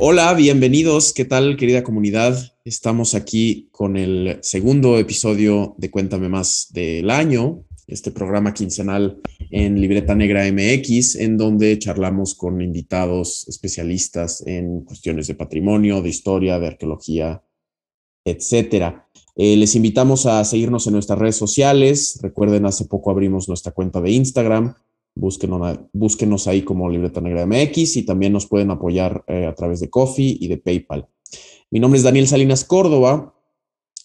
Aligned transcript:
Hola, 0.00 0.32
bienvenidos. 0.34 1.12
¿Qué 1.12 1.24
tal, 1.24 1.56
querida 1.56 1.82
comunidad? 1.82 2.52
Estamos 2.64 3.16
aquí 3.16 3.68
con 3.72 3.96
el 3.96 4.38
segundo 4.42 4.96
episodio 4.96 5.74
de 5.76 5.90
Cuéntame 5.90 6.28
más 6.28 6.68
del 6.70 7.10
año, 7.10 7.64
este 7.88 8.12
programa 8.12 8.54
quincenal 8.54 9.20
en 9.50 9.80
Libreta 9.80 10.14
Negra 10.14 10.44
MX, 10.52 11.16
en 11.16 11.36
donde 11.36 11.76
charlamos 11.80 12.36
con 12.36 12.60
invitados 12.60 13.48
especialistas 13.48 14.46
en 14.46 14.82
cuestiones 14.82 15.26
de 15.26 15.34
patrimonio, 15.34 16.00
de 16.00 16.10
historia, 16.10 16.60
de 16.60 16.68
arqueología, 16.68 17.42
etcétera. 18.24 19.08
Eh, 19.34 19.56
les 19.56 19.74
invitamos 19.74 20.26
a 20.26 20.44
seguirnos 20.44 20.86
en 20.86 20.92
nuestras 20.92 21.18
redes 21.18 21.36
sociales. 21.36 22.20
Recuerden, 22.22 22.66
hace 22.66 22.84
poco 22.84 23.10
abrimos 23.10 23.48
nuestra 23.48 23.72
cuenta 23.72 24.00
de 24.00 24.12
Instagram. 24.12 24.76
Búsquenos, 25.18 26.46
ahí 26.46 26.62
como 26.62 26.88
Libreta 26.88 27.20
Negra 27.20 27.44
MX 27.44 27.96
y 27.96 28.02
también 28.04 28.32
nos 28.32 28.46
pueden 28.46 28.70
apoyar 28.70 29.24
eh, 29.26 29.46
a 29.46 29.54
través 29.54 29.80
de 29.80 29.90
Coffee 29.90 30.36
y 30.40 30.46
de 30.46 30.58
PayPal. 30.58 31.08
Mi 31.70 31.80
nombre 31.80 31.98
es 31.98 32.04
Daniel 32.04 32.28
Salinas 32.28 32.64
Córdoba 32.64 33.34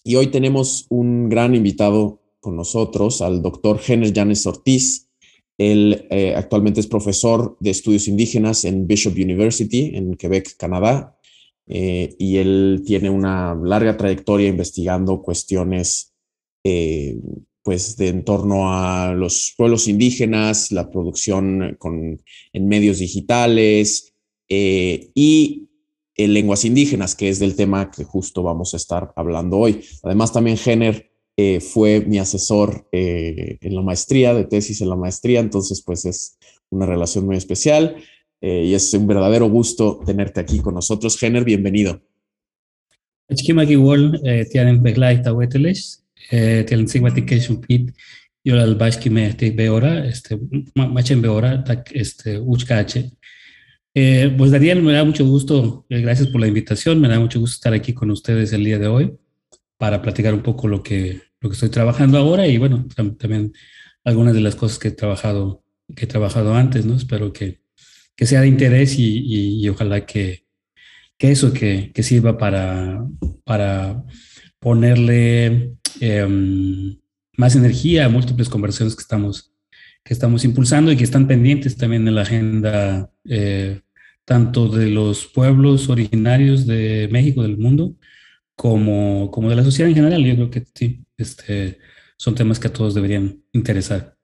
y 0.03 0.16
hoy 0.16 0.27
tenemos 0.27 0.88
un 0.89 1.30
gran 1.30 1.53
invitado 1.53 2.20
con 2.39 2.55
nosotros, 2.55 3.22
al 3.22 3.41
doctor 3.41 3.80
Jenner 3.80 4.12
Janes 4.13 4.45
Ortiz. 4.48 5.08
Él 5.58 6.08
eh, 6.09 6.34
actualmente 6.36 6.80
es 6.80 6.88
profesor 6.88 7.58
de 7.59 7.70
estudios 7.70 8.08
indígenas 8.08 8.66
en 8.66 8.88
Bishop 8.88 9.14
University 9.14 9.91
en 9.94 10.16
Quebec, 10.16 10.58
Canadá, 10.58 11.16
eh, 11.67 12.16
y 12.17 12.38
él 12.38 12.81
tiene 12.86 13.09
una 13.09 13.55
larga 13.55 13.95
trayectoria 13.95 14.50
investigando 14.50 15.22
cuestiones 15.22 16.09
pues 17.63 17.98
de 17.98 18.09
en 18.09 18.26
torno 18.26 18.73
a 18.73 19.13
los 19.13 19.53
pueblos 19.58 19.88
indígenas, 19.88 20.72
la 20.72 20.91
producción 20.91 21.76
con, 21.80 22.22
en 22.52 22.67
medios 22.67 23.00
digitales 23.00 24.14
y 24.50 25.70
lenguas 26.17 26.66
indígenas, 26.66 27.16
que 27.16 27.30
es 27.30 27.39
del 27.39 27.55
tema 27.55 27.89
que 27.89 28.03
justo 28.03 28.44
vamos 28.44 28.73
a 28.73 28.78
estar 28.78 29.14
hablando 29.16 29.58
hoy. 29.58 29.81
Además, 30.03 30.31
también 30.31 30.58
Jenner 30.58 31.11
eh, 31.36 31.59
fue 31.59 32.02
mi 32.02 32.20
asesor 32.20 32.88
eh, 32.92 33.58
en 33.61 33.75
la 33.75 33.81
maestría, 33.81 34.36
de 34.36 34.45
tesis 34.45 34.81
en 34.81 34.89
la 34.89 34.95
maestría, 34.95 35.39
entonces 35.39 35.81
pues 35.81 36.05
es 36.05 36.38
una 36.70 36.86
relación 36.86 37.25
muy 37.25 37.38
especial 37.38 37.95
eh, 38.39 38.66
y 38.66 38.75
es 38.75 38.94
un 38.94 39.08
verdadero 39.08 39.50
gusto 39.50 40.00
tenerte 40.05 40.39
aquí 40.39 40.59
con 40.59 40.75
nosotros. 40.75 41.17
Jenner, 41.17 41.44
bienvenido. 41.44 42.02
Weteles, 46.31 46.66
tienen 46.66 46.88
sigmatication 46.88 47.61
pit, 47.61 47.91
yo 48.43 48.59
al 48.59 48.75
bashki 48.75 49.09
me 49.09 49.27
este 49.27 49.52
beora, 49.52 50.05
este 50.05 50.38
machen 50.75 51.21
beora, 51.21 51.63
este 51.91 52.39
uchcache. 52.39 53.11
pues 53.93 54.52
Daniel, 54.52 54.81
me 54.81 54.93
da 54.93 55.03
mucho 55.03 55.25
gusto, 55.25 55.85
gracias 55.89 56.27
por 56.27 56.41
la 56.41 56.47
invitación, 56.47 56.99
me 56.99 57.07
da 57.07 57.19
mucho 57.19 57.39
gusto 57.39 57.55
estar 57.55 57.73
aquí 57.73 57.93
con 57.93 58.11
ustedes 58.11 58.52
el 58.53 58.65
día 58.65 58.80
de 58.80 58.88
hoy 58.88 59.13
para 59.77 60.02
platicar 60.02 60.33
un 60.33 60.43
poco 60.43 60.67
lo 60.67 60.81
que, 60.81 61.21
lo 61.39 61.49
que 61.49 61.53
estoy 61.53 61.69
trabajando 61.69 62.17
ahora 62.17 62.47
y 62.47 62.58
bueno, 62.58 62.87
también 62.95 63.53
algunas 64.03 64.33
de 64.33 64.41
las 64.41 64.55
cosas 64.55 64.80
que 64.80 64.89
he 64.89 64.91
trabajado, 64.91 65.63
que 65.95 66.05
he 66.05 66.08
trabajado 66.08 66.55
antes, 66.55 66.85
¿no? 66.85 66.95
Espero 66.95 67.31
que, 67.31 67.61
que 68.15 68.25
sea 68.25 68.41
de 68.41 68.47
interés 68.47 68.97
y, 68.99 69.61
y, 69.61 69.69
ojalá 69.69 70.05
que, 70.05 70.45
que 71.17 71.31
eso 71.31 71.53
que, 71.53 71.91
que, 71.93 72.03
sirva 72.03 72.37
para, 72.37 73.05
para 73.43 74.03
ponerle 74.59 75.73
em, 75.99 76.97
más 77.38 77.55
energía 77.55 78.05
a 78.05 78.09
múltiples 78.09 78.49
conversaciones 78.49 78.95
que 78.95 79.02
estamos, 79.02 79.53
que 80.03 80.13
estamos 80.13 80.45
impulsando 80.45 80.91
y 80.91 80.97
que 80.97 81.03
están 81.03 81.27
pendientes 81.27 81.77
también 81.77 82.08
en 82.08 82.16
la 82.16 82.22
agenda 82.22 83.11
eh, 83.25 83.81
tanto 84.25 84.67
de 84.69 84.89
los 84.89 85.25
pueblos 85.25 85.89
originarios 85.89 86.65
de 86.65 87.09
México, 87.11 87.42
del 87.43 87.58
mundo, 87.58 87.95
como, 88.55 89.31
como 89.31 89.49
de 89.49 89.55
la 89.55 89.64
sociedad 89.64 89.89
en 89.89 89.95
general. 89.95 90.23
Yo 90.23 90.36
creo 90.36 90.49
que 90.49 90.64
sí, 90.73 91.04
este, 91.17 91.80
son 92.17 92.36
temas 92.36 92.60
que 92.60 92.67
a 92.67 92.73
todos 92.73 92.93
deberían 92.93 93.43
interesar. 93.52 94.17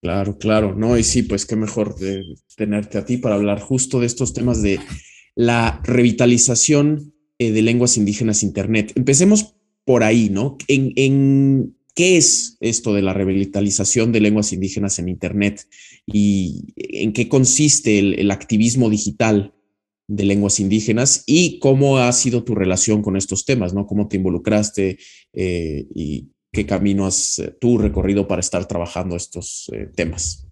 Claro, 0.00 0.36
claro, 0.38 0.74
¿no? 0.74 0.98
Y 0.98 1.02
sí, 1.02 1.22
pues 1.22 1.46
qué 1.46 1.56
mejor 1.56 1.96
de 1.96 2.22
tenerte 2.56 2.98
a 2.98 3.06
ti 3.06 3.16
para 3.16 3.36
hablar 3.36 3.60
justo 3.60 4.00
de 4.00 4.06
estos 4.06 4.34
temas 4.34 4.62
de 4.62 4.78
la 5.34 5.80
revitalización 5.82 7.14
eh, 7.38 7.52
de 7.52 7.62
lenguas 7.62 7.96
indígenas 7.96 8.42
Internet. 8.42 8.92
Empecemos 8.96 9.53
por 9.84 10.02
ahí, 10.02 10.28
¿no? 10.30 10.56
En, 10.68 11.76
¿Qué 11.96 12.16
es 12.16 12.56
esto 12.58 12.92
de 12.92 13.02
la 13.02 13.12
revitalización 13.12 14.10
de 14.10 14.20
lenguas 14.20 14.52
indígenas 14.52 14.98
en 14.98 15.08
Internet 15.08 15.68
y 16.06 16.74
en 16.76 17.12
qué 17.12 17.28
consiste 17.28 18.00
el, 18.00 18.18
el 18.18 18.32
activismo 18.32 18.90
digital 18.90 19.54
de 20.06 20.24
lenguas 20.24 20.60
indígenas 20.60 21.24
y 21.26 21.58
cómo 21.58 21.98
ha 21.98 22.12
sido 22.12 22.44
tu 22.44 22.54
relación 22.54 23.02
con 23.02 23.16
estos 23.16 23.44
temas, 23.44 23.72
¿no? 23.72 23.86
¿Cómo 23.86 24.08
te 24.08 24.16
involucraste 24.16 24.98
eh, 25.32 25.86
y 25.94 26.28
qué 26.52 26.66
camino 26.66 27.06
has 27.06 27.38
eh, 27.38 27.56
tú 27.60 27.78
recorrido 27.78 28.28
para 28.28 28.40
estar 28.40 28.66
trabajando 28.68 29.16
estos 29.16 29.70
eh, 29.72 29.88
temas? 29.94 30.46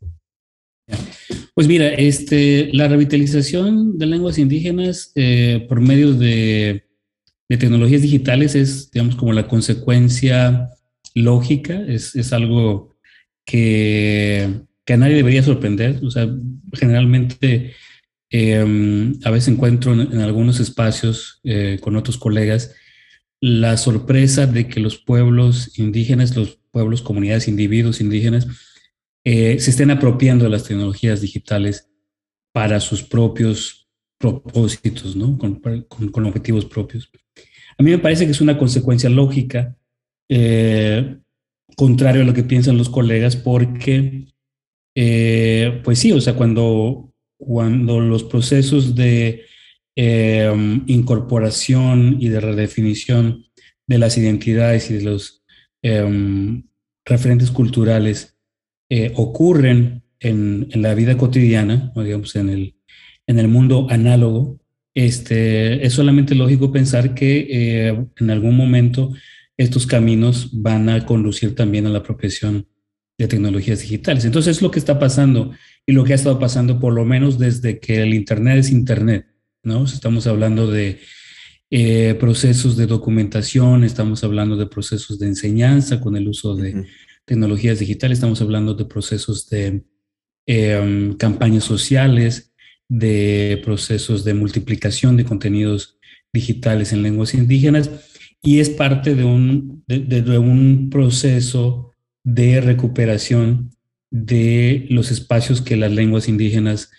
Pues 1.55 1.69
mira, 1.69 1.89
este, 1.95 2.73
la 2.73 2.89
revitalización 2.89 3.99
de 3.99 4.07
lenguas 4.07 4.39
indígenas 4.39 5.13
por 5.69 5.81
medio 5.81 6.13
de, 6.13 6.85
de, 7.49 7.57
tecnologías 7.57 8.03
digitales 8.03 8.55
es, 8.55 8.91
digamos, 8.91 9.17
como 9.17 9.33
la 9.33 9.49
consecuencia 9.49 10.71
lógica, 11.15 11.83
es, 11.87 12.17
es 12.17 12.33
algo 12.33 12.95
que, 13.45 14.63
que 14.85 14.93
a 14.95 14.97
nadie 14.97 15.17
debería 15.17 15.43
sorprender. 15.43 16.01
O 16.03 16.11
sea, 16.11 16.29
generalmente 16.73 17.75
Em, 18.35 19.13
a 19.25 19.31
veces 19.31 19.49
encuentro 19.49 19.93
en, 19.93 20.19
algunos 20.21 20.59
espacios 20.59 21.41
eh, 21.45 21.79
con 21.83 21.97
otros 21.97 22.17
colegas 22.17 22.75
la 23.43 23.77
sorpresa 23.77 24.47
de 24.47 24.69
que 24.69 24.81
los 24.81 24.97
pueblos 24.97 25.79
indígenas, 25.79 26.35
los 26.35 26.59
pueblos, 26.71 27.03
comunidades, 27.03 27.47
individuos 27.47 28.01
indígenas, 28.01 28.47
eh, 29.25 29.59
se 29.61 29.71
estén 29.71 29.91
apropiando 29.91 30.45
de 30.45 30.51
las 30.51 30.65
tecnologías 30.65 31.21
digitales 31.21 31.91
para 32.53 32.81
sus 32.81 33.03
propios 33.03 33.91
propósitos, 34.19 35.15
¿no? 35.15 35.37
Con, 35.37 35.61
con, 35.89 36.25
objetivos 36.25 36.65
propios. 36.65 37.11
A 37.83 37.85
mí 37.85 37.91
me 37.91 37.99
parece 37.99 38.25
que 38.25 38.31
es 38.31 38.41
una 38.41 38.59
consecuencia 38.59 39.11
lógica, 39.11 39.77
eh, 40.29 41.17
contrario 41.77 42.23
a 42.23 42.25
lo 42.25 42.35
que 42.35 42.45
piensan 42.45 42.79
los 42.79 42.89
colegas, 42.89 43.37
porque, 43.37 44.27
pues 44.95 45.99
sí, 45.99 46.13
o 46.13 46.21
sea, 46.21 46.35
cuando 46.35 47.13
cuando 47.45 48.01
los 48.01 48.23
procesos 48.25 48.95
de 48.95 49.45
em, 49.97 50.85
incorporación 50.87 52.17
y 52.21 52.29
de 52.29 52.41
redefinición 52.41 53.47
de 53.87 53.99
las 53.99 54.17
identidades 54.17 54.91
y 54.91 54.95
de 54.95 55.03
los 55.03 55.43
em, 55.83 56.65
referentes 57.05 57.51
culturales 57.51 58.39
eh, 58.89 59.13
ocurren 59.17 60.05
en, 60.21 60.69
la 60.75 60.95
vida 60.95 61.19
cotidiana, 61.19 61.93
digamos 61.97 62.37
en 62.37 62.49
el, 62.49 62.77
en 63.27 63.39
el 63.41 63.49
mundo 63.49 63.89
análogo, 63.91 64.61
este, 64.95 65.85
es 65.85 65.93
solamente 65.93 66.35
lógico 66.35 66.71
pensar 66.71 67.15
que 67.15 67.47
eh, 67.51 68.07
en 68.19 68.31
algún 68.31 68.57
momento 68.57 69.13
estos 69.57 69.87
caminos 69.87 70.51
van 70.53 70.89
a 70.89 71.07
conducir 71.07 71.55
también 71.55 71.87
a 71.87 71.91
la 71.91 71.99
apropiación 71.99 72.67
de 73.19 73.29
tecnologías 73.29 73.81
digitales. 73.81 74.25
Entonces 74.25 74.57
es 74.57 74.63
lo 74.63 74.71
que 74.71 74.79
está 74.79 74.99
pasando 74.99 75.53
y 75.87 75.93
lo 75.93 76.05
que 76.05 76.13
ha 76.13 76.17
estado 76.17 76.39
pasando 76.39 76.81
por 76.81 76.93
lo 76.93 77.05
menos 77.05 77.39
desde 77.39 77.79
que 77.79 78.03
el 78.03 78.15
Internet 78.15 78.59
es 78.59 78.71
Internet, 78.71 79.27
¿no? 79.63 79.85
Estamos 79.85 80.27
hablando 80.27 80.71
de 80.71 81.01
eh, 81.71 82.15
procesos 82.21 82.77
de 82.77 82.87
documentación, 82.87 83.85
estamos 83.85 84.25
hablando 84.25 84.57
de 84.57 84.67
procesos 84.67 85.19
de 85.19 85.29
enseñanza 85.29 86.01
con 86.01 86.17
el 86.17 86.29
uso 86.29 86.55
de 86.55 86.87
tecnologías 87.25 87.79
digitales, 87.79 88.19
estamos 88.19 88.43
hablando 88.43 88.75
de 88.75 88.85
procesos 88.85 89.49
de 89.49 89.83
em, 90.47 91.15
campañas 91.15 91.65
sociales, 91.65 92.52
de 92.93 93.59
procesos 93.65 94.23
de 94.23 94.35
multiplicación 94.35 95.17
de 95.17 95.25
contenidos 95.25 95.97
digitales 96.31 96.93
en 96.93 97.03
lenguas 97.03 97.33
indígenas 97.33 97.91
y 98.43 98.61
es 98.61 98.69
parte 98.69 99.15
de 99.15 99.25
un, 99.25 99.83
de 99.87 100.39
un 100.39 100.91
proceso 100.91 101.93
de 102.23 102.61
recuperación 102.61 103.71
de 104.11 104.87
los 104.91 105.11
espacios 105.11 105.63
que 105.63 105.79
las 105.79 105.91
lenguas 105.91 106.29
indígenas 106.29 106.91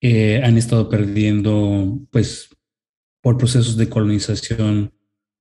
eh, 0.00 0.40
han 0.44 0.56
estado 0.56 0.88
perdiendo, 0.88 2.00
pues, 2.12 2.48
por 3.20 3.36
procesos 3.36 3.76
de 3.76 3.88
colonización 3.88 4.92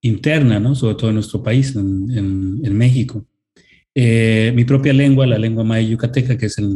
interna, 0.01 0.59
¿no? 0.59 0.73
Sobre 0.73 0.95
todo 0.95 1.09
en 1.09 1.15
nuestro 1.15 1.43
país, 1.43 1.75
en, 1.75 2.75
México. 2.75 3.27
Eh, 3.93 4.51
mi 4.55 4.65
propia 4.65 4.91
lengua, 4.91 5.27
la 5.27 5.37
lengua 5.37 5.63
maya 5.63 5.87
yucateca, 5.87 6.35
que 6.35 6.47
es 6.47 6.57
el, 6.57 6.73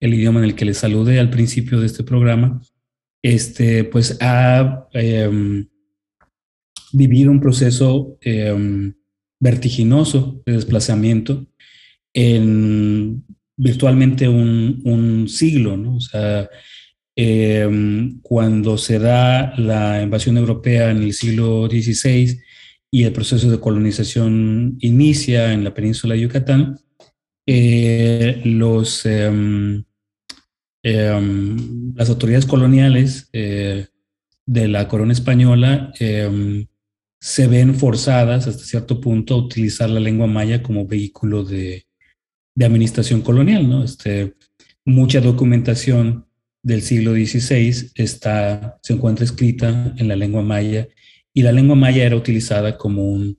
el 0.00 0.14
idioma 0.14 0.40
en 0.40 0.46
el 0.46 0.54
que 0.54 0.64
les 0.64 0.78
saludé 0.78 1.18
al 1.18 1.30
principio 1.30 1.80
de 1.80 1.86
este 1.86 2.04
programa, 2.04 2.60
este, 3.22 3.84
pues 3.84 4.18
ha 4.20 4.88
em, 4.92 5.66
vivido 6.92 7.30
un 7.30 7.40
proceso 7.40 8.18
em, 8.20 8.94
vertiginoso 9.40 10.42
de 10.46 10.52
desplazamiento 10.52 11.46
en 12.14 13.24
virtualmente 13.56 14.28
un, 14.28 15.26
siglo, 15.28 15.76
¿no? 15.76 15.96
O 15.96 16.00
sea, 16.00 16.48
Em, 17.18 18.20
cuando 18.20 18.76
se 18.76 18.98
da 18.98 19.54
la 19.56 20.02
invasión 20.02 20.36
europea 20.36 20.90
en 20.90 20.98
el 20.98 21.14
siglo 21.14 21.66
XVI 21.66 22.38
y 22.90 23.04
el 23.04 23.12
proceso 23.12 23.50
de 23.50 23.58
colonización 23.58 24.76
inicia 24.80 25.54
en 25.54 25.64
la 25.64 25.72
península 25.72 26.14
de 26.14 26.20
Yucatán, 26.20 26.78
eh, 27.46 28.42
los, 28.44 29.06
em, 29.06 29.84
em, 30.82 31.94
las 31.94 32.08
autoridades 32.10 32.46
coloniales 32.46 33.28
eh, 33.32 33.86
de 34.44 34.68
la 34.68 34.88
corona 34.88 35.12
española 35.12 35.92
se 37.20 37.48
ven 37.48 37.74
forzadas 37.74 38.46
hasta 38.46 38.64
cierto 38.64 39.00
punto 39.00 39.34
a 39.34 39.38
utilizar 39.38 39.90
la 39.90 40.00
lengua 40.00 40.26
maya 40.26 40.62
como 40.62 40.86
vehículo 40.86 41.44
de, 41.44 41.86
de 42.54 42.64
administración 42.64 43.22
colonial. 43.22 43.68
¿no? 43.68 43.84
Este, 43.84 44.34
mucha 44.84 45.20
documentación 45.20 46.26
del 46.62 46.82
siglo 46.82 47.12
XVI 47.12 47.92
está, 47.94 48.78
se 48.82 48.94
encuentra 48.94 49.24
escrita 49.24 49.94
en 49.96 50.08
la 50.08 50.16
lengua 50.16 50.42
maya 50.42 50.88
y 51.32 51.42
la 51.42 51.52
lengua 51.52 51.76
maya 51.76 52.04
era 52.04 52.16
utilizada 52.16 52.76
como, 52.76 53.04
un, 53.12 53.38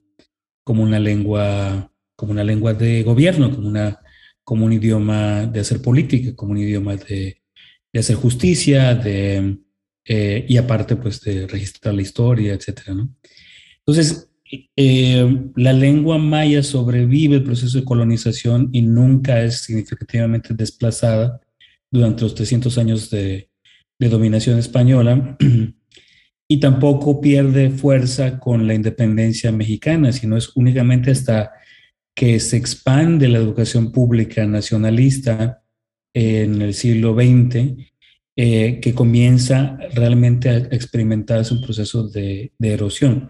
como, 0.64 0.84
una, 0.84 1.00
lengua, 1.00 1.92
como 2.18 2.34
una 2.34 2.44
lengua 2.44 2.74
de 2.74 3.04
gobierno, 3.04 3.50
como, 3.56 3.70
una, 3.70 4.02
como 4.44 4.66
un 4.66 4.74
idioma 4.74 5.46
de 5.46 5.62
hacer 5.62 5.82
política, 5.82 6.36
como 6.36 6.52
un 6.52 6.58
idioma 6.58 6.98
de, 6.98 7.42
de 7.94 8.00
hacer 8.00 8.18
justicia, 8.18 8.94
de, 8.96 9.60
eh, 10.10 10.46
y 10.48 10.58
aparte 10.58 10.96
pues 10.96 11.22
de 11.22 11.48
registrar 11.48 11.94
la 11.94 12.02
historia, 12.02 12.54
etc. 12.54 12.90
¿no? 12.96 13.10
Entonces, 13.80 14.30
eh, 14.76 15.50
la 15.56 15.74
lengua 15.74 16.18
maya 16.18 16.64
sobrevive 16.64 17.36
el 17.36 17.44
proceso 17.44 17.78
de 17.78 17.86
colonización 17.86 18.70
y 18.72 18.82
nunca 18.82 19.42
es 19.44 19.62
significativamente 19.62 20.54
desplazada 20.54 21.42
durante 21.92 22.24
los 22.24 22.36
300 22.36 22.78
años 22.78 23.10
de, 23.10 23.50
dominación 24.00 24.60
española 24.60 25.38
y 26.48 26.60
tampoco 26.60 27.20
pierde 27.20 27.72
fuerza 27.72 28.40
con 28.40 28.68
la 28.68 28.76
independencia 28.76 29.52
mexicana, 29.52 30.12
sino 30.14 30.38
es 30.38 30.56
únicamente 30.56 31.12
hasta 31.12 31.52
que 32.18 32.40
se 32.40 32.58
expande 32.58 33.28
la 33.28 33.38
educación 33.38 33.92
pública 33.92 34.44
nacionalista 34.48 35.62
en 36.16 36.64
el 36.64 36.74
siglo 36.74 37.14
XX 37.14 37.76
eh, 38.36 38.80
que 38.82 38.96
comienza 38.96 39.78
realmente 39.94 40.50
a 40.50 40.58
experimentarse 40.58 41.54
un 41.54 41.62
proceso 41.62 42.10
de, 42.10 42.54
erosión 42.60 43.30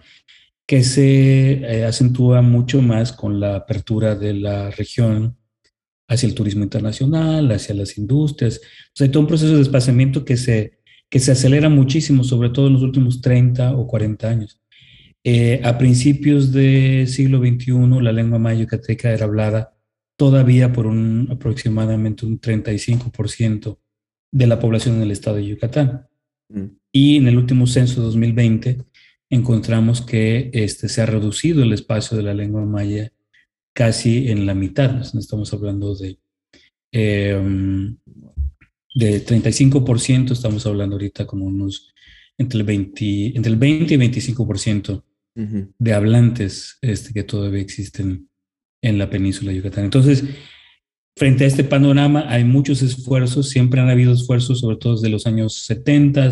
que 0.66 0.86
se 0.86 1.51
eh, 1.51 1.84
acentúa 1.84 2.42
mucho 2.42 2.81
más 2.81 3.12
con 3.12 3.42
la 3.42 3.57
apertura 3.57 4.16
de 4.16 4.34
la 4.36 4.72
región 4.72 5.36
hacia 6.07 6.28
el 6.28 6.33
turismo 6.33 6.63
internacional, 6.63 7.51
hacia 7.51 7.75
las 7.75 7.98
industrias. 7.98 8.62
O 8.62 8.92
sea, 8.94 9.04
hay 9.04 9.12
todo 9.12 9.19
un 9.19 9.28
proceso 9.28 9.51
de 9.51 9.60
desplazamiento 9.60 10.24
que 10.24 10.38
se, 10.38 10.80
que 11.10 11.19
se 11.19 11.33
acelera 11.33 11.68
muchísimo, 11.68 12.24
sobre 12.24 12.51
todo 12.51 12.68
en 12.68 12.74
los 12.74 12.83
últimos 12.83 13.19
30 13.19 13.75
o 13.75 13.86
40 13.86 14.30
años. 14.30 14.62
Eh, 15.24 15.62
a 15.64 15.78
principios 15.78 16.52
del 16.52 17.08
siglo 17.08 17.40
XXI, 17.40 18.02
la 18.02 18.12
lengua 18.12 18.40
maya 18.40 18.62
yucateca 18.62 19.12
era 19.12 19.25
hablada 19.25 19.78
todavía 20.18 20.74
por 20.74 20.88
un 20.88 21.28
aproximadamente 21.31 22.25
un 22.25 22.40
35% 22.40 23.78
de 24.31 24.48
la 24.48 24.60
población 24.60 24.96
en 24.96 25.04
el 25.04 25.12
estado 25.12 25.38
de 25.38 25.46
Yucatán. 25.46 26.08
Mm. 26.50 26.66
Y 26.92 27.18
en 27.18 27.28
el 27.28 27.38
último 27.38 27.68
censo 27.68 28.02
de 28.02 28.08
2020 28.08 28.78
encontramos 29.30 30.02
que 30.02 30.50
este, 30.54 30.90
se 30.90 31.02
ha 31.02 31.06
reducido 31.06 31.64
el 31.64 31.74
espacio 31.74 32.18
de 32.18 32.24
la 32.24 32.34
lengua 32.34 32.66
maya 32.66 33.12
casi 33.74 34.30
en 34.30 34.46
la 34.46 34.56
mitad. 34.56 35.02
Estamos 35.02 35.54
hablando 35.54 35.96
de, 35.96 36.18
em, 36.92 37.98
de 38.96 39.19
35%, 39.19 40.34
estamos 40.34 40.66
hablando 40.66 40.96
ahorita 40.96 41.28
como 41.28 41.46
unos 41.46 41.94
entre 42.40 42.60
el 42.60 42.66
20, 42.66 43.38
entre 43.38 43.52
el 43.52 43.58
20 43.58 43.94
y 43.94 43.98
25% 43.98 45.04
de 45.78 45.94
hablantes 45.94 46.78
este, 46.81 47.13
que 47.13 47.24
todavía 47.24 47.62
existen 47.62 48.28
en 48.81 48.98
la 48.98 49.10
península 49.10 49.51
de 49.51 49.57
Yucatán. 49.57 49.86
Entonces, 49.86 50.24
frente 51.16 51.44
a 51.44 51.48
este 51.48 51.63
panorama 51.63 52.25
hay 52.28 52.44
muchos 52.44 52.81
esfuerzos, 52.81 53.50
siempre 53.50 53.80
han 53.80 53.89
habido 53.89 54.13
esfuerzos, 54.13 54.60
sobre 54.60 54.78
todo 54.78 54.95
desde 54.95 55.10
los 55.10 55.28
años 55.28 55.66
70, 55.66 56.31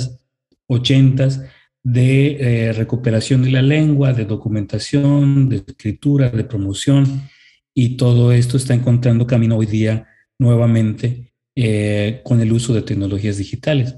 80, 0.67 1.49
de 1.83 2.37
eh, 2.39 2.73
recuperación 2.73 3.43
de 3.43 3.51
la 3.51 3.61
lengua, 3.61 4.11
de 4.11 4.25
documentación, 4.25 5.49
de 5.49 5.57
escritura, 5.57 6.29
de 6.29 6.43
promoción 6.43 7.29
y 7.75 7.97
todo 7.97 8.31
esto 8.31 8.57
está 8.57 8.73
encontrando 8.73 9.27
camino 9.27 9.57
hoy 9.57 9.67
día 9.67 10.07
nuevamente 10.39 11.31
eh, 11.55 12.21
con 12.23 12.41
el 12.41 12.51
uso 12.51 12.73
de 12.73 12.81
tecnologías 12.81 13.37
digitales. 13.37 13.95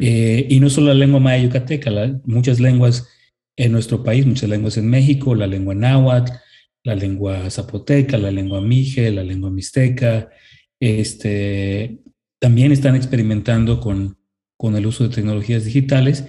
Eh, 0.00 0.46
y 0.48 0.58
no 0.60 0.70
solo 0.70 0.86
la 0.86 0.94
lengua 0.94 1.20
maya 1.20 1.42
yucateca, 1.42 1.90
muchas 2.24 2.60
lenguas 2.60 3.08
en 3.56 3.72
nuestro 3.72 4.02
país, 4.02 4.26
muchas 4.26 4.48
lenguas 4.48 4.76
en 4.76 4.88
México, 4.88 5.34
la 5.34 5.46
lengua 5.46 5.74
náhuatl, 5.74 6.32
la 6.84 6.94
lengua 6.94 7.50
zapoteca, 7.50 8.18
la 8.18 8.30
lengua 8.30 8.60
mije, 8.60 9.10
la 9.10 9.24
lengua 9.24 9.50
mixteca, 9.50 10.30
este, 10.78 11.98
también 12.38 12.70
están 12.72 12.94
experimentando 12.94 13.80
con, 13.80 14.18
con 14.56 14.76
el 14.76 14.86
uso 14.86 15.04
de 15.04 15.14
tecnologías 15.14 15.64
digitales, 15.64 16.24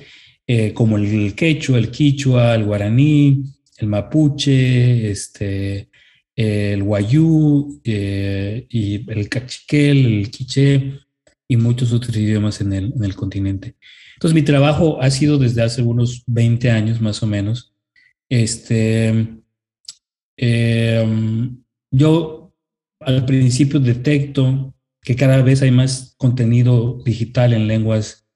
eh, 0.47 0.73
como 0.73 0.97
el 0.97 1.35
quechua, 1.35 1.77
el 1.77 1.91
quichua, 1.91 2.55
el 2.55 2.63
guaraní, 2.63 3.43
el 3.77 3.87
mapuche, 3.87 5.11
este, 5.11 5.89
el 6.35 6.83
guayú 6.83 7.81
eh, 7.83 8.65
y 8.69 9.11
el 9.11 9.27
cachiquel, 9.27 10.05
el 10.05 10.31
quiché 10.31 10.99
y 11.47 11.57
muchos 11.57 11.91
otros 11.93 12.15
idiomas 12.15 12.61
en 12.61 12.73
el, 12.73 12.93
en 12.95 13.03
el 13.03 13.15
continente. 13.15 13.75
Entonces 14.17 14.33
mi 14.33 14.41
trabajo 14.41 14.99
ha 14.99 15.11
sido 15.11 15.37
desde 15.37 15.61
hace 15.61 15.83
unos 15.83 16.23
20 16.25 16.71
años 16.71 16.99
más 16.99 17.21
o 17.21 17.27
menos. 17.27 17.71
Este, 18.29 19.27
em, 20.37 21.63
yo 21.91 22.51
al 22.99 23.25
principio 23.25 23.79
detecto 23.79 24.73
que 25.03 25.15
cada 25.15 25.43
vez 25.43 25.61
hay 25.61 25.69
más 25.69 26.15
contenido 26.17 26.99
digital 27.05 27.53
en 27.53 27.67
lenguas, 27.67 28.27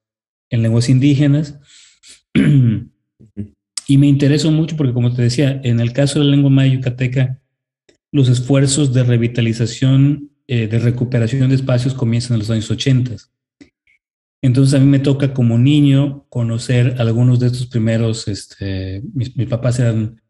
en 0.51 0.61
lenguas 0.61 0.87
indígenas. 0.87 1.59
y 3.87 3.97
me 3.97 4.07
interesó 4.07 4.51
mucho 4.51 4.77
porque, 4.77 4.93
como 4.93 5.11
te 5.11 5.23
decía, 5.23 5.59
en 5.63 5.79
el 5.79 5.93
caso 5.93 6.19
de 6.19 6.25
la 6.25 6.31
lengua 6.31 6.51
maya 6.51 6.75
yucateca, 6.75 7.41
los 8.11 8.29
esfuerzos 8.29 8.93
de 8.93 9.03
revitalización, 9.03 10.29
eh, 10.45 10.67
de 10.67 10.77
recuperación 10.77 11.49
de 11.49 11.55
espacios 11.55 11.95
comienzan 11.95 12.35
en 12.35 12.39
los 12.41 12.51
años 12.51 12.69
80. 12.69 13.15
Entonces 14.41 14.73
a 14.73 14.79
mí 14.79 14.87
me 14.87 14.99
toca 14.99 15.33
como 15.33 15.57
niño 15.57 16.25
conocer 16.29 16.95
algunos 16.99 17.39
de 17.39 17.47
estos 17.47 17.67
primeros, 17.67 18.27
este, 18.27 19.01
mis, 19.13 19.29
papás 19.47 19.79
eran 19.79 20.21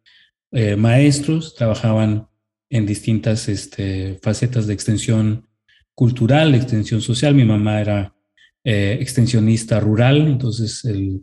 eh, 0.52 0.76
maestros, 0.76 1.56
trabajaban 1.56 2.28
en 2.70 2.86
distintas 2.86 3.48
este, 3.48 4.20
facetas 4.22 4.68
de 4.68 4.74
extensión 4.74 5.48
cultural, 5.96 6.56
extensión 6.56 7.02
social. 7.02 7.36
Mi 7.36 7.46
mamá 7.46 7.80
era 7.82 8.16
eh, 8.64 8.98
extensionista 9.00 9.80
rural, 9.80 10.28
entonces 10.28 10.84
el 10.86 11.22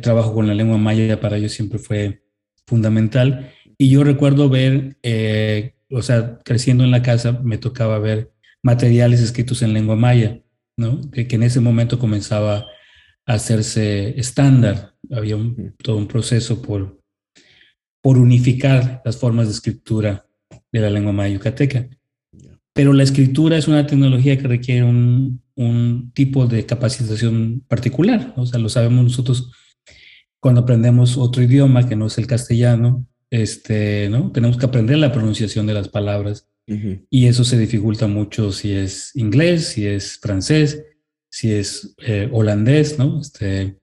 trabajo 0.00 0.34
con 0.34 0.46
la 0.46 0.54
lengua 0.54 0.78
maya 0.78 1.20
para 1.20 1.36
ellos 1.36 1.52
siempre 1.52 1.78
fue 1.78 2.22
fundamental. 2.68 3.52
Y 3.78 3.90
yo 3.90 4.04
recuerdo 4.04 4.48
ver, 4.48 4.98
eh, 5.02 5.74
o 5.90 6.02
sea, 6.02 6.38
creciendo 6.44 6.84
en 6.84 6.90
la 6.90 7.02
casa, 7.02 7.40
me 7.42 7.58
tocaba 7.58 7.98
ver 7.98 8.32
materiales 8.62 9.20
escritos 9.20 9.62
en 9.62 9.72
lengua 9.72 9.96
maya, 9.96 10.42
¿no? 10.78 11.10
Que, 11.10 11.26
en 11.28 11.42
ese 11.42 11.60
momento 11.60 11.98
comenzaba 11.98 12.66
a 13.26 13.32
hacerse 13.34 14.18
estándar. 14.18 14.94
Había 15.10 15.36
todo 15.82 15.96
un 15.96 16.08
proceso 16.08 16.62
por, 16.62 17.00
por 18.00 18.16
unificar 18.16 19.02
las 19.04 19.18
formas 19.18 19.48
de 19.48 19.52
escritura 19.52 20.26
de 20.72 20.80
la 20.80 20.90
lengua 20.90 21.12
maya 21.12 21.34
yucateca. 21.34 21.88
Pero 22.72 22.92
la 22.92 23.02
escritura 23.02 23.58
es 23.58 23.66
una 23.68 23.86
tecnología 23.86 24.38
que 24.38 24.46
requiere 24.46 24.84
un, 24.84 25.42
un 25.56 26.12
tipo 26.14 26.46
de 26.46 26.64
capacitación 26.64 27.64
particular. 27.66 28.32
O 28.36 28.46
sea, 28.46 28.60
lo 28.60 28.68
sabemos 28.68 29.02
nosotros 29.02 29.50
cuando 30.40 30.60
aprendemos 30.60 31.16
otro 31.16 31.42
idioma 31.42 31.88
que 31.88 31.96
no 31.96 32.06
es 32.06 32.16
el 32.18 32.28
castellano, 32.28 33.04
este, 33.30 34.08
¿no? 34.08 34.30
Tenemos 34.30 34.56
que 34.56 34.66
aprender 34.66 34.98
la 34.98 35.12
pronunciación 35.12 35.66
de 35.66 35.74
las 35.74 35.88
palabras 35.88 36.48
y 37.10 37.26
eso 37.26 37.44
se 37.44 37.58
dificulta 37.58 38.06
mucho 38.06 38.52
si 38.52 38.72
es 38.72 39.16
inglés, 39.16 39.68
si 39.68 39.86
es 39.86 40.18
francés, 40.18 40.84
si 41.30 41.52
es 41.52 41.94
eh, 41.98 42.28
holandés, 42.30 42.98
¿no? 42.98 43.20
Este, 43.20 43.78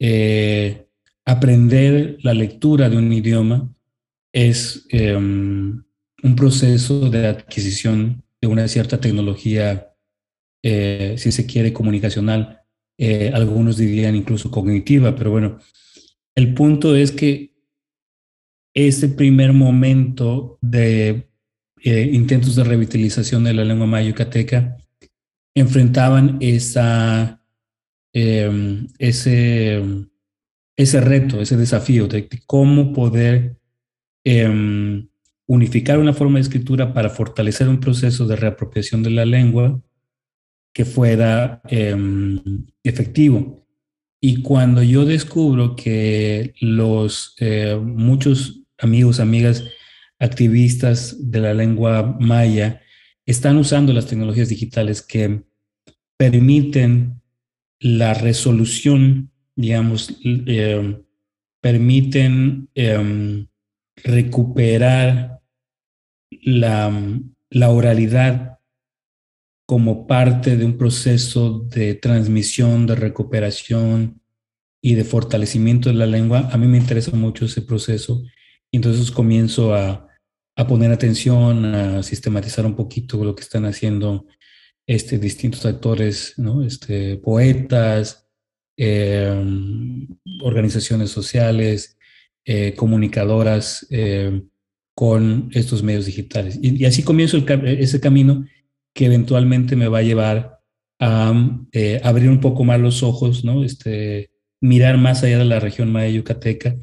eh, 0.00 0.86
aprender 1.26 2.18
la 2.22 2.32
lectura 2.32 2.88
de 2.88 2.96
un 2.96 3.12
idioma 3.12 3.70
es 4.32 4.86
em, 4.90 5.84
un 6.22 6.36
proceso 6.36 7.10
de 7.10 7.26
adquisición 7.26 8.24
de 8.40 8.48
una 8.48 8.68
cierta 8.68 8.98
tecnología, 9.00 9.94
eh, 10.62 11.16
si 11.18 11.30
se 11.30 11.46
quiere, 11.46 11.72
comunicacional. 11.72 12.60
algunos 13.32 13.76
dirían 13.76 14.14
incluso 14.14 14.50
cognitiva, 14.50 15.14
pero 15.16 15.30
bueno, 15.30 15.58
el 16.36 16.54
punto 16.54 16.94
es 16.94 17.12
que 17.12 17.54
ese 18.74 19.08
primer 19.08 19.52
momento 19.52 20.58
de 20.62 21.28
eh, 21.84 22.10
intentos 22.12 22.56
de 22.56 22.64
revitalización 22.64 23.44
de 23.44 23.52
la 23.52 23.62
lengua 23.62 23.86
maya 23.86 24.08
yucateca 24.08 24.78
enfrentaban 25.54 26.38
em, 26.40 27.36
ese, 28.98 29.82
ese 30.76 31.00
reto, 31.02 31.42
ese 31.42 31.58
desafío 31.58 32.08
de, 32.08 32.26
cómo 32.46 32.94
poder 32.94 33.58
em, 34.24 35.06
unificar 35.46 35.98
una 35.98 36.14
forma 36.14 36.38
de 36.38 36.44
escritura 36.44 36.94
para 36.94 37.10
fortalecer 37.10 37.68
un 37.68 37.80
proceso 37.80 38.26
de 38.26 38.36
reapropiación 38.36 39.02
de 39.02 39.10
la 39.10 39.26
lengua 39.26 39.78
que 40.72 40.86
fuera 40.86 41.60
em, 41.68 42.40
efectivo. 42.82 43.62
Y 44.22 44.40
cuando 44.40 44.82
yo 44.82 45.04
descubro 45.04 45.76
que 45.76 46.54
los 46.60 47.36
eh, 47.40 47.78
muchos 47.78 48.62
amigos, 48.78 49.20
amigas, 49.20 49.64
activistas 50.18 51.30
de 51.30 51.40
la 51.40 51.54
lengua 51.54 52.16
maya 52.20 52.80
están 53.26 53.56
usando 53.56 53.92
las 53.92 54.06
tecnologías 54.06 54.48
digitales 54.48 55.02
que 55.02 55.42
permiten 56.16 57.20
la 57.80 58.14
resolución, 58.14 59.30
digamos, 59.56 60.16
eh, 60.24 61.00
permiten 61.60 62.68
em, 62.74 63.46
recuperar 63.96 65.40
la, 66.42 66.92
la 67.50 67.70
oralidad 67.70 68.58
como 69.66 70.06
parte 70.06 70.56
de 70.56 70.64
un 70.64 70.76
proceso 70.76 71.60
de 71.60 71.94
transmisión, 71.94 72.86
de 72.86 72.94
recuperación 72.96 74.20
y 74.82 74.94
de 74.94 75.04
fortalecimiento 75.04 75.88
de 75.88 75.94
la 75.94 76.06
lengua, 76.06 76.50
a 76.52 76.58
mí 76.58 76.66
me 76.66 76.76
interesa 76.76 77.16
mucho 77.16 77.46
ese 77.46 77.62
proceso. 77.62 78.22
Y 78.74 78.78
entonces 78.78 79.12
comienzo 79.12 79.72
a, 79.72 80.08
a 80.56 80.66
poner 80.66 80.90
atención, 80.90 81.64
a 81.76 82.02
sistematizar 82.02 82.66
un 82.66 82.74
poquito 82.74 83.24
lo 83.24 83.36
que 83.36 83.42
están 83.42 83.66
haciendo 83.66 84.26
este, 84.84 85.16
distintos 85.16 85.64
actores, 85.64 86.34
¿no? 86.38 86.64
este, 86.64 87.16
poetas, 87.18 88.26
em, 88.76 90.08
organizaciones 90.42 91.10
sociales, 91.10 91.96
eh, 92.44 92.74
comunicadoras 92.74 93.86
eh, 93.90 94.42
con 94.96 95.50
estos 95.52 95.84
medios 95.84 96.06
digitales. 96.06 96.58
Y, 96.60 96.84
así 96.84 97.04
comienzo 97.04 97.36
ese 97.46 98.00
camino 98.00 98.44
que 98.92 99.06
eventualmente 99.06 99.76
me 99.76 99.86
va 99.86 99.98
a 99.98 100.02
llevar 100.02 100.58
a 100.98 101.32
eh, 101.70 102.00
abrir 102.02 102.28
un 102.28 102.40
poco 102.40 102.64
más 102.64 102.80
los 102.80 103.04
ojos, 103.04 103.44
¿no? 103.44 103.62
este, 103.62 104.32
mirar 104.60 104.98
más 104.98 105.22
allá 105.22 105.38
de 105.38 105.44
la 105.44 105.60
región 105.60 105.92
maya 105.92 106.08
yucateca 106.08 106.74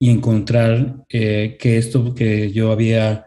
y 0.00 0.08
encontrar 0.08 1.04
que 1.08 1.58
esto 1.62 2.14
que 2.14 2.50
yo 2.52 2.72
había 2.72 3.26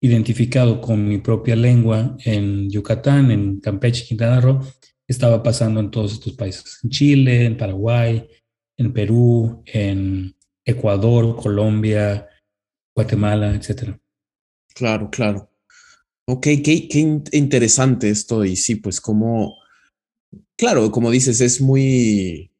identificado 0.00 0.80
con 0.80 1.08
mi 1.08 1.18
propia 1.18 1.56
lengua 1.56 2.16
en 2.24 2.70
Yucatán, 2.70 3.30
en 3.30 3.58
Campeche, 3.58 4.04
Quintana 4.04 4.40
Roo, 4.40 4.60
estaba 5.08 5.42
pasando 5.42 5.80
en 5.80 5.90
todos 5.90 6.12
estos 6.12 6.34
países, 6.34 6.78
en 6.84 6.90
Chile, 6.90 7.46
en 7.46 7.56
Paraguay, 7.56 8.28
en 8.76 8.92
Perú, 8.92 9.62
en 9.66 10.36
Ecuador, 10.64 11.36
Colombia, 11.36 12.28
Guatemala, 12.94 13.54
etc. 13.54 13.98
Claro, 14.74 15.10
claro. 15.10 15.50
Ok, 16.26 16.44
qué, 16.64 16.88
qué 16.88 16.98
interesante 17.32 18.08
esto 18.08 18.44
y 18.44 18.56
sí, 18.56 18.76
pues 18.76 19.00
como, 19.00 19.56
claro, 20.56 20.90
como 20.90 21.10
dices, 21.10 21.40
es 21.40 21.60
muy 21.60 22.52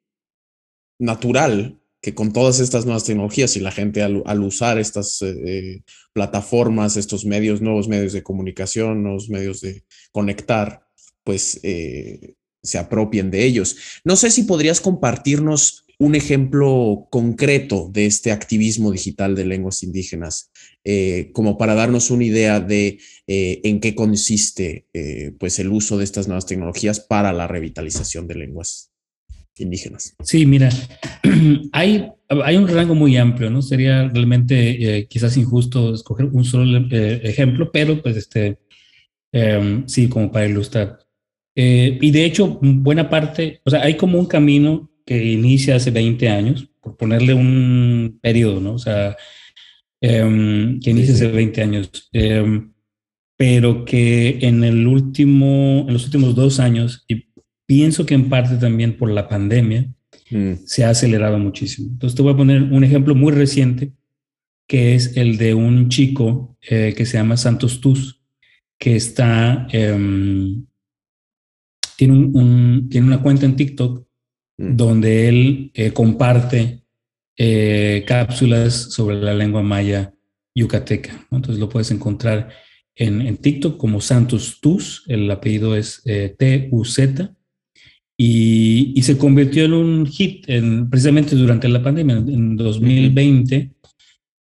natural 0.98 1.78
que 2.04 2.14
con 2.14 2.34
todas 2.34 2.60
estas 2.60 2.84
nuevas 2.84 3.04
tecnologías 3.04 3.56
y 3.56 3.60
la 3.60 3.72
gente 3.72 4.02
al, 4.02 4.42
usar 4.42 4.78
estas 4.78 5.22
eh, 5.22 5.34
eh, 5.46 5.82
plataformas, 6.12 6.98
estos 6.98 7.24
medios, 7.24 7.62
nuevos 7.62 7.88
medios 7.88 8.12
de 8.12 8.22
comunicación, 8.22 9.02
nuevos 9.02 9.30
medios 9.30 9.62
de 9.62 9.84
conectar, 10.12 10.86
pues 11.22 11.58
eh, 11.62 12.34
se 12.62 12.76
apropien 12.76 13.30
de 13.30 13.46
ellos. 13.46 13.78
No 14.04 14.16
sé 14.16 14.30
si 14.30 14.42
podrías 14.42 14.82
compartirnos 14.82 15.86
un 15.98 16.14
ejemplo 16.14 17.08
concreto 17.10 17.88
de 17.90 18.04
este 18.04 18.32
activismo 18.32 18.92
digital 18.92 19.34
de 19.34 19.46
lenguas 19.46 19.82
indígenas, 19.82 20.50
como 21.32 21.56
para 21.56 21.74
darnos 21.74 22.10
una 22.10 22.24
idea 22.24 22.58
de 22.58 22.98
en 23.28 23.78
qué 23.78 23.94
consiste 23.94 24.88
pues 25.38 25.60
el 25.60 25.68
uso 25.68 25.96
de 25.96 26.02
estas 26.02 26.26
nuevas 26.26 26.46
tecnologías 26.46 26.98
para 26.98 27.32
la 27.32 27.46
revitalización 27.46 28.26
de 28.26 28.34
lenguas 28.34 28.93
indígenas. 29.62 30.14
Sí, 30.22 30.46
mira, 30.46 30.70
hay, 31.72 32.08
hay 32.28 32.56
un 32.56 32.68
rango 32.68 32.94
muy 32.94 33.16
amplio, 33.16 33.50
¿no? 33.50 33.62
Sería 33.62 34.08
realmente 34.08 34.98
eh, 34.98 35.06
quizás 35.06 35.36
injusto 35.36 35.94
escoger 35.94 36.26
un 36.26 36.44
solo 36.44 36.78
eh, 36.90 37.20
ejemplo, 37.24 37.70
pero 37.72 38.02
pues 38.02 38.16
este, 38.16 38.58
em, 39.32 39.86
sí, 39.86 40.08
como 40.08 40.30
para 40.32 40.46
ilustrar. 40.46 40.98
Eh, 41.56 41.98
y 42.00 42.10
de 42.10 42.24
hecho, 42.24 42.58
buena 42.60 43.08
parte, 43.08 43.60
o 43.64 43.70
sea, 43.70 43.82
hay 43.82 43.96
como 43.96 44.18
un 44.18 44.26
camino 44.26 44.90
que 45.06 45.24
inicia 45.24 45.76
hace 45.76 45.90
20 45.90 46.28
años, 46.28 46.68
por 46.80 46.96
ponerle 46.96 47.34
un 47.34 48.18
periodo, 48.20 48.60
¿no? 48.60 48.74
O 48.74 48.78
sea, 48.78 49.16
em, 50.00 50.80
que 50.80 50.90
inicia 50.90 51.14
hace 51.14 51.28
20 51.28 51.62
años, 51.62 52.08
em, 52.12 52.72
pero 53.36 53.84
que 53.84 54.38
en 54.42 54.64
el 54.64 54.86
último, 54.86 55.84
en 55.86 55.92
los 55.92 56.04
últimos 56.06 56.34
dos 56.34 56.60
años, 56.60 57.04
y 57.08 57.26
Pienso 57.66 58.04
que 58.04 58.14
en 58.14 58.28
parte 58.28 58.56
también 58.56 58.96
por 58.96 59.10
la 59.10 59.28
pandemia 59.28 59.88
mm. 60.30 60.52
se 60.66 60.84
ha 60.84 60.90
acelerado 60.90 61.38
muchísimo. 61.38 61.88
Entonces 61.92 62.14
te 62.14 62.22
voy 62.22 62.34
a 62.34 62.36
poner 62.36 62.62
un 62.62 62.84
ejemplo 62.84 63.14
muy 63.14 63.32
reciente, 63.32 63.92
que 64.66 64.94
es 64.94 65.16
el 65.16 65.38
de 65.38 65.54
un 65.54 65.88
chico 65.88 66.56
eh, 66.62 66.94
que 66.96 67.06
se 67.06 67.16
llama 67.16 67.36
Santos 67.36 67.80
Tus, 67.80 68.20
que 68.78 68.96
está, 68.96 69.66
em, 69.70 70.66
tiene, 71.96 72.14
un, 72.14 72.88
tiene 72.90 73.06
una 73.06 73.22
cuenta 73.22 73.46
en 73.46 73.56
TikTok 73.56 74.06
mm. 74.58 74.76
donde 74.76 75.28
él 75.28 75.70
eh, 75.74 75.92
comparte 75.92 76.82
eh, 77.36 78.04
cápsulas 78.06 78.74
sobre 78.74 79.16
la 79.16 79.34
lengua 79.34 79.62
maya 79.62 80.12
yucateca. 80.54 81.26
Entonces 81.30 81.58
lo 81.58 81.68
puedes 81.70 81.90
encontrar 81.90 82.50
en, 82.94 83.22
en, 83.22 83.38
TikTok 83.38 83.76
como 83.78 84.00
Santos 84.00 84.60
Tus, 84.60 85.04
el 85.08 85.28
apellido 85.30 85.74
es 85.74 86.02
T-U-Z, 86.04 87.34
y, 88.26 89.02
se 89.02 89.18
convirtió 89.18 89.66
en 89.66 89.74
un 89.74 90.06
hit 90.06 90.48
en, 90.48 90.88
precisamente 90.88 91.36
durante 91.36 91.68
la 91.68 91.82
pandemia, 91.82 92.16
en 92.16 92.56
2020, 92.56 93.70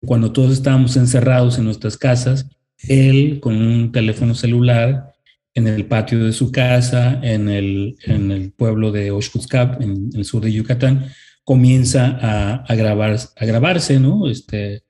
cuando 0.03 0.31
todos 0.31 0.53
estábamos 0.53 0.97
encerrados 0.97 1.59
en 1.59 1.65
nuestras 1.65 1.95
casas, 1.95 2.47
él 2.88 3.39
con 3.39 3.61
un 3.61 3.91
teléfono 3.91 4.33
celular 4.33 5.13
en 5.53 5.67
el 5.67 5.85
patio 5.85 6.23
de 6.25 6.33
su 6.33 6.51
casa, 6.51 7.19
en 7.21 7.47
el, 7.47 7.95
en 8.05 8.31
el 8.31 8.51
pueblo 8.53 8.91
de 8.91 9.11
Oshkutzcap, 9.11 9.81
en, 9.81 10.09
el 10.15 10.25
sur 10.25 10.43
de 10.43 10.51
Yucatán, 10.51 11.05
comienza 11.43 12.17
a, 12.21 12.55
a, 12.63 12.75
grabar, 12.75 13.17
a 13.35 13.45
grabarse, 13.45 13.99
¿no? 13.99 14.27
Este, 14.27 14.83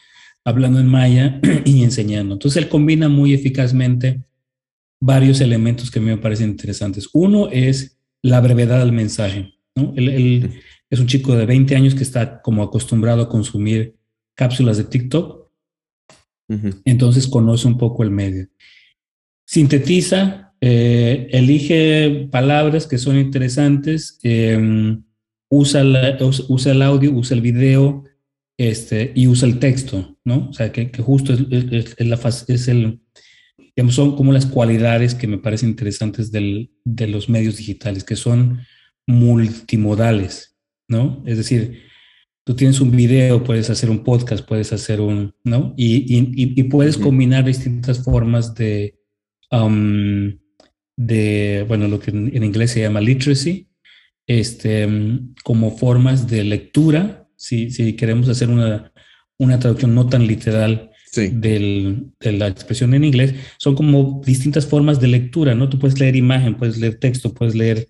hablando 0.46 0.80
en 0.80 0.88
maya 0.88 1.42
y 1.66 1.84
enseñando. 1.84 2.36
Entonces 2.36 2.64
él 2.64 2.70
combina 2.70 3.10
muy 3.10 3.34
eficazmente 3.34 4.22
varios 5.02 5.42
elementos 5.42 5.92
que 5.92 6.00
a 6.00 6.02
mí 6.02 6.08
me 6.08 6.18
parecen 6.18 6.52
interesantes. 6.52 7.10
Uno 7.12 7.50
es 7.50 7.99
la 8.22 8.42
brevedad 8.42 8.80
del 8.80 8.92
mensaje. 8.92 9.54
¿no? 9.76 9.94
Él, 9.96 10.52
es 10.90 11.00
un 11.00 11.08
chico 11.08 11.36
de 11.36 11.46
20 11.46 11.76
años 11.76 11.96
que 11.96 12.04
está 12.04 12.42
como 12.42 12.64
acostumbrado 12.64 13.24
a 13.24 13.30
consumir 13.30 13.96
cápsulas 14.36 14.78
de 14.78 14.86
TikTok, 14.86 15.48
entonces 16.84 17.28
conoce 17.28 17.68
un 17.68 17.78
poco 17.78 18.02
el 18.02 18.10
medio. 18.10 18.48
Sintetiza, 19.46 20.56
eh, 20.62 21.28
elige 21.32 22.28
palabras 22.32 22.88
que 22.88 22.98
son 22.98 23.18
interesantes, 23.18 24.20
em, 24.24 25.04
usa, 25.50 25.84
usa 26.48 26.72
el 26.72 26.82
audio, 26.82 27.14
usa 27.14 27.36
el 27.36 27.42
video 27.42 28.04
este, 28.58 29.12
y 29.16 29.28
usa 29.28 29.48
el 29.48 29.60
texto, 29.60 30.18
¿no? 30.26 30.50
O 30.50 30.54
sea, 30.54 30.72
que, 30.72 30.92
justo 31.02 31.34
es, 31.34 32.00
la, 32.00 32.20
es 32.48 32.68
el, 32.68 33.00
son 33.90 34.16
como 34.16 34.34
las 34.34 34.46
cualidades 34.46 35.16
que 35.16 35.28
me 35.28 35.38
parecen 35.38 35.70
interesantes 35.70 36.32
del, 36.32 36.72
de 36.84 37.08
los 37.08 37.30
medios 37.30 37.58
digitales, 37.58 38.04
que 38.04 38.16
son 38.16 38.60
multimodales, 39.08 40.58
¿no? 40.88 41.24
Es 41.26 41.38
decir, 41.38 41.84
tú 42.46 42.56
tienes 42.56 42.82
un 42.82 42.92
video, 42.92 43.44
puedes 43.44 43.70
hacer 43.70 43.90
un 43.90 44.04
podcast, 44.04 44.46
puedes 44.46 44.74
hacer 44.74 45.02
un, 45.02 45.34
¿no? 45.44 45.74
Y, 45.78 46.18
y, 46.18 46.60
y 46.60 46.64
puedes 46.64 46.98
combinar 46.98 47.46
distintas 47.46 48.04
formas 48.04 48.56
de, 48.56 49.00
um, 49.52 50.38
de, 50.98 51.66
bueno, 51.68 51.88
lo 51.88 52.00
que 52.00 52.12
en, 52.12 52.44
inglés 52.44 52.72
se 52.72 52.82
llama 52.82 53.02
literacy, 53.02 53.70
este, 54.28 54.88
como 55.44 55.78
formas 55.78 56.28
de 56.28 56.44
lectura, 56.44 57.28
si, 57.36 57.72
si 57.72 57.94
queremos 57.94 58.28
hacer 58.30 58.50
una, 58.50 58.92
una 59.38 59.60
traducción 59.60 59.96
no 59.96 60.08
tan 60.08 60.28
literal 60.28 60.89
del, 61.16 62.12
de 62.20 62.32
la 62.32 62.48
expresión 62.48 62.94
en 62.94 63.04
inglés, 63.04 63.36
son 63.58 63.76
como 63.76 64.22
distintas 64.26 64.66
formas 64.66 65.00
de 65.00 65.08
lectura, 65.08 65.56
¿no? 65.56 65.70
Tú 65.70 65.80
puedes 65.80 66.00
leer 66.00 66.16
imagen, 66.16 66.56
puedes 66.56 66.78
leer 66.78 67.00
texto, 67.00 67.34
puedes 67.34 67.56
leer 67.56 67.88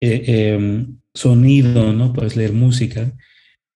eh, 0.00 0.54
em, 0.54 0.98
sonido, 1.14 1.92
¿no? 1.92 2.12
Puedes 2.12 2.36
leer 2.36 2.52
música. 2.52 3.12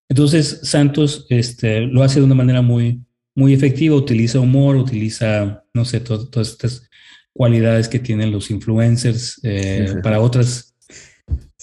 Entonces, 0.08 0.60
Santos 0.62 1.26
este, 1.30 1.82
lo 1.82 2.02
hace 2.02 2.20
de 2.20 2.26
una 2.26 2.34
manera 2.34 2.62
muy, 2.62 3.02
muy 3.34 3.52
efectiva, 3.52 3.96
utiliza 3.96 4.40
humor, 4.40 4.76
utiliza, 4.76 5.64
no 5.74 5.84
sé, 5.84 6.00
todas 6.00 6.48
estas 6.48 6.88
cualidades 7.32 7.88
que 7.88 7.98
tienen 7.98 8.32
los 8.32 8.50
influencers 8.50 9.38
eh, 9.42 9.94
para 10.02 10.20
otras 10.20 10.76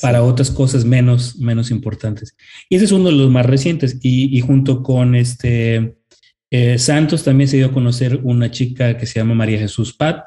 para 0.01 0.23
otras 0.23 0.51
cosas 0.51 0.85
menos, 0.85 1.37
menos 1.37 1.71
importantes. 1.71 2.35
Y 2.69 2.75
ese 2.75 2.85
es 2.85 2.91
uno 2.91 3.05
de 3.05 3.15
los 3.15 3.29
más 3.29 3.45
recientes. 3.45 3.97
Y, 4.01 4.39
junto 4.41 4.83
con 4.83 5.15
este 5.15 5.97
eh, 6.55 6.77
Santos 6.77 7.23
también 7.23 7.47
se 7.47 7.57
dio 7.57 7.65
a 7.65 7.71
conocer 7.71 8.19
una 8.21 8.51
chica 8.51 8.95
que 8.95 9.07
se 9.07 9.19
llama 9.19 9.33
María 9.33 9.57
Jesús 9.57 9.91
Pat, 9.91 10.23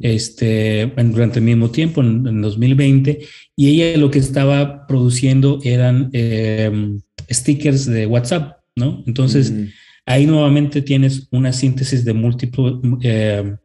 este, 0.00 0.92
durante 0.96 1.38
el 1.38 1.44
mismo 1.44 1.70
tiempo, 1.70 2.00
en, 2.00 2.42
2020, 2.42 3.20
y 3.54 3.68
ella 3.68 3.96
lo 3.96 4.10
que 4.10 4.18
estaba 4.18 4.88
produciendo 4.88 5.60
eran 5.62 6.10
em, 6.14 7.00
stickers 7.30 7.86
de 7.86 8.06
WhatsApp, 8.06 8.58
¿no? 8.74 9.04
Entonces, 9.06 9.52
mm. 9.52 9.66
ahí 10.06 10.26
nuevamente 10.26 10.82
tienes 10.82 11.28
una 11.30 11.52
síntesis 11.52 12.04
de 12.04 12.10
em, 12.10 13.56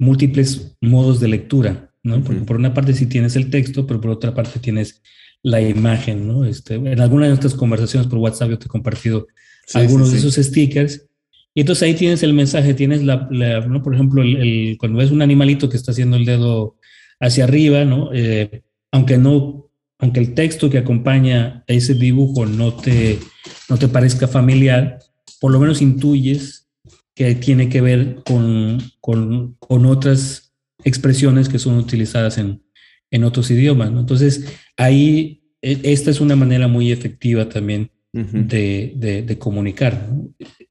múltiples 0.00 0.76
modos 0.80 1.20
de 1.20 1.28
lectura. 1.28 1.92
¿no? 2.02 2.24
por 2.24 2.56
una 2.56 2.74
parte 2.74 2.94
sí 2.94 3.06
tienes 3.06 3.36
el 3.36 3.50
texto, 3.50 3.86
pero 3.86 4.00
por 4.00 4.10
otra 4.10 4.34
parte 4.34 4.58
tienes 4.58 5.00
la 5.42 5.60
imagen, 5.60 6.26
¿no? 6.26 6.44
Este, 6.44 6.74
en 6.74 6.98
alguna 6.98 7.26
de 7.26 7.30
nuestras 7.30 7.54
conversaciones 7.54 8.08
por 8.08 8.18
WhatsApp 8.18 8.50
yo 8.50 8.58
te 8.58 8.64
he 8.64 8.68
compartido 8.68 9.28
algunos 9.74 10.10
de 10.10 10.18
esos 10.18 10.34
stickers. 10.34 11.06
Y 11.54 11.60
entonces 11.62 11.82
ahí 11.82 11.94
tienes 11.94 12.22
el 12.22 12.32
mensaje, 12.32 12.74
tienes 12.74 13.02
la, 13.02 13.28
¿no? 13.66 13.82
por 13.82 13.94
ejemplo, 13.94 14.22
el, 14.22 14.76
cuando 14.78 14.98
ves 14.98 15.10
un 15.10 15.22
animalito 15.22 15.68
que 15.68 15.76
está 15.76 15.90
haciendo 15.90 16.16
el 16.16 16.24
dedo 16.24 16.76
hacia 17.18 17.44
arriba, 17.44 17.84
¿no? 17.84 18.10
Eh, 18.14 18.62
aunque 18.92 19.18
no, 19.18 19.70
aunque 19.98 20.20
el 20.20 20.34
texto 20.34 20.70
que 20.70 20.78
acompaña 20.78 21.64
a 21.68 21.72
ese 21.72 21.94
dibujo 21.94 22.46
no 22.46 22.74
te, 22.74 23.18
no 23.68 23.78
te 23.78 23.88
parezca 23.88 24.28
familiar, 24.28 25.00
por 25.40 25.50
lo 25.50 25.58
menos 25.58 25.82
intuyes 25.82 26.68
que 27.14 27.34
tiene 27.34 27.68
que 27.68 27.80
ver 27.80 28.22
con, 28.24 28.78
con, 29.00 29.56
con 29.58 29.86
otras 29.86 30.54
expresiones 30.84 31.48
que 31.48 31.58
son 31.58 31.76
utilizadas 31.76 32.38
en, 32.38 32.62
en 33.10 33.24
otros 33.24 33.50
idiomas. 33.50 33.90
Entonces, 33.90 34.46
ahí 34.76 35.42
e, 35.60 35.80
esta 35.82 36.10
es 36.10 36.20
una 36.20 36.36
manera 36.36 36.68
muy 36.68 36.92
efectiva 36.92 37.48
también 37.48 37.90
de, 38.12 39.24
de, 39.26 39.38
comunicar. 39.38 40.08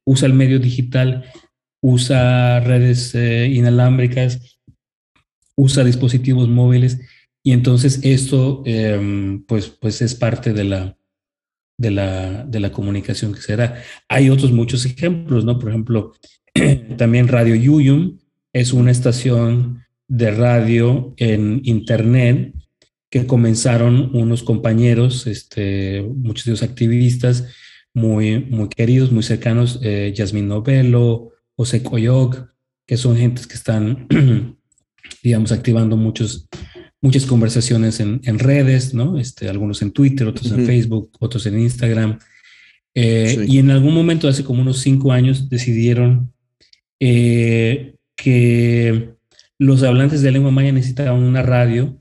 Usa 0.04 0.28
el 0.28 0.34
medio 0.34 0.60
digital, 0.60 1.26
usa 1.82 2.60
redes 2.60 3.16
eh, 3.16 3.48
inalámbricas, 3.48 4.60
usa 5.56 5.84
dispositivos 5.84 6.50
móviles 6.50 7.00
y 7.44 7.54
entonces 7.54 8.02
esto 8.04 8.64
em, 8.66 9.44
pues, 9.46 9.70
pues 9.70 10.02
es 10.02 10.16
parte 10.16 10.54
de 10.54 10.64
la, 10.66 10.98
de 11.78 11.92
la, 11.92 12.44
de 12.46 12.60
la 12.60 12.72
comunicación 12.72 13.34
que 13.34 13.42
se 13.42 13.56
da. 13.56 13.82
Hay 14.10 14.30
otros 14.30 14.52
muchos 14.52 14.86
ejemplos, 14.86 15.46
¿no? 15.46 15.58
Por 15.60 15.70
ejemplo, 15.70 16.14
también 16.98 17.28
Radio 17.28 17.56
Yuyum 17.56 18.20
es 18.54 18.74
una 18.74 18.92
estación 18.92 19.86
de 20.08 20.32
radio 20.32 21.14
en 21.18 21.62
internet 21.64 22.54
que 23.10 23.26
comenzaron 23.26 24.12
unos 24.14 24.44
compañeros, 24.44 25.26
este, 25.28 26.02
muchos 26.02 26.46
de 26.46 26.52
los 26.52 26.64
activistas 26.64 27.46
muy, 27.94 28.40
muy 28.40 28.70
queridos, 28.70 29.12
muy 29.12 29.24
cercanos, 29.24 29.80
eh, 29.82 30.14
Yasmin 30.16 30.48
Novelo, 30.48 31.32
José 31.56 31.82
Coyoc, 31.82 32.48
que 32.86 32.98
son 32.98 33.18
gentes 33.18 33.48
que 33.48 33.56
están, 33.56 34.08
digamos, 35.24 35.52
activando 35.52 35.98
muchos, 35.98 36.48
muchas 37.02 37.26
conversaciones 37.26 38.00
en, 38.00 38.40
redes, 38.40 38.94
¿no? 38.94 39.20
Este, 39.20 39.50
algunos 39.50 39.82
en 39.82 39.92
Twitter, 39.92 40.28
otros 40.28 40.52
en 40.52 40.66
Facebook, 40.66 41.12
otros 41.20 41.46
en 41.48 41.60
Instagram. 41.60 42.20
Eh, 42.94 43.46
y 43.48 43.58
en 43.58 43.72
algún 43.72 43.94
momento, 43.94 44.28
hace 44.28 44.44
como 44.44 44.62
unos 44.62 44.80
cinco 44.80 45.12
años, 45.12 45.50
decidieron 45.50 46.32
eh, 47.00 47.96
que 48.16 49.16
los 49.58 49.84
hablantes 49.84 50.22
de 50.22 50.32
lengua 50.32 50.52
maya 50.52 50.72
necesitaban 50.72 51.22
una 51.24 51.42
radio 51.42 52.00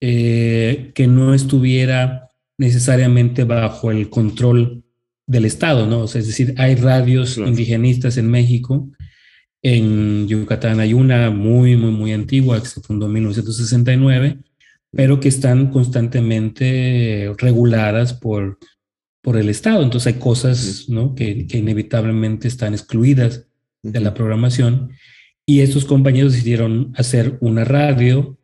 eh, 0.00 0.92
que 0.94 1.06
no 1.06 1.34
estuviera 1.34 2.28
necesariamente 2.56 3.44
bajo 3.44 3.90
el 3.90 4.10
control 4.10 4.84
del 5.26 5.44
Estado, 5.44 5.86
¿no? 5.86 6.04
es 6.04 6.12
decir, 6.12 6.54
hay 6.56 6.74
radios 6.74 7.36
indigenistas 7.36 8.16
en 8.16 8.30
México, 8.30 8.90
en 9.62 10.26
Yucatán 10.28 10.80
hay 10.80 10.94
una 10.94 11.30
muy, 11.30 11.76
muy, 11.76 11.90
muy 11.90 12.12
antigua 12.12 12.60
que 12.60 12.68
se 12.68 12.80
fundó 12.80 13.06
en 13.06 13.12
1969, 13.12 14.38
pero 14.90 15.20
que 15.20 15.28
están 15.28 15.70
constantemente 15.70 17.32
reguladas 17.36 18.14
por, 18.14 18.58
por 19.20 19.36
el 19.36 19.48
Estado. 19.48 19.82
Entonces 19.82 20.14
hay 20.14 20.20
cosas 20.20 20.86
¿no? 20.88 21.14
que, 21.14 21.46
que 21.46 21.58
inevitablemente 21.58 22.48
están 22.48 22.72
excluidas 22.72 23.46
de 23.82 24.00
la 24.00 24.14
programación 24.14 24.90
y 25.44 25.60
estos 25.60 25.84
compañeros 25.84 26.32
decidieron 26.32 26.92
hacer 26.96 27.36
una 27.40 27.64
radio 27.64 28.37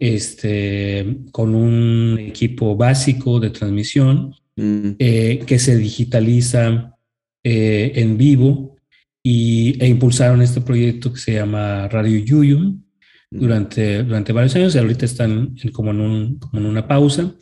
este, 0.00 1.18
con 1.32 1.54
un 1.54 2.18
equipo 2.18 2.76
básico 2.76 3.40
de 3.40 3.50
transmisión 3.50 4.34
mm. 4.56 4.90
eh, 4.98 5.42
que 5.46 5.58
se 5.58 5.76
digitaliza 5.76 6.96
eh, 7.44 7.92
en 7.96 8.16
vivo 8.16 8.76
y, 9.22 9.76
e 9.82 9.88
impulsaron 9.88 10.42
este 10.42 10.60
proyecto 10.60 11.12
que 11.12 11.20
se 11.20 11.34
llama 11.34 11.88
Radio 11.88 12.18
Yuyum 12.18 12.82
mm. 13.30 13.38
durante, 13.38 14.02
durante 14.02 14.32
varios 14.32 14.56
años 14.56 14.74
y 14.74 14.78
ahorita 14.78 15.04
están 15.04 15.56
como, 15.72 15.90
en 15.90 16.00
un, 16.00 16.38
como 16.38 16.58
en 16.58 16.66
una 16.66 16.86
pausa, 16.86 17.34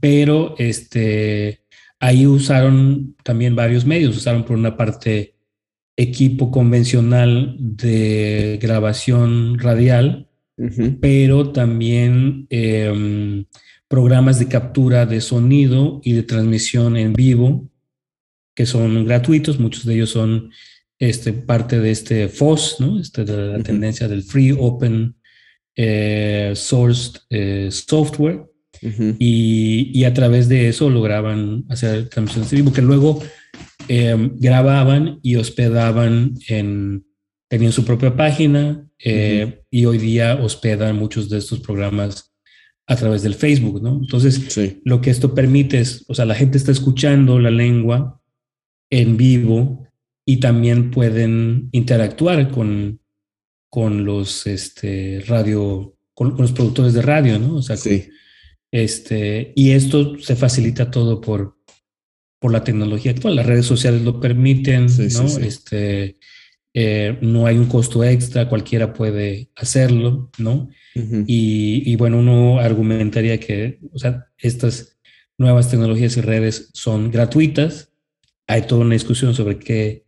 pero 0.00 0.54
este, 0.58 1.62
ahí 2.00 2.26
usaron 2.26 3.16
también 3.22 3.56
varios 3.56 3.84
medios, 3.84 4.16
usaron 4.16 4.44
por 4.44 4.56
una 4.56 4.76
parte 4.76 5.36
equipo 5.96 6.50
convencional 6.50 7.56
de 7.58 8.58
grabación 8.60 9.58
radial, 9.58 10.25
pero 11.00 11.52
también 11.52 12.46
em, 12.50 13.44
programas 13.88 14.38
de 14.38 14.48
captura 14.48 15.04
de 15.04 15.20
sonido 15.20 16.00
y 16.02 16.12
de 16.12 16.22
transmisión 16.22 16.96
en 16.96 17.12
vivo, 17.12 17.68
que 18.54 18.66
son 18.66 19.04
gratuitos, 19.04 19.58
muchos 19.58 19.84
de 19.84 19.94
ellos 19.94 20.10
son 20.10 20.50
este, 20.98 21.32
parte 21.34 21.78
de 21.78 21.90
este 21.90 22.28
FOSS, 22.28 22.80
¿no? 22.80 22.98
Este, 22.98 23.24
de 23.24 23.52
la 23.58 23.62
tendencia 23.62 24.08
del 24.08 24.22
Free 24.22 24.56
Open 24.58 25.14
eh, 25.74 26.52
Sourced 26.54 27.20
eh, 27.28 27.68
Software. 27.70 28.46
y, 29.18 29.90
y, 29.94 30.04
a 30.04 30.12
través 30.12 30.48
de 30.48 30.68
eso 30.68 30.90
lograban 30.90 31.64
hacer 31.70 32.10
transmisiones 32.10 32.52
en 32.52 32.58
vivo, 32.58 32.72
que 32.74 32.82
luego 32.82 33.22
Em, 33.88 34.36
grababan 34.36 35.20
y 35.22 35.36
hospedaban 35.36 36.34
en, 36.48 37.04
tenían 37.48 37.72
su 37.72 37.84
propia 37.84 38.16
página 38.16 38.88
eh, 38.98 39.62
y 39.70 39.84
hoy 39.84 39.98
día 39.98 40.34
hospedan 40.36 40.96
muchos 40.96 41.28
de 41.28 41.38
estos 41.38 41.60
programas 41.60 42.32
a 42.86 42.96
través 42.96 43.22
del 43.22 43.34
Facebook, 43.34 43.82
¿no? 43.82 43.98
Entonces, 44.00 44.56
lo 44.84 45.00
que 45.00 45.10
esto 45.10 45.34
permite 45.34 45.80
es, 45.80 46.04
o 46.08 46.14
sea, 46.14 46.24
la 46.24 46.36
gente 46.36 46.56
está 46.56 46.70
escuchando 46.70 47.40
la 47.40 47.50
lengua 47.50 48.20
en 48.90 49.16
vivo 49.16 49.88
y 50.24 50.38
también 50.38 50.90
pueden 50.90 51.68
interactuar 51.72 52.50
con, 52.50 53.00
con 53.68 54.04
los 54.04 54.46
este, 54.46 55.22
radio, 55.26 55.96
con, 56.14 56.36
los 56.38 56.52
productores 56.52 56.94
de 56.94 57.02
radio, 57.02 57.38
¿no? 57.38 57.56
O 57.56 57.62
sea, 57.62 57.76
este, 58.70 59.52
y 59.56 59.70
esto 59.70 60.18
se 60.20 60.36
facilita 60.36 60.90
todo 60.90 61.20
por, 61.20 61.58
por 62.38 62.52
la 62.52 62.62
tecnología 62.62 63.12
actual. 63.12 63.36
Las 63.36 63.46
redes 63.46 63.66
sociales 63.66 64.02
lo 64.02 64.20
permiten, 64.20 64.86
¿no? 64.86 65.26
Este, 65.38 66.18
eh, 66.78 67.16
no 67.22 67.46
hay 67.46 67.56
un 67.56 67.64
costo 67.68 68.04
extra, 68.04 68.50
cualquiera 68.50 68.92
puede 68.92 69.48
hacerlo, 69.56 70.30
¿no? 70.36 70.68
y, 71.26 71.96
bueno, 71.96 72.18
uno 72.18 72.58
argumentaría 72.60 73.40
que, 73.40 73.80
o 73.92 73.98
sea, 73.98 74.26
estas 74.36 74.98
nuevas 75.38 75.70
tecnologías 75.70 76.18
y 76.18 76.20
redes 76.20 76.68
son 76.74 77.10
gratuitas. 77.10 77.92
Hay 78.46 78.66
toda 78.66 78.82
una 78.82 78.92
discusión 78.92 79.34
sobre 79.34 79.58
qué, 79.58 80.04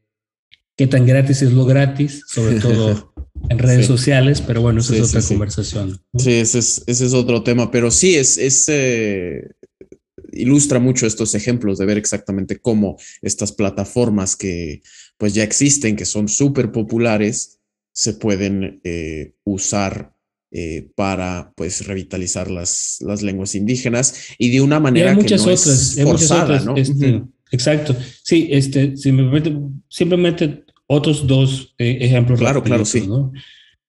qué 0.76 0.86
tan 0.86 1.06
gratis 1.06 1.40
es 1.40 1.52
lo 1.52 1.64
gratis, 1.64 2.24
sobre 2.28 2.60
todo 2.60 3.14
en 3.48 3.58
redes 3.58 3.86
sociales, 3.86 4.42
pero 4.42 4.60
bueno, 4.60 4.80
esa 4.80 4.94
es 4.94 5.08
otra 5.08 5.22
conversación. 5.26 5.98
Sí, 6.18 6.34
ese 6.34 6.58
es, 6.58 6.84
ese 6.86 7.06
es 7.06 7.14
otro 7.14 7.42
tema, 7.42 7.70
pero 7.70 7.90
sí, 7.90 8.14
es, 8.14 8.36
es 8.36 8.68
eh, 8.68 9.42
ilustra 10.32 10.78
mucho 10.78 11.06
estos 11.06 11.34
ejemplos 11.34 11.78
de 11.78 11.86
ver 11.86 11.96
exactamente 11.96 12.58
cómo 12.58 12.98
estas 13.22 13.52
plataformas 13.52 14.36
que 14.36 14.82
pues 15.18 15.34
ya 15.34 15.42
existen, 15.42 15.96
que 15.96 16.06
son 16.06 16.28
súper 16.28 16.72
populares, 16.72 17.58
se 17.92 18.14
pueden 18.14 18.80
eh, 18.84 19.34
usar 19.44 20.14
eh, 20.50 20.88
para 20.94 21.52
pues 21.56 21.86
revitalizar 21.86 22.50
las, 22.50 22.98
las 23.00 23.22
lenguas 23.22 23.54
indígenas 23.54 24.28
y 24.38 24.50
de 24.50 24.62
una 24.62 24.80
manera 24.80 25.14
que 25.14 25.36
no 25.36 25.50
es 25.50 25.98
forzada, 26.02 26.60
¿no? 26.60 26.76
Este, 26.76 27.22
exacto. 27.50 27.94
Sí, 28.22 28.48
este, 28.50 28.96
simplemente 28.96 30.64
otros 30.86 31.26
dos 31.26 31.74
eh, 31.76 31.98
ejemplos. 32.00 32.38
Claro, 32.38 32.62
claro, 32.62 32.84
sí. 32.84 33.06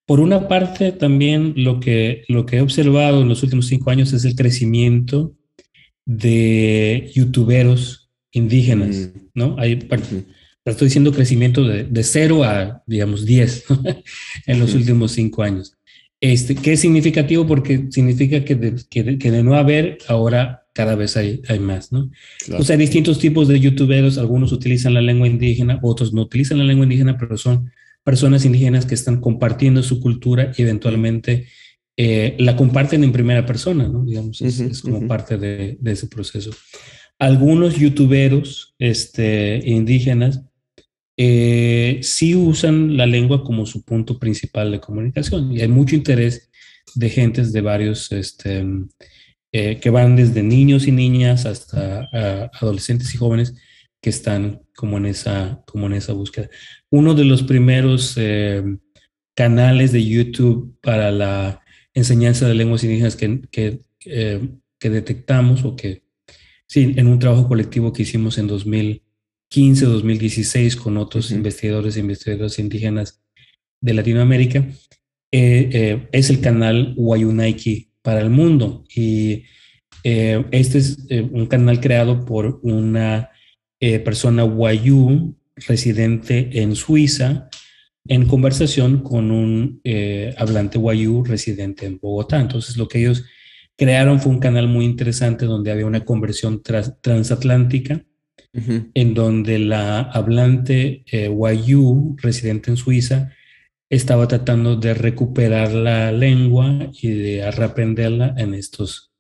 Por 0.06 0.20
una 0.20 0.48
parte, 0.48 0.92
también 0.92 1.54
lo 1.56 1.80
que, 1.80 2.24
lo 2.28 2.46
que 2.46 2.58
he 2.58 2.62
observado 2.62 3.22
en 3.22 3.30
los 3.30 3.44
últimos 3.44 3.68
cinco 3.68 3.92
años 3.92 4.12
es 4.12 4.26
el 4.26 4.36
crecimiento 4.36 5.36
de 6.06 7.12
youtuberos 7.14 8.10
indígenas, 8.32 9.12
¿no? 9.36 9.56
Hay, 9.60 9.76
estoy 10.66 10.88
diciendo 10.88 11.12
crecimiento 11.12 11.64
de, 11.64 11.84
de 11.86 12.04
0 12.04 12.44
a, 12.44 12.84
digamos, 12.86 13.26
10 13.26 13.66
en 14.46 14.60
los 14.60 14.74
últimos 14.74 15.12
cinco 15.12 15.44
años. 15.44 15.80
Este, 16.22 16.54
que 16.54 16.74
es 16.74 16.82
significativo 16.82 17.48
porque 17.48 17.88
significa 17.92 18.44
que 18.44 18.56
de, 18.56 18.76
que 18.90 19.32
de, 19.32 19.44
no 19.44 19.56
haber, 19.56 20.00
ahora 20.10 20.66
cada 20.74 20.96
vez 20.96 21.16
hay, 21.16 21.42
hay 21.48 21.60
más, 21.60 21.94
¿no? 21.94 22.12
O 22.58 22.64
sea, 22.64 22.74
hay 22.74 22.80
distintos 22.80 23.20
tipos 23.20 23.48
de 23.48 23.60
youtuberos, 23.60 24.18
algunos 24.18 24.52
utilizan 24.52 24.94
la 24.94 25.02
lengua 25.02 25.28
indígena, 25.28 25.80
otros 25.82 26.14
no 26.14 26.24
utilizan 26.24 26.58
la 26.58 26.66
lengua 26.66 26.84
indígena, 26.84 27.18
pero 27.18 27.38
son 27.38 27.72
personas 28.04 28.44
indígenas 28.44 28.86
que 28.86 28.96
están 28.96 29.22
compartiendo 29.22 29.82
su 29.82 30.02
cultura 30.02 30.52
y 30.58 30.64
eventualmente 30.64 31.48
eh, 31.96 32.36
la 32.38 32.58
comparten 32.58 33.04
en 33.06 33.14
primera 33.14 33.46
persona, 33.46 33.88
¿no? 33.88 34.04
Digamos, 34.04 34.42
es, 34.42 34.82
como 34.82 35.08
parte 35.08 35.38
de, 35.38 35.78
de, 35.80 35.92
ese 35.92 36.08
proceso. 36.08 36.52
Algunos 37.18 37.78
youtuberos 37.78 38.76
este, 38.78 39.62
indígenas 39.66 40.42
eh, 41.22 42.00
sí 42.02 42.34
usan 42.34 42.96
la 42.96 43.06
lengua 43.06 43.44
como 43.44 43.66
su 43.66 43.84
punto 43.84 44.18
principal 44.18 44.72
de 44.72 44.80
comunicación 44.80 45.52
y 45.52 45.60
hay 45.60 45.68
mucho 45.68 45.94
interés 45.94 46.50
de 46.96 47.10
gentes 47.10 47.52
de 47.52 47.60
varios, 47.60 48.10
este, 48.14 48.66
eh, 49.52 49.82
que 49.82 49.90
van 49.90 50.16
desde 50.16 50.44
niños 50.44 50.88
y 50.88 50.94
niñas 50.94 51.46
hasta 51.46 52.10
adolescentes 52.54 53.14
y 53.14 53.18
jóvenes 53.18 53.54
que 54.02 54.10
están 54.10 54.62
como 54.74 54.98
en 54.98 55.08
esa, 55.08 55.62
como 55.68 55.88
en 55.88 55.94
esa 55.96 56.14
búsqueda. 56.14 56.50
Uno 56.90 57.14
de 57.14 57.26
los 57.26 57.44
primeros 57.44 58.14
eh, 58.16 58.64
canales 59.36 59.92
de 59.92 60.06
YouTube 60.06 60.80
para 60.82 61.12
la 61.12 61.62
enseñanza 61.94 62.48
de 62.48 62.56
lenguas 62.56 62.86
indígenas 62.86 63.18
que, 63.18 63.42
que, 63.52 63.82
que 64.00 64.90
detectamos 64.90 65.66
o 65.66 65.76
que, 65.76 66.02
sí, 66.66 66.94
en 66.96 67.08
un 67.08 67.20
trabajo 67.20 67.50
colectivo 67.50 67.92
que 67.92 68.04
hicimos 68.04 68.38
en 68.38 68.48
2000 68.48 69.04
2015, 69.50 69.86
2016 69.86 70.76
con 70.76 70.98
otros 70.98 71.32
investigadores 71.32 71.98
e 71.98 72.02
investigadoras 72.02 72.60
indígenas 72.60 73.24
de 73.82 73.94
Latinoamérica, 73.96 74.60
eh, 75.32 75.70
eh, 75.74 76.08
es 76.12 76.30
el 76.30 76.40
canal 76.40 76.94
Wayunaiki 76.96 77.90
para 78.04 78.22
el 78.22 78.30
mundo. 78.30 78.84
Y 78.96 79.46
eh, 80.04 80.46
este 80.52 80.78
es 80.78 81.00
un 81.32 81.48
canal 81.48 81.80
creado 81.80 82.26
por 82.26 82.60
una 82.62 83.30
persona 83.80 84.44
Wayu 84.44 85.36
residente 85.56 86.50
en 86.62 86.76
Suiza 86.76 87.50
en 88.08 88.28
conversación 88.28 89.02
con 89.04 89.32
un 89.32 89.82
hablante 90.38 90.78
Wayu 90.78 91.24
residente 91.24 91.86
en 91.86 91.98
Bogotá. 91.98 92.42
Entonces 92.42 92.76
lo 92.76 92.88
que 92.88 93.00
ellos 93.00 93.24
crearon 93.78 94.20
fue 94.20 94.34
un 94.34 94.40
canal 94.40 94.68
muy 94.68 94.84
interesante 94.84 95.46
donde 95.46 95.72
había 95.72 95.86
una 95.86 96.04
conversión 96.04 96.62
transatlántica 97.02 98.04
en 98.54 99.14
donde 99.14 99.60
la 99.60 100.02
hablante 100.02 101.04
eh, 101.12 101.30
Wayu, 101.30 102.16
residente 102.18 102.72
en 102.72 102.78
Suiza, 102.78 103.32
estaba 103.90 104.28
tratando 104.28 104.76
de 104.76 104.94
recuperar 104.94 105.72
la 105.72 106.12
lengua 106.12 106.92
y 107.02 107.10
de 107.10 107.52
reaprenderla 107.52 108.36
en 108.38 108.54
estos, 108.54 109.12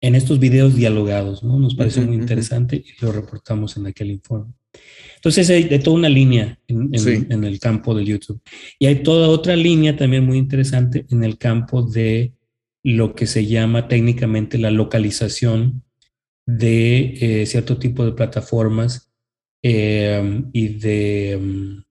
en 0.00 0.14
estos 0.14 0.38
videos 0.38 0.74
dialogados. 0.74 1.42
¿no? 1.42 1.58
Nos 1.58 1.74
parece 1.74 2.02
muy 2.02 2.16
interesante 2.16 2.76
y 2.76 3.04
lo 3.04 3.12
reportamos 3.12 3.76
en 3.76 3.86
aquel 3.86 4.10
informe. 4.10 4.52
Entonces 5.16 5.50
hay 5.50 5.64
de 5.64 5.78
toda 5.78 5.96
una 5.96 6.08
línea 6.08 6.58
en, 6.68 6.90
en, 6.92 7.44
el 7.44 7.58
campo 7.58 7.94
de 7.94 8.04
YouTube. 8.04 8.40
Y 8.78 8.86
hay 8.86 9.02
toda 9.02 9.28
otra 9.28 9.56
línea 9.56 9.96
también 9.96 10.24
muy 10.24 10.38
interesante 10.38 11.06
en 11.10 11.24
el 11.24 11.38
campo 11.38 11.82
de 11.82 12.34
lo 12.84 13.14
que 13.14 13.26
se 13.26 13.46
llama 13.46 13.88
técnicamente 13.88 14.58
la 14.58 14.70
localización 14.70 15.82
de 16.48 17.42
eh, 17.42 17.46
cierto 17.46 17.76
tipo 17.76 18.06
de 18.06 18.12
plataformas 18.12 19.12
eh, 19.62 20.42
y 20.54 20.68
de 20.68 21.38
mm, 21.38 21.84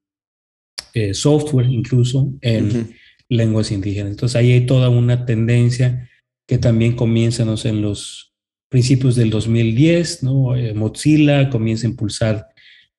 eh, 0.95 1.13
software 1.13 1.67
incluso 1.67 2.33
en 2.41 2.95
lenguas 3.29 3.71
indígenas. 3.71 4.11
Entonces 4.11 4.35
ahí 4.35 4.53
hay 4.53 4.65
toda 4.65 4.89
una 4.89 5.27
tendencia 5.27 6.09
que 6.47 6.57
también 6.57 6.95
comienza 6.95 7.45
no 7.45 7.53
en 7.65 7.83
los 7.83 8.33
principios 8.67 9.15
del 9.15 9.29
2010, 9.29 10.23
¿no? 10.23 10.55
Mozilla 10.73 11.51
comienza 11.51 11.85
a 11.85 11.91
impulsar 11.91 12.47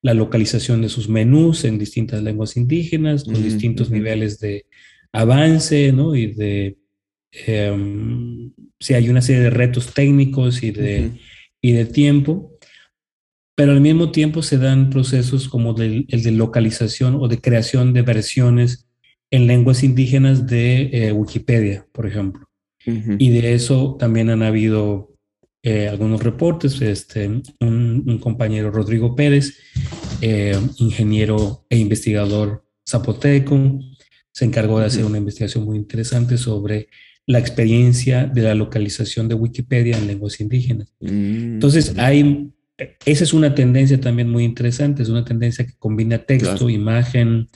la 0.01 0.15
localización 0.15 0.81
de 0.81 0.89
sus 0.89 1.09
menús 1.09 1.65
en 1.65 1.77
distintas 1.77 2.23
lenguas 2.23 2.57
indígenas, 2.57 3.25
con 3.25 3.43
distintos 3.43 3.91
niveles 3.91 4.39
de 4.39 4.67
avance, 5.13 5.91
¿no? 5.93 6.15
Y 6.15 6.35
de, 6.35 6.79
em, 7.33 8.53
si 8.79 8.95
hay 8.95 9.09
una 9.09 9.23
serie 9.23 9.43
de 9.43 9.51
retos 9.51 9.93
técnicos 9.93 10.63
y 10.63 10.71
de 10.71 11.19
y 11.69 11.73
de 11.73 11.85
tiempo, 11.85 12.59
pero 13.55 13.73
al 13.73 13.83
mismo 13.83 14.11
tiempo 14.11 14.43
se 14.43 14.57
dan 14.57 14.89
procesos 14.89 15.49
como 15.51 15.77
el 15.77 16.07
de 16.07 16.31
localización 16.31 17.17
o 17.17 17.29
de 17.29 17.43
creación 17.43 17.93
de 17.93 18.01
versiones 18.01 18.89
en 19.31 19.47
lenguas 19.47 19.83
indígenas 19.83 20.47
de 20.47 20.89
eh, 20.93 21.13
Wikipedia, 21.13 21.87
por 21.93 22.07
ejemplo. 22.07 22.47
Y 23.19 23.29
de 23.29 23.53
eso 23.53 23.97
también 23.99 24.31
han 24.31 24.43
habido 24.43 25.13
eh, 25.63 25.89
algunos 25.89 26.23
reportes. 26.23 26.81
Este, 26.81 27.29
un, 27.61 28.19
compañero, 28.19 28.71
Rodrigo 28.71 29.15
Pérez, 29.15 29.59
eh, 30.23 30.59
ingeniero 30.79 31.67
e 31.69 31.77
investigador 31.77 32.65
zapoteco, 32.89 33.79
se 34.33 34.47
encargó 34.47 34.81
de 34.81 34.87
hacer 34.87 35.05
una 35.05 35.19
investigación 35.19 35.67
muy 35.67 35.77
interesante 35.77 36.39
sobre 36.39 36.89
la 37.29 37.39
experiencia 37.39 38.25
de 38.25 38.41
la 38.41 38.55
localización 38.55 39.29
de 39.29 39.35
Wikipedia 39.35 39.99
en 39.99 40.07
lenguas 40.07 40.41
indígenas. 40.41 40.95
Mm, 41.01 41.57
Entonces, 41.57 41.93
hay, 41.99 42.51
esa 43.05 43.25
es 43.25 43.35
una 43.35 43.55
tendencia 43.55 44.01
también 44.01 44.31
muy 44.31 44.45
interesante, 44.45 45.03
es 45.03 45.11
una 45.11 45.27
tendencia 45.27 45.67
que 45.67 45.75
combina 45.79 46.25
texto, 46.25 46.71
imagen, 46.71 47.49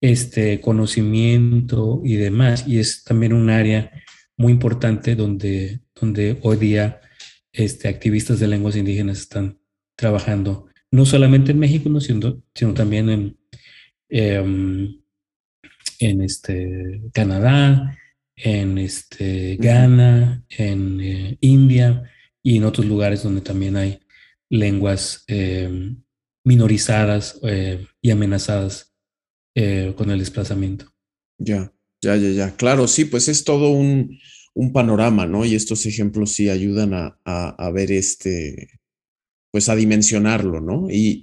este, 0.00 0.58
conocimiento 0.62 2.00
y 2.02 2.14
demás, 2.16 2.64
y 2.66 2.78
es 2.78 3.04
también 3.04 3.34
un 3.34 3.50
área 3.50 3.90
muy 4.38 4.52
importante 4.52 5.14
donde, 5.16 5.80
donde 5.94 6.38
hoy 6.40 6.56
día 6.56 7.02
este, 7.52 7.88
activistas 7.88 8.40
de 8.40 8.48
lenguas 8.48 8.74
indígenas 8.74 9.18
están 9.18 9.58
trabajando, 9.96 10.68
no 10.90 11.04
solamente 11.04 11.52
en 11.52 11.58
México, 11.58 12.00
sino, 12.00 12.42
sino 12.54 12.72
también 12.72 13.10
en, 13.10 13.36
em, 14.08 14.98
en 15.98 16.22
este, 16.22 17.02
Canadá, 17.12 17.98
en 18.36 18.78
este, 18.78 19.56
Ghana, 19.56 20.44
en 20.48 21.00
eh, 21.00 21.38
India 21.40 22.10
y 22.42 22.56
en 22.56 22.64
otros 22.64 22.86
lugares 22.86 23.22
donde 23.22 23.40
también 23.40 23.76
hay 23.76 24.00
lenguas 24.50 25.24
eh, 25.28 25.94
minorizadas 26.44 27.38
eh, 27.42 27.86
y 28.00 28.10
amenazadas 28.10 28.90
con 29.96 30.10
el 30.10 30.18
desplazamiento. 30.18 30.92
Ya, 31.38 31.72
ya, 32.02 32.16
ya, 32.16 32.30
ya. 32.30 32.56
Claro, 32.56 32.88
sí, 32.88 33.04
pues 33.04 33.28
es 33.28 33.44
todo 33.44 33.70
un, 33.70 34.18
un 34.52 34.72
panorama, 34.72 35.26
¿no? 35.26 35.44
Y 35.44 35.54
estos 35.54 35.86
ejemplos 35.86 36.32
sí 36.32 36.50
ayudan 36.50 36.92
a, 36.92 37.20
a, 37.24 37.70
ver 37.70 37.92
este, 37.92 38.80
pues 39.52 39.68
a 39.68 39.76
dimensionarlo, 39.76 40.60
¿no? 40.60 40.88
Y 40.90 41.22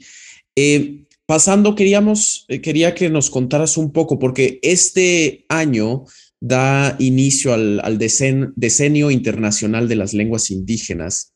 pasando, 1.25 1.75
queríamos, 1.75 2.45
quería 2.63 2.95
que 2.95 3.09
nos 3.09 3.29
contaras 3.29 3.75
un 3.75 3.91
poco, 3.91 4.17
porque 4.17 4.61
este 4.63 5.45
año 5.49 6.05
da 6.41 6.95
inicio 6.99 7.53
al, 7.53 7.97
decenio 7.97 9.11
internacional 9.11 9.87
de 9.87 9.95
las 9.95 10.13
lenguas 10.13 10.49
indígenas 10.49 11.35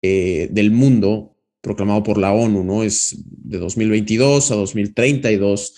eh, 0.00 0.48
del 0.50 0.70
mundo, 0.70 1.36
proclamado 1.60 2.02
por 2.02 2.18
la 2.18 2.32
ONU, 2.32 2.62
¿no? 2.62 2.84
Es 2.84 3.16
de 3.26 3.58
2022 3.58 4.50
a 4.52 4.54
2032, 4.54 5.74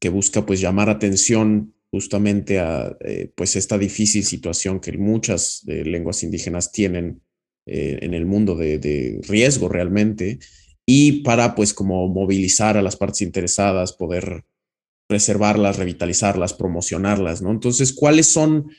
que 0.00 0.08
busca 0.08 0.44
pues 0.44 0.60
llamar 0.60 0.90
atención 0.90 1.74
justamente 1.90 2.58
a 2.58 2.96
eh, 3.04 3.30
pues 3.34 3.54
esta 3.54 3.78
difícil 3.78 4.24
situación 4.24 4.80
que 4.80 4.96
muchas 4.96 5.62
lenguas 5.66 6.22
indígenas 6.22 6.72
tienen 6.72 7.22
eh, 7.66 7.98
en 8.02 8.14
el 8.14 8.26
mundo 8.26 8.56
de, 8.56 8.78
de, 8.78 9.20
riesgo 9.28 9.68
realmente 9.68 10.40
y 10.84 11.22
para 11.22 11.54
pues 11.54 11.72
como 11.72 12.08
movilizar 12.08 12.76
a 12.76 12.82
las 12.82 12.96
partes 12.96 13.22
interesadas, 13.22 13.92
poder 13.92 14.44
preservarlas, 15.06 15.78
revitalizarlas, 15.78 16.54
promocionarlas, 16.54 17.42
¿no? 17.42 17.50
Entonces, 17.50 17.92
¿cuáles 17.92 18.26
son, 18.26 18.70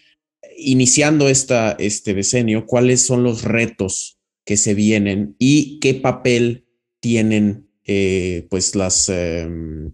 iniciando 0.58 1.30
esta, 1.30 1.74
este 1.74 2.14
decenio, 2.14 2.66
cuáles 2.66 3.06
son 3.06 3.24
los 3.24 3.44
retos 3.44 4.20
que 4.46 4.58
se 4.58 4.74
vienen 4.74 5.36
y 5.40 5.80
qué 5.80 5.94
papel 5.94 6.66
tienen, 7.00 7.70
eh, 7.86 8.48
pues, 8.50 8.76
las 8.76 9.10
em, 9.10 9.92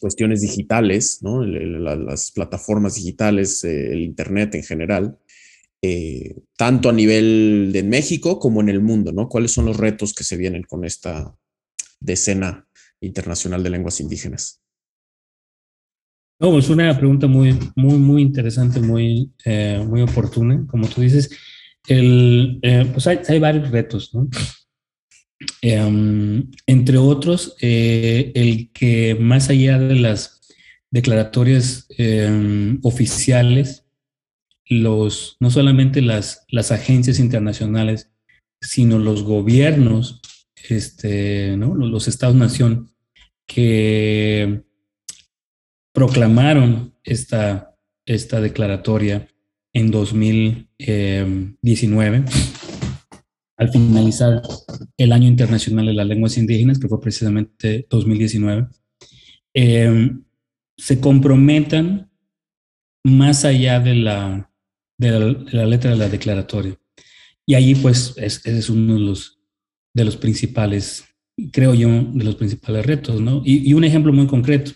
cuestiones 0.00 0.40
digitales, 0.40 1.18
¿no? 1.22 1.44
las 1.44 2.30
plataformas 2.32 2.94
digitales, 2.94 3.62
eh, 3.64 3.92
el 3.92 4.00
Internet 4.00 4.54
en 4.54 4.62
general, 4.62 5.18
eh, 5.82 6.36
tanto 6.56 6.88
a 6.88 6.92
nivel 6.92 7.70
de 7.72 7.82
México 7.82 8.38
como 8.38 8.60
en 8.60 8.68
el 8.68 8.80
mundo, 8.80 9.12
¿no? 9.12 9.28
¿Cuáles 9.28 9.52
son 9.52 9.66
los 9.66 9.76
retos 9.76 10.12
que 10.12 10.24
se 10.24 10.36
vienen 10.36 10.62
con 10.62 10.84
esta 10.84 11.34
decena 12.00 12.66
internacional 13.00 13.62
de 13.62 13.70
lenguas 13.70 14.00
indígenas? 14.00 14.59
No, 16.40 16.58
es 16.58 16.70
una 16.70 16.96
pregunta 16.96 17.26
muy, 17.26 17.54
muy, 17.76 17.98
muy 17.98 18.22
interesante, 18.22 18.80
muy, 18.80 19.30
eh, 19.44 19.84
muy 19.86 20.00
oportuna. 20.00 20.66
Como 20.68 20.88
tú 20.88 21.02
dices, 21.02 21.30
el, 21.86 22.58
eh, 22.62 22.88
pues 22.90 23.06
hay, 23.06 23.20
hay, 23.28 23.38
varios 23.38 23.70
retos, 23.70 24.14
¿no? 24.14 24.26
Em, 25.60 26.50
entre 26.66 26.96
otros, 26.96 27.56
eh, 27.60 28.32
el 28.34 28.72
que 28.72 29.16
más 29.20 29.50
allá 29.50 29.78
de 29.78 29.96
las 29.96 30.40
declaratorias 30.90 31.86
em, 31.98 32.78
oficiales 32.82 33.86
los, 34.66 35.36
no 35.40 35.50
solamente 35.50 36.00
las, 36.00 36.46
las 36.48 36.72
agencias 36.72 37.18
internacionales, 37.18 38.10
sino 38.62 38.98
los 38.98 39.24
gobiernos, 39.24 40.20
este, 40.68 41.56
¿no? 41.56 41.74
los 41.74 42.08
estados-nación 42.08 42.90
que 43.46 44.62
proclamaron 45.92 46.94
esta, 47.04 47.76
esta 48.06 48.40
declaratoria 48.40 49.28
en 49.72 49.90
2019, 49.90 52.24
al 53.56 53.70
finalizar 53.70 54.42
el 54.96 55.12
Año 55.12 55.28
Internacional 55.28 55.86
de 55.86 55.94
las 55.94 56.06
Lenguas 56.06 56.38
Indígenas, 56.38 56.78
que 56.78 56.88
fue 56.88 57.00
precisamente 57.00 57.86
2019, 57.90 58.68
eh, 59.54 60.10
se 60.76 61.00
comprometan 61.00 62.10
más 63.04 63.44
allá 63.44 63.80
de 63.80 63.94
la, 63.94 64.50
de 64.98 65.36
la, 65.52 65.66
letra 65.66 65.90
de 65.90 65.96
la 65.96 66.08
declaratoria. 66.08 66.76
Y 67.46 67.54
ahí 67.54 67.74
pues 67.74 68.14
es, 68.16 68.44
es 68.46 68.70
uno 68.70 68.94
de 68.94 69.00
los, 69.00 69.40
de 69.94 70.04
los 70.04 70.16
principales, 70.16 71.04
creo 71.52 71.74
yo, 71.74 71.88
de 71.88 72.24
los 72.24 72.36
principales 72.36 72.86
retos, 72.86 73.20
¿no? 73.20 73.42
Y 73.44 73.72
un 73.74 73.84
ejemplo 73.84 74.12
muy 74.12 74.26
concreto. 74.26 74.72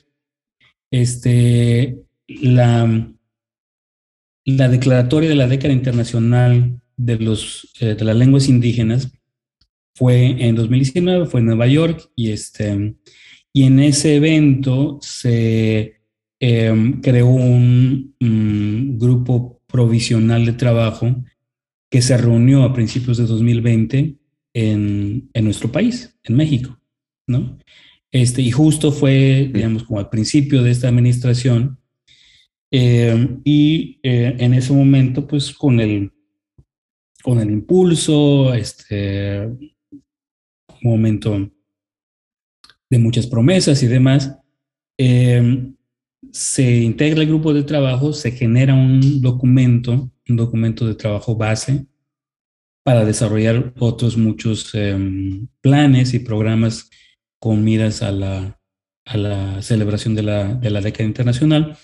Este, 0.96 2.04
la, 2.28 3.12
la 4.44 4.68
declaratoria 4.68 5.28
de 5.28 5.34
la 5.34 5.48
década 5.48 5.74
internacional 5.74 6.80
de, 6.96 7.18
los, 7.18 7.72
eh, 7.80 7.96
de 7.96 8.04
las 8.04 8.14
lenguas 8.14 8.48
indígenas 8.48 9.10
fue 9.96 10.46
en 10.46 10.54
2019, 10.54 11.26
fue 11.26 11.40
en 11.40 11.46
Nueva 11.46 11.66
York 11.66 12.12
y, 12.14 12.30
este, 12.30 12.94
y 13.52 13.64
en 13.64 13.80
ese 13.80 14.14
evento 14.14 15.00
se 15.02 16.00
em, 16.38 17.00
creó 17.00 17.26
un, 17.26 18.14
grupo 18.96 19.62
provisional 19.66 20.46
de 20.46 20.52
trabajo 20.52 21.24
que 21.90 22.02
se 22.02 22.16
reunió 22.16 22.62
a 22.62 22.72
principios 22.72 23.18
de 23.18 23.26
2020 23.26 24.16
en, 24.54 25.28
en 25.32 25.44
nuestro 25.44 25.72
país, 25.72 26.16
en 26.22 26.36
México, 26.36 26.78
¿no? 27.26 27.58
Este, 28.14 28.42
y 28.42 28.52
justo 28.52 28.92
fue, 28.92 29.50
digamos, 29.52 29.82
como 29.82 29.98
al 29.98 30.08
principio 30.08 30.62
de 30.62 30.70
esta 30.70 30.86
administración, 30.86 31.80
eh, 32.70 33.40
y 33.42 33.98
eh, 34.04 34.36
en 34.38 34.54
ese 34.54 34.72
momento, 34.72 35.26
pues 35.26 35.52
con 35.52 35.80
el, 35.80 36.12
con 37.24 37.40
el 37.40 37.50
impulso, 37.50 38.54
este 38.54 39.48
momento 40.80 41.50
de 42.88 42.98
muchas 43.00 43.26
promesas 43.26 43.82
y 43.82 43.88
demás, 43.88 44.38
eh, 44.96 45.72
se 46.30 46.82
integra 46.82 47.20
el 47.20 47.26
grupo 47.26 47.52
de 47.52 47.64
trabajo, 47.64 48.12
se 48.12 48.30
genera 48.30 48.74
un 48.74 49.22
documento, 49.22 50.12
un 50.28 50.36
documento 50.36 50.86
de 50.86 50.94
trabajo 50.94 51.34
base 51.34 51.84
para 52.84 53.04
desarrollar 53.04 53.74
otros 53.80 54.16
muchos 54.16 54.72
planes 55.60 56.14
y 56.14 56.20
programas 56.20 56.88
con 57.44 57.62
miras 57.62 58.00
a 58.00 58.10
la, 58.10 58.58
a 59.04 59.16
la 59.18 59.60
celebración 59.60 60.14
de 60.14 60.22
la, 60.22 60.54
de 60.54 60.70
la 60.70 60.80
década 60.80 61.04
internacional 61.04 61.76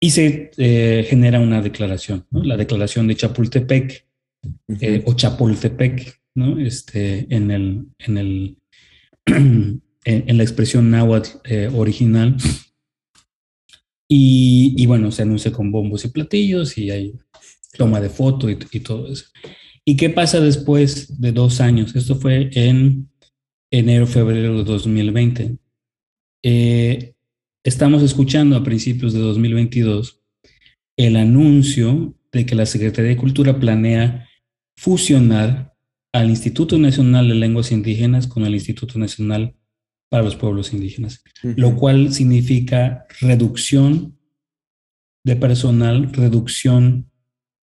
y 0.00 0.10
se 0.10 0.52
eh, 0.56 1.04
genera 1.10 1.40
una 1.40 1.60
declaración, 1.60 2.28
la 2.30 2.56
declaración 2.56 3.08
de 3.08 3.16
Chapultepec 3.16 4.06
eh, 4.80 5.02
o 5.04 5.14
Chapultepec, 5.14 6.16
¿no? 6.36 6.60
este, 6.60 7.26
en, 7.34 7.50
el, 7.50 7.86
en, 7.98 8.18
el, 8.18 8.56
en, 10.04 10.36
la 10.38 10.42
expresión 10.44 10.92
náhuatl 10.92 11.38
eh, 11.42 11.68
original. 11.74 12.36
Y, 14.08 14.74
y, 14.76 14.86
bueno, 14.86 15.10
se 15.10 15.22
anuncia 15.22 15.50
con 15.50 15.72
bombos 15.72 16.04
y 16.04 16.08
platillos 16.08 16.78
y 16.78 16.90
hay 16.92 17.14
toma 17.76 18.00
de 18.00 18.10
foto 18.10 18.48
y, 18.48 18.56
y 18.70 18.78
todo 18.78 19.10
eso. 19.10 19.24
¿Y 19.84 19.96
qué 19.96 20.08
pasa 20.08 20.38
después 20.38 21.20
de 21.20 21.32
dos 21.32 21.60
años? 21.60 21.96
Esto 21.96 22.14
fue 22.14 22.48
en 22.52 23.11
enero, 23.72 24.06
febrero 24.06 24.58
de 24.58 24.64
2020. 24.64 25.56
Eh, 26.44 27.14
estamos 27.64 28.02
escuchando 28.02 28.56
a 28.56 28.62
principios 28.62 29.14
de 29.14 29.20
2022 29.20 30.20
el 30.96 31.16
anuncio 31.16 32.14
de 32.30 32.44
que 32.46 32.54
la 32.54 32.66
Secretaría 32.66 33.10
de 33.10 33.16
Cultura 33.16 33.58
planea 33.58 34.28
fusionar 34.76 35.74
al 36.12 36.28
Instituto 36.28 36.78
Nacional 36.78 37.28
de 37.28 37.34
Lenguas 37.34 37.72
Indígenas 37.72 38.26
con 38.26 38.44
el 38.44 38.54
Instituto 38.54 38.98
Nacional 38.98 39.54
para 40.10 40.22
los 40.22 40.36
Pueblos 40.36 40.74
Indígenas, 40.74 41.24
lo 41.42 41.74
cual 41.74 42.12
significa 42.12 43.06
reducción 43.20 44.18
de 45.24 45.36
personal, 45.36 46.12
reducción 46.12 47.10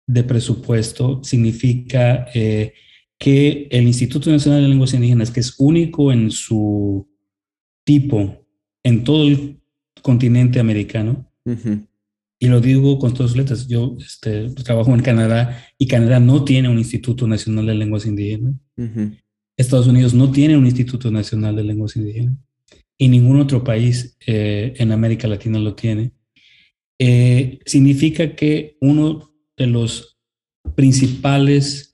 de 0.06 0.22
presupuesto, 0.22 1.24
significa 1.24 2.28
eh, 2.34 2.74
que 3.18 3.66
el 3.70 3.86
Instituto 3.86 4.30
Nacional 4.30 4.62
de 4.62 4.68
Lenguas 4.68 4.94
Indígenas, 4.94 5.30
que 5.30 5.40
es 5.40 5.54
único 5.58 6.12
en 6.12 6.30
su 6.30 7.08
tipo 7.84 8.44
en 8.84 9.04
todo 9.04 9.26
el 9.26 9.60
continente 10.02 10.60
americano, 10.60 11.30
y 12.38 12.46
lo 12.46 12.60
digo 12.60 12.98
con 12.98 13.14
todas 13.14 13.32
sus 13.32 13.38
letras, 13.38 13.66
yo 13.66 13.96
este, 13.98 14.50
trabajo 14.50 14.94
en 14.94 15.02
Canadá 15.02 15.64
y 15.78 15.86
Canadá 15.86 16.20
no 16.20 16.44
tiene 16.44 16.68
un 16.68 16.78
Instituto 16.78 17.26
Nacional 17.26 17.66
de 17.66 17.74
Lenguas 17.74 18.06
Indígenas. 18.06 18.54
Estados 19.56 19.88
Unidos 19.88 20.14
no 20.14 20.30
tiene 20.30 20.56
un 20.56 20.66
Instituto 20.66 21.10
Nacional 21.10 21.56
de 21.56 21.64
Lenguas 21.64 21.96
Indígenas 21.96 22.36
y 22.96 23.08
ningún 23.08 23.40
otro 23.40 23.64
país 23.64 24.16
eh, 24.26 24.74
en 24.76 24.92
América 24.92 25.26
Latina 25.26 25.58
lo 25.58 25.74
tiene. 25.74 26.12
Eh, 26.98 27.60
significa 27.64 28.34
que 28.34 28.76
uno 28.80 29.32
de 29.56 29.66
los 29.66 30.18
principales 30.74 31.87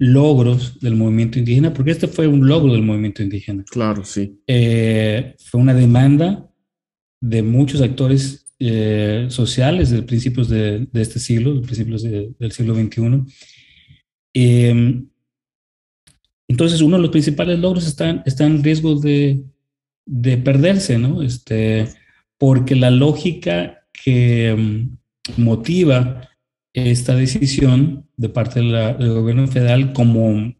logros 0.00 0.80
del 0.80 0.96
movimiento 0.96 1.38
indígena, 1.38 1.74
porque 1.74 1.90
este 1.90 2.08
fue 2.08 2.26
un 2.26 2.48
logro 2.48 2.72
del 2.72 2.82
movimiento 2.82 3.22
indígena. 3.22 3.64
Claro, 3.64 4.02
sí. 4.02 4.40
Eh, 4.46 5.36
fue 5.44 5.60
una 5.60 5.74
demanda 5.74 6.50
de 7.20 7.42
muchos 7.42 7.82
actores 7.82 8.46
eh, 8.58 9.26
sociales 9.28 9.90
de 9.90 10.02
principios 10.02 10.48
de, 10.48 10.88
este 10.94 11.18
siglo, 11.18 11.54
de 11.54 11.60
principios 11.60 12.02
del 12.02 12.52
siglo 12.52 12.74
XXI. 12.74 13.24
Em, 14.32 15.06
entonces, 16.48 16.80
uno 16.80 16.96
de 16.96 17.02
los 17.02 17.10
principales 17.10 17.58
logros 17.58 17.86
está, 17.86 18.22
está 18.24 18.46
en 18.46 18.64
riesgo 18.64 18.98
de, 18.98 19.44
de 20.06 20.38
perderse, 20.38 20.96
¿no? 20.96 21.20
Este, 21.20 21.88
porque 22.38 22.74
la 22.74 22.90
lógica 22.90 23.86
que 23.92 24.48
em, 24.48 24.96
motiva 25.36 26.29
esta 26.74 27.14
decisión 27.14 28.08
de 28.16 28.28
parte 28.28 28.60
del 28.60 29.12
gobierno 29.14 29.46
federal, 29.48 29.92
como, 29.92 30.54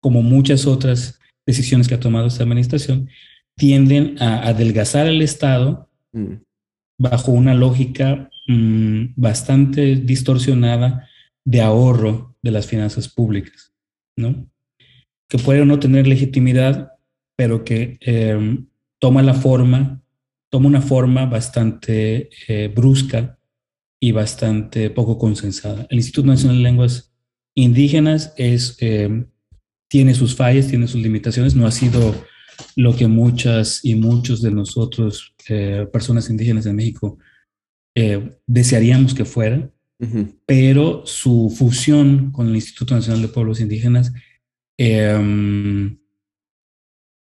como 0.00 0.22
muchas 0.22 0.66
otras 0.66 1.20
decisiones 1.46 1.88
que 1.88 1.94
ha 1.94 2.00
tomado 2.00 2.26
esta 2.26 2.42
administración, 2.42 3.08
tienden 3.56 4.20
a 4.20 4.48
adelgazar 4.48 5.06
el 5.06 5.22
Estado 5.22 5.88
mm. 6.12 6.34
bajo 6.98 7.32
una 7.32 7.54
lógica 7.54 8.28
mm, 8.48 9.14
bastante 9.16 9.96
distorsionada 9.96 11.08
de 11.44 11.62
ahorro 11.62 12.36
de 12.42 12.50
las 12.50 12.66
finanzas 12.66 13.08
públicas, 13.08 13.72
¿no? 14.16 14.48
Que 15.28 15.38
puede 15.38 15.64
no 15.64 15.78
tener 15.78 16.06
legitimidad, 16.06 16.92
pero 17.36 17.64
que 17.64 17.96
em, 18.00 18.66
toma 19.00 19.22
la 19.22 19.34
forma, 19.34 20.02
toma 20.50 20.68
una 20.68 20.82
forma 20.82 21.26
bastante 21.26 22.30
eh, 22.48 22.68
brusca 22.74 23.38
y 24.00 24.12
bastante 24.12 24.90
poco 24.90 25.18
consensada. 25.18 25.86
El 25.90 25.98
Instituto 25.98 26.28
Nacional 26.28 26.58
de 26.58 26.62
Lenguas 26.62 27.12
Indígenas 27.54 28.34
es, 28.36 28.76
eh, 28.80 29.24
tiene 29.88 30.14
sus 30.14 30.34
fallas, 30.34 30.68
tiene 30.68 30.86
sus 30.86 31.00
limitaciones, 31.00 31.54
no 31.54 31.66
ha 31.66 31.72
sido 31.72 32.14
lo 32.74 32.94
que 32.94 33.06
muchas 33.06 33.84
y 33.84 33.94
muchos 33.94 34.42
de 34.42 34.50
nosotros, 34.50 35.34
eh, 35.48 35.86
personas 35.92 36.28
indígenas 36.28 36.66
en 36.66 36.76
México, 36.76 37.18
eh, 37.94 38.36
desearíamos 38.46 39.14
que 39.14 39.24
fuera, 39.24 39.70
pero 40.44 41.06
su 41.06 41.50
fusión 41.56 42.30
con 42.30 42.48
el 42.48 42.56
Instituto 42.56 42.94
Nacional 42.94 43.22
de 43.22 43.28
Pueblos 43.28 43.60
Indígenas 43.60 44.12
em, 44.76 45.98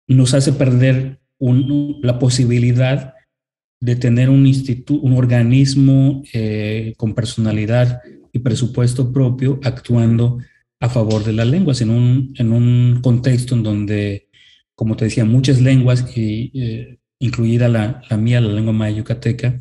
nos 0.08 0.32
hace 0.32 0.54
perder 0.54 1.20
la 1.38 2.18
posibilidad 2.18 3.13
de 3.84 3.96
tener 3.96 4.30
un 4.30 4.46
instituto, 4.46 4.98
un 5.00 5.12
organismo 5.12 6.22
eh, 6.32 6.94
con 6.96 7.14
personalidad 7.14 8.00
y 8.32 8.38
presupuesto 8.38 9.12
propio 9.12 9.60
actuando 9.62 10.38
a 10.80 10.88
favor 10.88 11.22
de 11.22 11.34
las 11.34 11.46
lenguas 11.46 11.82
en 11.82 11.90
un, 11.90 12.34
en 12.38 12.52
un 12.52 13.00
contexto 13.02 13.54
en 13.54 13.62
donde, 13.62 14.28
como 14.74 14.96
te 14.96 15.04
decía, 15.04 15.26
muchas 15.26 15.60
lenguas, 15.60 16.16
y, 16.16 16.50
eh, 16.54 16.98
incluida 17.18 17.68
la, 17.68 18.00
la, 18.08 18.16
mía, 18.16 18.40
la 18.40 18.54
lengua 18.54 18.72
maya 18.72 18.96
yucateca, 18.96 19.60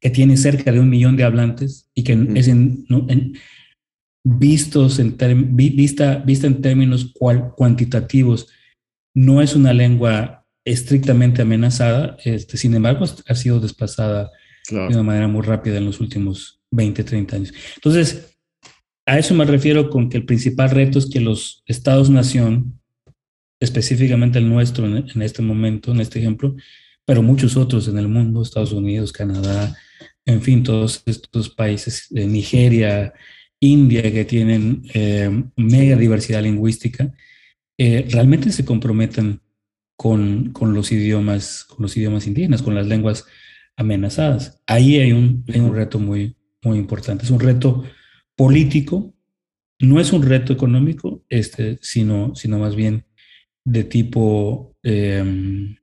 que 0.00 0.10
tiene 0.10 0.36
cerca 0.36 0.72
de 0.72 0.80
un 0.80 0.90
millón 0.90 1.16
de 1.16 1.22
hablantes 1.22 1.88
y 1.94 2.02
que 2.02 2.18
es 2.34 2.48
en, 2.48 2.84
vistos 4.24 4.98
en 4.98 5.16
vista, 5.54 6.16
vista 6.16 6.48
en 6.48 6.60
términos 6.60 7.14
cuantitativos, 7.56 8.48
no 9.14 9.40
es 9.40 9.54
una 9.54 9.72
lengua 9.72 10.41
estrictamente 10.64 11.42
amenazada, 11.42 12.16
este, 12.24 12.56
sin 12.56 12.74
embargo, 12.74 13.04
ha 13.26 13.34
sido 13.34 13.60
desplazada 13.60 14.30
de 14.70 14.76
una 14.78 15.02
manera 15.02 15.28
muy 15.28 15.42
rápida 15.42 15.78
en 15.78 15.86
los 15.86 16.00
últimos 16.00 16.60
20, 16.70 17.02
30 17.04 17.36
años. 17.36 17.52
Entonces, 17.74 18.36
a 19.06 19.18
eso 19.18 19.34
me 19.34 19.44
refiero 19.44 19.90
con 19.90 20.08
que 20.08 20.18
el 20.18 20.24
principal 20.24 20.70
reto 20.70 20.98
es 20.98 21.06
que 21.06 21.20
los 21.20 21.62
estados-nación, 21.66 22.80
específicamente 23.60 24.38
el 24.38 24.48
nuestro 24.48 24.86
en, 24.86 25.22
este 25.22 25.42
momento, 25.42 25.90
en 25.92 26.00
este 26.00 26.20
ejemplo, 26.20 26.54
pero 27.04 27.22
muchos 27.22 27.56
otros 27.56 27.88
en 27.88 27.98
el 27.98 28.08
mundo, 28.08 28.42
Estados 28.42 28.72
Unidos, 28.72 29.12
Canadá, 29.12 29.76
en 30.24 30.40
fin, 30.40 30.62
todos 30.62 31.02
estos 31.06 31.50
países, 31.50 32.06
de 32.10 32.26
Nigeria, 32.26 33.12
India, 33.58 34.02
que 34.02 34.24
tienen 34.24 34.82
eh, 34.94 35.44
mega 35.56 35.96
diversidad 35.96 36.42
lingüística, 36.42 37.12
eh, 37.76 38.06
realmente 38.08 38.52
se 38.52 38.64
comprometen 38.64 39.40
con, 40.02 40.50
con, 40.52 40.74
los 40.74 40.90
idiomas, 40.90 41.62
con 41.62 41.82
los 41.82 41.96
idiomas 41.96 42.26
indígenas, 42.26 42.60
con 42.60 42.74
las 42.74 42.88
lenguas 42.88 43.24
amenazadas. 43.76 44.60
Ahí 44.66 44.98
hay 44.98 45.12
un, 45.12 45.44
hay 45.46 45.60
un 45.60 45.72
reto 45.72 46.00
muy, 46.00 46.36
muy 46.64 46.76
importante. 46.76 47.24
Es 47.24 47.30
un 47.30 47.38
reto 47.38 47.84
político, 48.34 49.14
no 49.78 50.00
es 50.00 50.12
un 50.12 50.24
reto 50.24 50.52
económico, 50.52 51.24
este, 51.28 51.78
sino, 51.82 52.34
sino 52.34 52.58
más 52.58 52.74
bien 52.74 53.04
de 53.64 53.84
tipo, 53.84 54.74
em, 54.82 55.76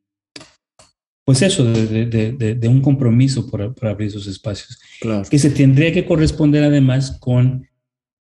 pues 1.24 1.42
eso, 1.42 1.64
de, 1.64 2.06
de, 2.06 2.56
de, 2.56 2.68
un 2.68 2.82
compromiso 2.82 3.50
por, 3.50 3.74
por, 3.74 3.88
abrir 3.88 4.10
esos 4.10 4.28
espacios, 4.28 4.82
que 5.30 5.40
se 5.40 5.52
tendría 5.52 5.94
que 5.94 6.04
corresponder 6.04 6.66
además 6.66 7.18
con 7.22 7.70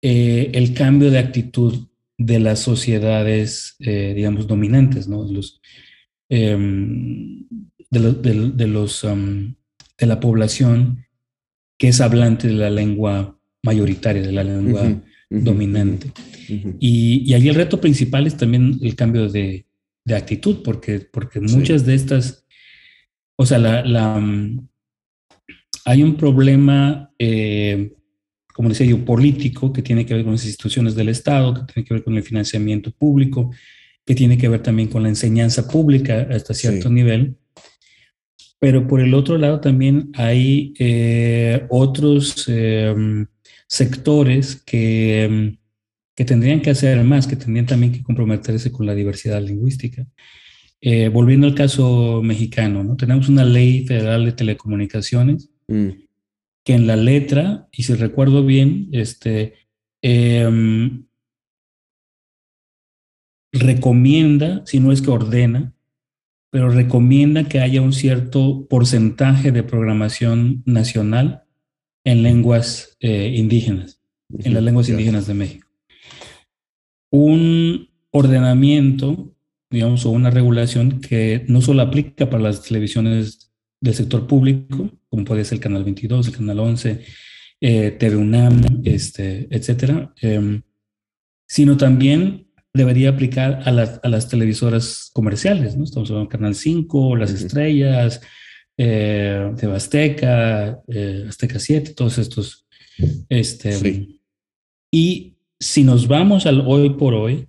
eh, 0.00 0.52
el 0.54 0.72
cambio 0.72 1.10
de 1.10 1.18
actitud 1.18 1.86
de 2.26 2.38
las 2.38 2.60
sociedades, 2.60 3.76
eh, 3.80 4.12
digamos, 4.14 4.46
dominantes, 4.46 5.08
¿no? 5.08 5.24
Los, 5.24 5.60
em, 6.28 7.46
de, 7.90 8.66
los, 8.66 9.02
de 9.02 10.06
la 10.06 10.20
población 10.20 11.04
que 11.78 11.88
es 11.88 12.00
hablante 12.00 12.48
de 12.48 12.54
la 12.54 12.70
lengua 12.70 13.38
mayoritaria, 13.62 14.22
de 14.22 14.32
la 14.32 14.44
lengua 14.44 15.02
dominante. 15.28 16.12
y, 16.78 17.24
y, 17.26 17.34
allí 17.34 17.48
el 17.48 17.54
reto 17.54 17.80
principal 17.80 18.26
es 18.26 18.36
también 18.36 18.78
el 18.82 18.94
cambio 18.94 19.28
de, 19.28 19.66
de 20.04 20.14
actitud, 20.14 20.62
porque, 20.62 21.00
porque 21.00 21.40
muchas 21.40 21.86
de 21.86 21.94
estas, 21.94 22.44
o 23.36 23.46
sea, 23.46 23.58
la, 23.58 23.84
la, 23.84 24.22
hay 25.84 26.02
un 26.02 26.16
problema, 26.16 27.12
eh, 27.18 27.92
como 28.52 28.68
decía 28.68 28.86
yo, 28.86 29.04
político, 29.04 29.72
que 29.72 29.82
tiene 29.82 30.04
que 30.06 30.14
ver 30.14 30.24
con 30.24 30.32
las 30.32 30.44
instituciones 30.44 30.94
del 30.94 31.08
Estado, 31.08 31.54
que 31.54 31.72
tiene 31.72 31.86
que 31.86 31.94
ver 31.94 32.04
con 32.04 32.16
el 32.16 32.22
financiamiento 32.22 32.90
público, 32.90 33.50
que 34.04 34.14
tiene 34.14 34.36
que 34.36 34.48
ver 34.48 34.62
también 34.62 34.88
con 34.88 35.02
la 35.02 35.08
enseñanza 35.08 35.68
pública 35.68 36.26
hasta 36.30 36.54
cierto 36.54 36.90
nivel, 36.90 37.36
pero 38.58 38.86
por 38.86 39.00
el 39.00 39.14
otro 39.14 39.38
lado 39.38 39.60
también 39.60 40.10
hay 40.14 40.72
eh, 40.78 41.66
otros 41.68 42.44
em, 42.48 43.26
sectores 43.66 44.62
que, 44.64 45.24
em, 45.24 45.56
que, 46.14 46.24
tendrían 46.24 46.60
que 46.60 46.70
hacer 46.70 47.02
más, 47.02 47.26
que 47.26 47.36
tendrían 47.36 47.66
también 47.66 47.92
que 47.92 48.02
comprometerse 48.02 48.70
con 48.70 48.86
la 48.86 48.94
diversidad 48.94 49.42
lingüística. 49.42 50.06
Eh, 50.80 51.08
volviendo 51.08 51.46
al 51.46 51.54
caso 51.54 52.22
mexicano, 52.22 52.82
¿no? 52.84 52.96
tenemos 52.96 53.28
una 53.28 53.44
ley 53.44 53.86
federal 53.86 54.24
de 54.24 54.32
telecomunicaciones 54.32 55.50
mm. 55.68 55.88
Que 56.64 56.74
en 56.74 56.86
la 56.86 56.96
letra, 56.96 57.68
y 57.72 57.82
si 57.82 57.94
recuerdo 57.94 58.44
bien, 58.44 58.88
este, 58.92 59.54
em, 60.02 61.06
recomienda, 63.52 64.62
si 64.64 64.80
no 64.80 64.92
es 64.92 65.02
que 65.02 65.10
ordena, 65.10 65.74
pero 66.50 66.68
recomienda 66.68 67.48
que 67.48 67.60
haya 67.60 67.80
un 67.80 67.92
cierto 67.92 68.66
porcentaje 68.68 69.52
de 69.52 69.62
programación 69.62 70.62
nacional 70.66 71.44
en 72.04 72.22
lenguas 72.22 72.96
eh, 73.00 73.34
indígenas, 73.36 74.00
en 74.30 74.54
las 74.54 74.62
lenguas 74.62 74.88
indígenas 74.88 75.26
de 75.26 75.34
México. 75.34 75.68
Un 77.10 77.88
ordenamiento, 78.10 79.34
digamos, 79.70 80.04
o 80.04 80.10
una 80.10 80.30
regulación 80.30 81.00
que 81.00 81.44
no 81.48 81.60
solo 81.60 81.82
aplica 81.82 82.28
para 82.28 82.42
las 82.42 82.62
televisiones 82.62 83.51
del 83.82 83.94
sector 83.94 84.26
público, 84.26 84.88
como 85.10 85.24
puede 85.24 85.44
ser 85.44 85.56
el 85.56 85.60
Canal 85.60 85.84
22, 85.84 86.28
el 86.28 86.36
Canal 86.36 86.60
11, 86.60 87.04
eh, 87.60 87.90
TV 87.90 88.16
UNAM, 88.16 88.82
este, 88.84 89.48
etcétera, 89.50 90.14
em, 90.22 90.62
sino 91.46 91.76
también 91.76 92.46
debería 92.72 93.10
aplicar 93.10 93.60
a, 93.64 93.68
a 93.68 94.08
las 94.08 94.28
televisoras 94.28 95.10
comerciales, 95.12 95.76
¿no? 95.76 95.84
Estamos 95.84 96.08
hablando 96.08 96.30
de 96.30 96.36
Canal 96.38 96.54
5, 96.54 97.16
Las 97.16 97.32
Estrellas, 97.32 98.22
eh, 98.76 99.52
de 99.54 99.74
Azteca, 99.74 100.80
eh, 100.88 101.26
Azteca 101.28 101.58
7, 101.58 101.92
todos 101.94 102.18
estos. 102.18 102.66
Este, 103.28 104.08
Y 104.90 105.36
si 105.58 105.84
nos 105.84 106.06
vamos 106.06 106.46
al 106.46 106.62
hoy 106.66 106.90
por 106.90 107.14
hoy, 107.14 107.48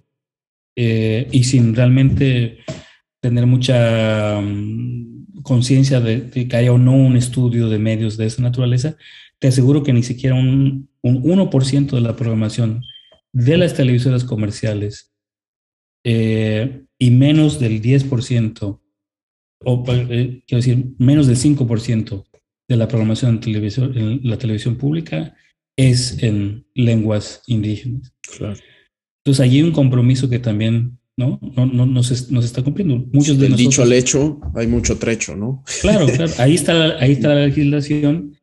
eh, 0.76 1.28
y 1.32 1.44
sin 1.44 1.76
realmente 1.76 2.58
tener 3.20 3.46
mucha 3.46 4.42
mm, 4.42 5.13
conciencia 5.44 6.00
de, 6.00 6.30
que 6.30 6.56
haya 6.56 6.74
o 6.74 6.78
no 6.78 6.94
un 6.94 7.16
estudio 7.16 7.70
de 7.70 7.80
medios 7.80 8.18
de 8.18 8.26
esa 8.26 8.42
naturaleza, 8.42 8.98
te 9.40 9.50
aseguro 9.50 9.84
que 9.84 9.94
ni 9.94 10.04
siquiera 10.04 10.36
un, 10.36 10.90
un 11.02 11.24
1% 11.24 11.92
de 11.92 12.02
la 12.02 12.16
programación 12.16 12.82
de 13.34 13.58
las 13.58 13.74
televisoras 13.74 14.24
comerciales 14.24 15.14
eh, 16.04 16.84
y 16.98 17.12
menos 17.12 17.60
del 17.60 17.82
10%, 17.82 18.80
o 19.66 19.84
eh, 19.88 20.44
quiero 20.48 20.60
decir, 20.60 20.86
menos 20.98 21.28
del 21.28 21.38
5% 21.38 22.26
de 22.68 22.78
la 22.78 22.88
programación 22.88 23.32
en, 23.32 23.40
televisión, 23.40 23.98
en 23.98 24.20
la 24.24 24.38
televisión 24.38 24.78
pública 24.78 25.36
es 25.78 26.22
en 26.22 26.66
lenguas 26.76 27.42
indígenas. 27.48 28.14
Claro. 28.38 28.60
Entonces, 29.24 29.40
allí 29.40 29.58
hay 29.58 29.64
un 29.64 29.72
compromiso 29.72 30.30
que 30.30 30.40
también 30.40 31.00
¿no? 31.18 31.40
No, 31.56 31.66
no, 31.66 31.86
no, 31.86 32.04
se, 32.04 32.14
está 32.40 32.64
cumpliendo. 32.64 33.06
Muchos 33.12 33.38
de 33.38 33.48
Del 33.48 33.58
dicho 33.58 33.84
al 33.84 33.94
hecho, 33.94 34.40
hay 34.56 34.68
mucho 34.68 34.98
trecho, 34.98 35.36
¿no? 35.36 35.64
Claro, 35.82 36.06
claro. 36.16 36.32
Ahí 36.40 36.56
está 36.56 36.74
la, 36.74 37.00
ahí 37.00 37.12
está 37.12 37.30
la 37.30 37.46
legislación, 37.46 38.36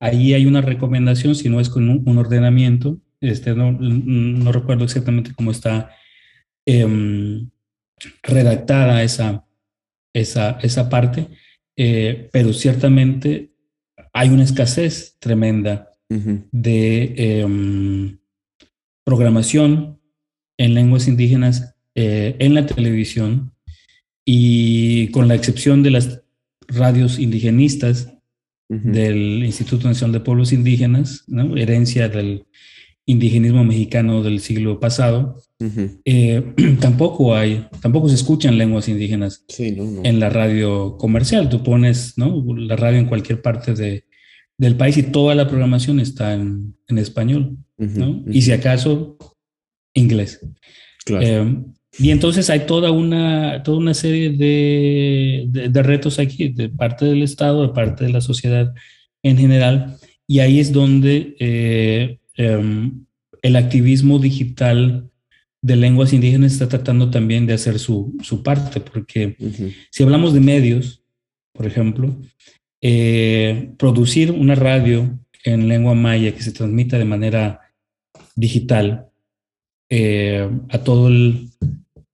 ahí 0.00 0.34
hay 0.34 0.46
una 0.46 0.60
recomendación, 0.60 1.34
si 1.34 1.48
no 1.48 1.60
es 1.60 1.68
con 1.68 1.88
un, 1.88 2.18
ordenamiento. 2.18 2.98
Este, 3.20 3.54
no, 3.54 3.72
no 3.72 4.52
recuerdo 4.52 4.84
exactamente 4.84 5.32
cómo 5.34 5.50
está 5.50 5.90
Em, 6.70 7.48
redactada 8.22 9.02
esa, 9.02 9.46
esa, 10.12 10.58
esa 10.60 10.90
parte, 10.90 11.28
eh, 11.78 12.28
pero 12.30 12.52
ciertamente 12.52 13.54
hay 14.12 14.28
una 14.28 14.44
escasez 14.44 15.16
tremenda 15.18 15.90
de 16.10 17.14
em, 17.16 18.18
programación 19.02 19.98
en 20.58 20.74
lenguas 20.74 21.08
indígenas 21.08 21.74
eh, 22.00 22.36
en 22.38 22.54
la 22.54 22.64
televisión 22.64 23.50
y 24.24 25.08
con 25.08 25.26
la 25.26 25.34
excepción 25.34 25.82
de 25.82 25.90
las 25.90 26.22
radios 26.68 27.18
indigenistas 27.18 28.14
del 28.68 29.42
Instituto 29.44 29.88
Nacional 29.88 30.12
de 30.12 30.20
Pueblos 30.20 30.52
Indígenas, 30.52 31.24
herencia 31.56 32.08
del 32.08 32.46
indigenismo 33.04 33.64
mexicano 33.64 34.22
del 34.22 34.38
siglo 34.38 34.78
pasado, 34.78 35.42
eh, 36.04 36.54
tampoco 36.80 37.34
hay, 37.34 37.66
tampoco 37.82 38.08
se 38.08 38.14
escuchan 38.14 38.58
lenguas 38.58 38.88
indígenas 38.88 39.44
en 39.58 40.20
la 40.20 40.30
radio 40.30 40.98
comercial. 40.98 41.48
Tú 41.48 41.64
pones 41.64 42.16
¿no? 42.16 42.44
la 42.54 42.76
radio 42.76 43.00
en 43.00 43.06
cualquier 43.06 43.42
parte 43.42 43.74
de, 43.74 44.04
del 44.56 44.76
país 44.76 44.96
y 44.98 45.02
toda 45.02 45.34
la 45.34 45.48
programación 45.48 45.98
está 45.98 46.34
en, 46.34 46.76
en 46.86 46.98
español, 46.98 47.56
¿no? 47.76 48.22
Y 48.30 48.42
si 48.42 48.52
acaso, 48.52 49.18
inglés. 49.94 50.46
Eh, 51.08 51.64
y 51.98 52.10
entonces 52.10 52.48
hay 52.50 52.60
toda 52.66 52.90
una, 52.90 53.62
toda 53.62 53.78
una 53.78 53.94
serie 53.94 54.30
de, 54.30 55.46
de, 55.48 55.82
retos 55.82 56.18
aquí, 56.18 56.48
de 56.48 56.68
parte 56.68 57.04
del 57.04 57.22
Estado, 57.22 57.62
de 57.62 57.74
parte 57.74 58.04
de 58.04 58.12
la 58.12 58.20
sociedad 58.20 58.72
en 59.22 59.36
general, 59.36 59.96
y 60.26 60.40
ahí 60.40 60.60
es 60.60 60.72
donde 60.72 61.36
eh, 61.40 62.18
Em, 62.38 63.04
el 63.42 63.56
activismo 63.56 64.20
digital 64.20 65.10
de 65.60 65.74
lenguas 65.74 66.12
indígenas 66.12 66.52
está 66.52 66.68
tratando 66.68 67.10
también 67.10 67.46
de 67.46 67.54
hacer 67.54 67.80
su, 67.80 68.16
su 68.22 68.44
parte, 68.44 68.80
porque 68.80 69.36
si 69.90 70.04
hablamos 70.04 70.32
de 70.34 70.40
medios, 70.40 71.02
por 71.52 71.66
ejemplo, 71.66 72.16
eh, 72.80 73.72
producir 73.76 74.30
una 74.30 74.54
radio 74.54 75.18
en 75.44 75.66
lengua 75.66 75.94
maya 75.94 76.32
que 76.32 76.42
se 76.42 76.52
transmita 76.52 76.96
de 76.96 77.04
manera 77.04 77.60
digital 78.36 79.08
eh, 79.90 80.48
a, 80.68 80.78
todo 80.78 81.08
el, 81.08 81.48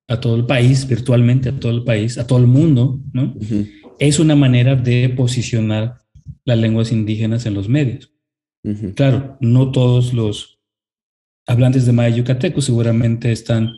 a 0.09 0.20
todo 0.20 0.36
el 0.36 0.46
país, 0.46 0.86
virtualmente 0.86 1.48
a 1.48 1.59
todo 1.59 1.72
el 1.72 1.84
país, 1.84 2.18
a 2.18 2.26
todo 2.26 2.38
el 2.38 2.46
mundo, 2.46 3.00
¿no? 3.12 3.34
Es 3.98 4.18
una 4.18 4.36
manera 4.36 4.76
de 4.76 5.09
posicionar 5.09 5.98
las 6.44 6.59
lenguas 6.59 6.92
indígenas 6.92 7.46
en 7.46 7.55
los 7.55 7.68
medios. 7.68 8.11
Claro, 8.94 9.36
no 9.40 9.72
todos 9.72 10.14
los 10.14 10.59
hablantes 11.46 11.84
de 11.84 11.92
maya 11.92 12.16
yucateco 12.16 12.62
seguramente 12.62 13.30
están 13.30 13.74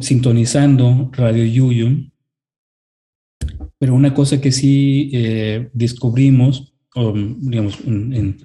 sintonizando 0.00 1.10
Radio 1.12 1.44
Yuyu, 1.44 2.10
pero 3.78 3.94
una 3.94 4.12
cosa 4.12 4.40
que 4.40 4.52
sí 4.52 5.10
eh, 5.14 5.70
descubrimos, 5.72 6.74
digamos, 6.94 7.80
en, 7.86 8.36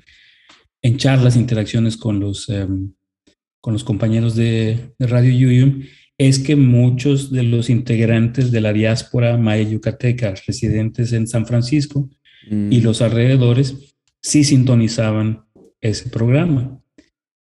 en 0.85 0.97
charlas, 0.97 1.35
interacciones 1.35 1.97
con 1.97 2.19
los, 2.19 2.47
em, 2.47 2.93
con 3.59 3.73
los 3.73 3.83
compañeros 3.83 4.35
de, 4.35 4.93
Radio 4.99 5.31
Yuyum, 5.31 5.81
es 6.17 6.39
que 6.39 6.55
muchos 6.55 7.31
de 7.31 7.43
los 7.43 7.69
integrantes 7.69 8.51
de 8.51 8.61
la 8.61 8.73
diáspora 8.73 9.37
maya 9.37 9.69
yucateca 9.69 10.33
residentes 10.47 11.11
en 11.13 11.27
San 11.27 11.45
Francisco 11.45 12.09
y 12.49 12.79
mm. 12.79 12.83
los 12.83 13.01
alrededores 13.01 13.95
sí 14.21 14.43
sintonizaban 14.43 15.45
ese 15.81 16.09
programa 16.09 16.79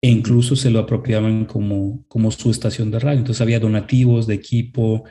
e 0.02 0.10
incluso 0.10 0.56
se 0.56 0.72
lo 0.72 0.80
apropiaban 0.80 1.46
como, 1.46 2.06
como 2.08 2.32
su 2.32 2.50
estación 2.50 2.90
de 2.92 3.00
radio. 3.00 3.20
Entonces 3.20 3.42
había 3.42 3.60
donativos 3.60 4.26
de 4.26 4.36
equipo 4.36 5.04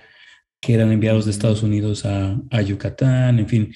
que 0.60 0.74
eran 0.74 0.90
enviados 0.90 1.26
de 1.26 1.30
Estados 1.30 1.62
Unidos 1.62 2.04
a, 2.04 2.40
a 2.50 2.62
Yucatán, 2.62 3.38
en 3.38 3.48
fin, 3.48 3.74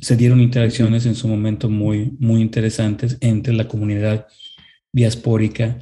se 0.00 0.16
dieron 0.16 0.40
interacciones 0.40 1.06
en 1.06 1.14
su 1.14 1.26
momento 1.26 1.68
muy, 1.68 2.12
muy 2.18 2.40
interesantes 2.40 3.16
entre 3.20 3.54
la 3.54 3.66
comunidad 3.66 4.26
diaspórica 4.92 5.78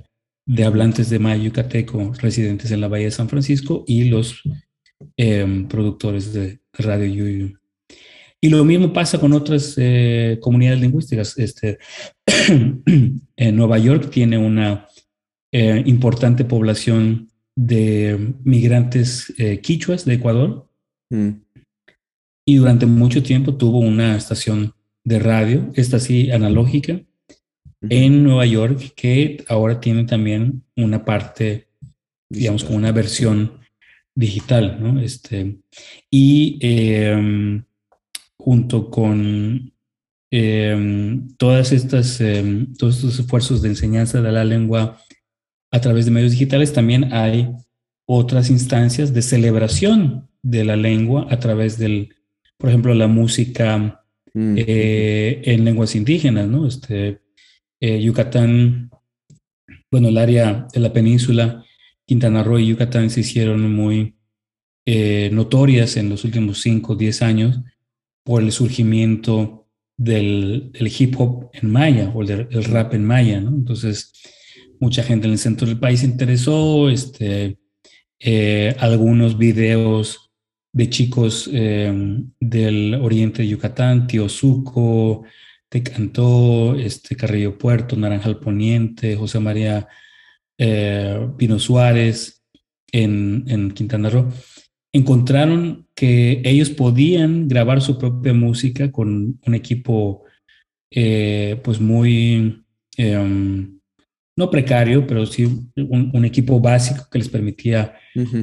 de 0.51 0.65
hablantes 0.65 1.09
de 1.09 1.21
maya 1.21 1.45
yucateco 1.45 2.13
residentes 2.21 2.73
en 2.73 2.81
la 2.81 2.89
Bahía 2.89 3.05
de 3.05 3.13
San 3.13 3.29
Francisco 3.29 3.85
y 3.87 4.07
los 4.07 4.43
em, 5.17 5.69
productores 5.69 6.33
de 6.33 6.59
Radio 6.73 7.07
Yuyu. 7.07 7.57
Y 8.41 8.49
lo 8.49 8.65
mismo 8.65 8.93
pasa 8.93 9.21
con 9.21 9.33
otras 9.33 9.75
eh, 9.77 10.39
comunidades 10.41 10.81
lingüísticas. 10.81 11.39
Este, 11.39 11.79
en 12.57 13.57
Nueva 13.57 13.79
York 13.79 14.11
tiene 14.11 14.39
una 14.39 14.89
eh, 15.53 15.85
importante 15.87 16.45
población 16.45 17.31
de 17.55 18.35
migrantes 18.43 19.33
eh, 19.39 19.61
quichuas 19.61 20.05
de 20.05 20.15
Ecuador. 20.15 20.69
Mm. 21.11 21.43
Y 22.45 22.57
durante 22.57 22.87
mucho 22.87 23.23
tiempo 23.23 23.55
tuvo 23.55 23.79
una 23.79 24.17
estación 24.17 24.75
de 25.05 25.21
radio, 25.21 25.71
esta 25.75 26.01
sí 26.01 26.33
analógica, 26.33 27.01
en 27.89 28.25
Nueva 28.25 28.47
York, 28.47 28.93
que 28.95 29.45
ahora 29.49 29.81
tiene 29.81 30.05
también 30.05 30.63
una 30.77 31.05
parte, 31.05 31.69
digamos, 32.29 32.65
como 32.65 32.77
una 32.77 32.93
versión 32.93 33.61
digital, 34.15 34.79
¿no? 34.81 35.01
Este, 35.01 35.57
y 36.11 36.59
em, 36.61 37.65
junto 38.37 38.91
con 38.91 39.73
em, 40.31 41.29
todas 41.37 41.73
estas, 41.73 42.21
em, 42.21 42.73
todos 42.75 42.97
estos 42.97 43.19
esfuerzos 43.19 43.63
de 43.63 43.71
enseñanza 43.71 44.21
de 44.21 44.33
la 44.33 44.45
lengua 44.45 45.01
a 45.71 45.81
través 45.81 46.05
de 46.05 46.11
medios 46.11 46.33
digitales, 46.33 46.73
también 46.73 47.13
hay 47.13 47.49
otras 48.07 48.51
instancias 48.51 49.13
de 49.15 49.23
celebración 49.23 50.29
de 50.43 50.65
la 50.65 50.77
lengua 50.77 51.27
a 51.31 51.39
través 51.39 51.79
del, 51.79 52.15
por 52.59 52.69
ejemplo, 52.69 52.95
la 52.95 53.09
música 53.09 54.05
mm. 54.35 54.55
eh, 54.59 55.43
en 55.45 55.65
lenguas 55.65 55.95
indígenas, 55.95 56.49
¿no? 56.49 56.67
Este, 56.67 57.21
eh, 57.81 58.01
Yucatán, 58.03 58.91
bueno, 59.91 60.09
el 60.09 60.19
área 60.19 60.67
de 60.73 60.81
la 60.81 60.93
península, 60.93 61.65
Quintana 62.07 62.43
Roo 62.43 62.59
y 62.59 62.67
Yucatán 62.67 63.09
se 63.09 63.21
hicieron 63.21 63.75
muy 63.75 64.17
eh, 64.85 65.31
notorias 65.33 65.97
en 65.97 66.11
los 66.11 66.25
últimos 66.25 66.61
5 66.61 66.93
o 66.93 66.97
10 66.97 67.23
años 67.23 67.61
por 68.23 68.43
el 68.43 68.53
surgimiento 68.53 69.67
del, 69.97 70.73
hip 70.99 71.15
hop 71.19 71.51
en 71.55 71.71
maya 71.71 72.13
o 72.15 72.25
del, 72.25 72.65
rap 72.65 72.93
en 72.93 73.05
maya. 73.05 73.39
Entonces, 73.39 74.13
mucha 74.79 75.03
gente 75.03 75.27
en 75.27 75.33
el 75.33 75.39
centro 75.39 75.67
del 75.67 75.79
país 75.79 76.03
interesó, 76.03 76.91
este, 76.91 77.59
eh, 78.19 78.77
algunos 78.79 79.39
videos 79.39 80.31
de 80.73 80.89
chicos 80.91 81.51
del 81.51 82.95
oriente 83.03 83.43
de 83.43 83.49
Yucatán, 83.49 84.07
Tío 84.07 84.29
Suco, 84.29 85.25
Te 85.71 85.83
Cantó, 85.83 86.75
este, 86.75 87.17
Carrillo 87.17 87.57
Puerto, 87.57 87.97
Naranjal 87.97 88.39
Poniente, 88.39 89.17
José 89.17 89.41
María 89.41 89.89
eh, 90.59 91.29
Pino 91.39 91.59
Suárez 91.59 92.45
en, 92.93 93.45
en 93.47 93.71
Quintana 93.71 94.11
Roo, 94.11 94.29
encontraron 94.93 95.87
que 95.95 96.43
ellos 96.45 96.71
podían 96.71 97.49
grabar 97.49 97.81
su 97.81 97.97
propia 97.99 98.35
música 98.35 98.91
con 98.91 99.39
un 99.47 99.55
equipo 99.55 100.25
pues 100.93 101.81
muy 101.81 102.65
em, 102.97 103.81
no 104.41 104.51
precario, 104.51 105.07
pero 105.07 105.27
sí 105.27 105.45
un, 105.77 106.25
equipo 106.25 106.59
básico 106.61 107.07
que 107.11 107.19
les 107.19 107.29
permitía 107.29 107.95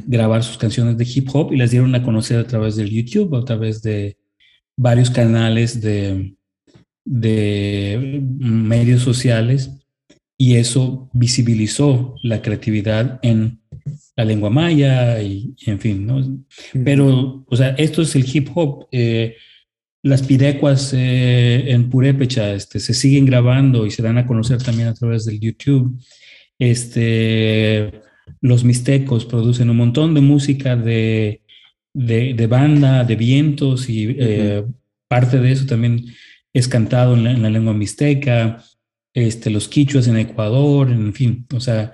grabar 0.05 0.43
sus 0.43 0.57
canciones 0.57 0.95
de 0.95 1.07
hip 1.11 1.27
hop 1.33 1.51
y 1.51 1.57
las 1.57 1.71
dieron 1.71 1.95
a 1.95 2.03
conocer 2.03 2.39
a 2.39 2.45
través 2.45 2.75
del 2.75 2.91
YouTube, 2.91 3.35
a 3.35 3.43
través 3.43 3.81
de 3.81 4.15
varios 4.77 5.09
canales 5.09 5.81
de, 5.81 6.35
de 7.09 8.21
medios 8.37 9.01
sociales 9.01 9.71
y 10.37 10.55
eso 10.55 11.09
visibilizó 11.13 12.15
la 12.21 12.41
creatividad 12.41 13.19
en 13.23 13.61
la 14.15 14.25
lengua 14.25 14.49
maya 14.49 15.21
y, 15.21 15.55
en 15.65 15.79
fin, 15.79 16.05
¿no? 16.05 16.21
Pero, 16.83 17.45
o 17.47 17.55
sea, 17.55 17.69
esto 17.77 18.01
es 18.01 18.15
el 18.15 18.25
hip 18.31 18.49
hop. 18.53 18.87
Eh, 18.91 19.35
las 20.03 20.21
pirecuas 20.21 20.93
eh, 20.93 21.71
en 21.71 21.89
Purépecha 21.89 22.53
este, 22.53 22.79
se 22.79 22.93
siguen 22.93 23.25
grabando 23.25 23.85
y 23.85 23.91
se 23.91 24.03
dan 24.03 24.17
a 24.17 24.25
conocer 24.25 24.61
también 24.61 24.89
a 24.89 24.93
través 24.93 25.25
del 25.25 25.39
YouTube. 25.39 25.97
Este, 26.59 28.01
los 28.41 28.63
mixtecos 28.63 29.25
producen 29.25 29.69
un 29.69 29.77
montón 29.77 30.13
de 30.13 30.21
música 30.21 30.75
de, 30.75 31.41
de, 31.93 32.47
banda, 32.47 33.03
de 33.05 33.15
vientos 33.15 33.89
y 33.89 34.15
eh, 34.19 34.65
parte 35.07 35.39
de 35.39 35.51
eso 35.51 35.65
también 35.65 36.05
es 36.57 36.67
cantado 36.67 37.15
en 37.15 37.41
la, 37.41 37.49
lengua 37.51 37.73
mixteca, 37.73 38.63
este, 39.13 39.51
los 39.51 39.67
quichuas 39.67 40.07
en 40.07 40.17
Ecuador, 40.17 40.89
en 40.89 41.13
fin, 41.13 41.45
o 41.53 41.59
sea, 41.59 41.93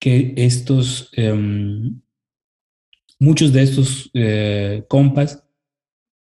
que 0.00 0.34
estos, 0.36 1.08
em, 1.12 2.00
muchos 3.20 3.52
de 3.52 3.62
estos 3.62 4.10
eh, 4.14 4.82
compas 4.88 5.44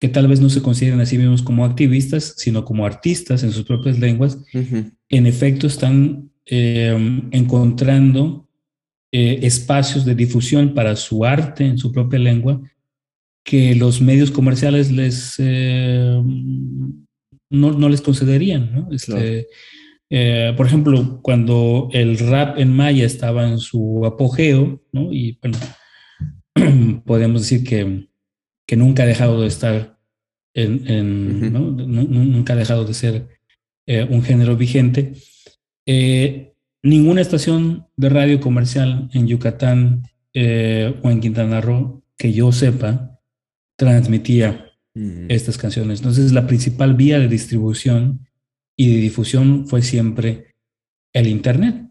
que 0.00 0.08
tal 0.08 0.28
vez 0.28 0.40
no 0.40 0.48
se 0.48 0.62
consideren 0.62 1.00
a 1.00 1.06
sí 1.06 1.18
mismos 1.18 1.42
como 1.42 1.64
activistas, 1.64 2.34
sino 2.36 2.64
como 2.64 2.86
artistas 2.86 3.42
en 3.42 3.50
sus 3.50 3.64
propias 3.64 3.98
lenguas, 3.98 4.38
en 5.08 5.26
efecto 5.26 5.66
están 5.66 6.30
em, 6.44 7.28
encontrando 7.32 8.48
eh, 9.10 9.40
espacios 9.42 10.04
de 10.04 10.14
difusión 10.14 10.72
para 10.72 10.94
su 10.94 11.24
arte 11.24 11.64
en 11.64 11.78
su 11.78 11.90
propia 11.90 12.20
lengua 12.20 12.60
que 13.42 13.74
los 13.74 14.00
medios 14.00 14.30
comerciales 14.30 14.92
les 14.92 15.40
em, 17.50 17.78
no, 17.78 17.88
les 17.88 18.00
concederían. 18.00 18.88
Este, 18.90 19.46
eh, 20.10 20.52
por 20.56 20.66
ejemplo, 20.66 21.20
cuando 21.22 21.88
el 21.92 22.18
rap 22.18 22.58
en 22.58 22.74
maya 22.74 23.04
estaba 23.04 23.48
en 23.48 23.58
su 23.58 24.04
apogeo, 24.04 24.82
y 25.10 25.38
bueno, 25.40 25.58
podemos 27.04 27.42
decir 27.42 27.64
que 27.64 28.08
que 28.66 28.76
nunca 28.76 29.04
ha 29.04 29.06
dejado 29.06 29.40
de 29.40 29.46
estar 29.46 29.98
en, 30.54 31.52
nunca 31.52 32.54
ha 32.54 32.56
dejado 32.56 32.84
de 32.84 32.94
ser 32.94 33.28
eh, 33.86 34.06
un 34.10 34.22
género 34.22 34.56
vigente. 34.56 35.12
Eh, 35.86 36.54
ninguna 36.82 37.20
estación 37.20 37.86
de 37.96 38.08
radio 38.08 38.40
comercial 38.40 39.08
en 39.12 39.28
Yucatán 39.28 40.02
eh, 40.34 40.94
o 41.02 41.10
en 41.10 41.20
Quintana 41.20 41.60
Roo 41.60 42.02
que 42.16 42.32
yo 42.32 42.50
sepa 42.52 43.20
transmitía 43.76 44.65
estas 45.28 45.58
canciones. 45.58 46.00
Entonces 46.00 46.32
la 46.32 46.46
principal 46.46 46.94
vía 46.94 47.18
de 47.18 47.28
distribución 47.28 48.26
y 48.76 48.94
de 48.94 49.00
difusión 49.00 49.66
fue 49.66 49.82
siempre 49.82 50.54
el 51.12 51.26
Internet, 51.26 51.90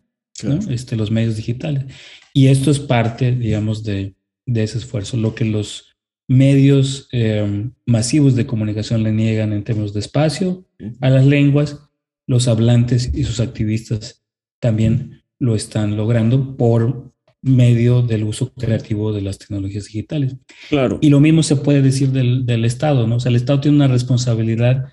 este, 0.70 0.96
los 0.96 1.12
medios 1.12 1.36
digitales. 1.36 1.86
Y 2.34 2.48
esto 2.48 2.72
es 2.72 2.80
parte, 2.80 3.32
digamos, 3.32 3.84
de, 3.84 4.16
de 4.46 4.64
ese 4.64 4.78
esfuerzo. 4.78 5.18
Lo 5.18 5.36
que 5.36 5.46
los 5.46 5.96
medios 6.28 7.08
em, 7.12 7.72
masivos 7.86 8.36
de 8.36 8.48
comunicación 8.48 9.04
le 9.04 9.12
niegan 9.12 9.54
en 9.54 9.64
términos 9.64 9.94
de 9.94 10.00
espacio 10.00 10.66
a 11.02 11.10
las 11.10 11.26
lenguas, 11.26 11.80
los 12.28 12.48
hablantes 12.48 13.12
y 13.14 13.24
sus 13.24 13.40
activistas 13.40 14.24
también 14.60 15.24
lo 15.38 15.56
están 15.56 15.96
logrando 15.96 16.58
por 16.58 17.14
medio 17.46 18.02
del 18.02 18.24
uso 18.24 18.52
creativo 18.54 19.14
de 19.14 19.22
las 19.22 19.38
tecnologías 19.38 19.86
digitales. 19.86 20.36
Claro. 20.68 20.98
Y 21.00 21.10
lo 21.10 21.20
mismo 21.20 21.44
se 21.44 21.56
puede 21.56 21.84
decir 21.84 22.10
del, 22.10 22.46
del 22.46 22.66
Estado, 22.66 23.06
¿no? 23.06 23.18
O 23.18 23.20
sea, 23.20 23.30
el 23.30 23.36
Estado 23.36 23.62
tiene 23.62 23.78
una 23.78 23.88
responsabilidad 23.88 24.86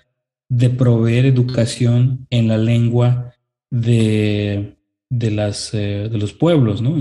de 0.49 0.69
proveer 0.69 1.25
educación 1.25 2.27
en 2.29 2.47
la 2.47 2.57
lengua 2.57 3.33
de, 3.71 4.77
de, 5.09 5.31
las, 5.31 5.73
eh, 5.73 6.09
de 6.11 6.17
los 6.19 6.33
pueblos, 6.33 6.81
¿no? 6.83 6.95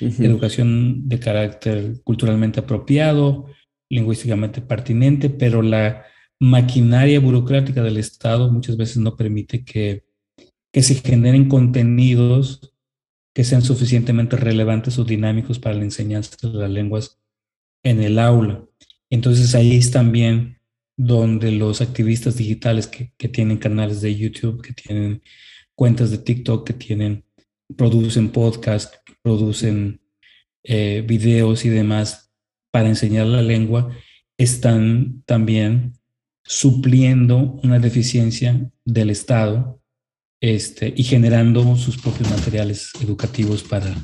Educación 0.00 1.08
de 1.08 1.18
carácter 1.18 2.00
culturalmente 2.04 2.60
apropiado, 2.60 3.46
lingüísticamente 3.90 4.60
pertinente, 4.60 5.30
pero 5.30 5.62
la 5.62 6.04
maquinaria 6.38 7.18
burocrática 7.18 7.82
del 7.82 7.96
Estado 7.96 8.52
muchas 8.52 8.76
veces 8.76 8.98
no 8.98 9.16
permite 9.16 9.64
que, 9.64 10.04
que 10.72 10.82
se 10.82 10.94
generen 10.94 11.48
contenidos 11.48 12.75
que 13.36 13.44
sean 13.44 13.60
suficientemente 13.60 14.34
relevantes 14.38 14.98
o 14.98 15.04
dinámicos 15.04 15.58
para 15.58 15.74
la 15.74 15.84
enseñanza 15.84 16.34
de 16.40 16.54
las 16.54 16.70
lenguas 16.70 17.20
en 17.82 18.02
el 18.02 18.18
aula. 18.18 18.64
Entonces 19.10 19.54
ahí 19.54 19.76
es 19.76 19.90
también 19.90 20.58
donde 20.96 21.52
los 21.52 21.82
activistas 21.82 22.38
digitales 22.38 22.86
que, 22.86 23.28
tienen 23.28 23.58
canales 23.58 24.00
de 24.00 24.16
YouTube, 24.16 24.62
que 24.62 24.72
tienen 24.72 25.22
cuentas 25.74 26.10
de 26.10 26.16
TikTok 26.16 26.66
que 26.66 26.72
tienen, 26.72 27.26
producen 27.76 28.30
podcast, 28.30 28.94
producen 29.20 30.00
eh, 30.64 31.04
videos 31.06 31.66
y 31.66 31.68
demás 31.68 32.32
para 32.70 32.88
enseñar 32.88 33.26
la 33.26 33.42
lengua, 33.42 33.94
están 34.38 35.22
también 35.26 35.92
supliendo 36.42 37.60
una 37.62 37.80
deficiencia 37.80 38.72
del 38.86 39.10
Estado 39.10 39.82
este, 40.40 40.92
y 40.96 41.02
generando 41.04 41.76
sus 41.76 41.98
propios 41.98 42.30
materiales 42.30 42.90
educativos 43.00 43.62
para, 43.62 43.94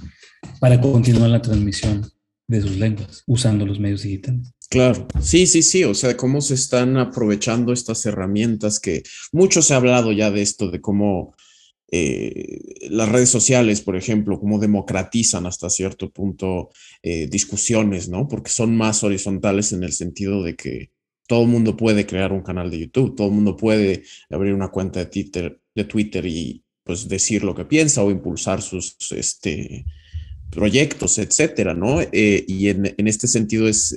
para 0.60 0.80
continuar 0.80 1.30
la 1.30 1.42
transmisión 1.42 2.10
de 2.48 2.60
sus 2.60 2.76
lenguas 2.76 3.22
usando 3.26 3.66
los 3.66 3.78
medios 3.78 4.02
digitales. 4.02 4.52
Claro, 4.68 5.06
sí, 5.20 5.46
sí, 5.46 5.62
sí, 5.62 5.84
o 5.84 5.94
sea, 5.94 6.16
cómo 6.16 6.40
se 6.40 6.54
están 6.54 6.96
aprovechando 6.96 7.72
estas 7.72 8.06
herramientas 8.06 8.80
que 8.80 9.02
mucho 9.30 9.60
se 9.60 9.74
ha 9.74 9.76
hablado 9.76 10.12
ya 10.12 10.30
de 10.30 10.40
esto, 10.40 10.70
de 10.70 10.80
cómo 10.80 11.34
eh, 11.90 12.88
las 12.88 13.10
redes 13.10 13.28
sociales, 13.28 13.82
por 13.82 13.96
ejemplo, 13.96 14.40
cómo 14.40 14.58
democratizan 14.58 15.44
hasta 15.44 15.68
cierto 15.68 16.10
punto 16.10 16.70
eh, 17.02 17.26
discusiones, 17.26 18.08
¿no? 18.08 18.28
Porque 18.28 18.50
son 18.50 18.74
más 18.74 19.04
horizontales 19.04 19.72
en 19.74 19.82
el 19.82 19.92
sentido 19.92 20.42
de 20.42 20.56
que 20.56 20.90
todo 21.28 21.42
el 21.42 21.48
mundo 21.48 21.76
puede 21.76 22.06
crear 22.06 22.32
un 22.32 22.42
canal 22.42 22.70
de 22.70 22.80
YouTube, 22.80 23.14
todo 23.14 23.28
el 23.28 23.34
mundo 23.34 23.58
puede 23.58 24.04
abrir 24.30 24.54
una 24.54 24.68
cuenta 24.68 25.00
de 25.00 25.06
Twitter, 25.06 25.60
de 25.74 25.84
Twitter 25.84 26.24
y 26.26 26.64
pues 26.84 27.08
decir 27.08 27.44
lo 27.44 27.54
que 27.54 27.64
piensa 27.64 28.02
o 28.02 28.10
impulsar 28.10 28.60
sus 28.60 28.96
este, 29.12 29.84
proyectos, 30.50 31.18
etcétera, 31.18 31.74
¿no? 31.74 32.00
Eh, 32.00 32.44
y 32.46 32.68
en, 32.68 32.94
en, 32.96 33.08
este 33.08 33.28
sentido 33.28 33.68
es, 33.68 33.96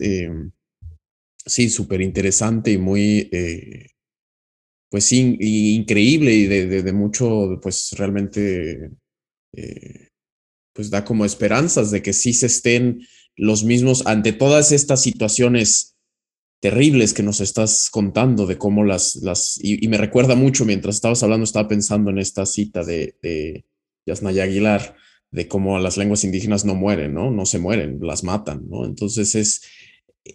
sí, 1.46 1.70
súper 1.70 2.02
interesante 2.02 2.72
y 2.72 2.78
muy 2.78 3.30
pues 4.96 5.08
sí, 5.08 5.38
increíble 5.42 6.34
y 6.34 6.46
de, 6.46 6.94
mucho, 6.94 7.60
pues 7.62 7.92
realmente, 7.98 8.92
eh, 9.52 10.10
pues 10.74 10.90
da 10.90 11.04
como 11.04 11.26
esperanzas 11.26 11.92
de 11.92 12.02
que 12.02 12.14
sí 12.14 12.34
se 12.34 12.46
estén 12.46 13.06
los 13.36 13.66
mismos 13.66 14.08
ante 14.08 14.32
todas 14.32 14.72
estas 14.72 15.02
situaciones 15.02 15.95
terribles 16.66 17.14
que 17.14 17.22
nos 17.22 17.42
estás 17.42 17.92
contando 17.92 18.48
de 18.48 18.58
cómo 18.58 18.84
las, 18.84 19.18
las 19.18 19.60
y, 19.62 19.88
me 19.88 20.00
recuerda 20.00 20.34
mucho 20.34 20.66
mientras 20.66 20.96
estabas 20.96 21.22
hablando, 21.22 21.44
estaba 21.44 21.68
pensando 21.68 22.10
en 22.10 22.18
esta 22.18 22.44
cita 22.48 22.84
de, 22.84 23.20
de 23.22 23.68
Yasnaya 24.08 24.46
Aguilar, 24.46 24.96
de 25.30 25.48
cómo 25.48 25.78
las 25.78 25.96
lenguas 25.96 26.24
indígenas 26.24 26.66
no 26.66 26.74
mueren, 26.74 27.14
¿no? 27.14 27.30
No 27.30 27.46
se 27.46 27.60
mueren, 27.60 28.00
las 28.02 28.24
matan, 28.24 28.68
¿no? 28.68 28.84
Entonces 28.84 29.36
es, 29.36 29.62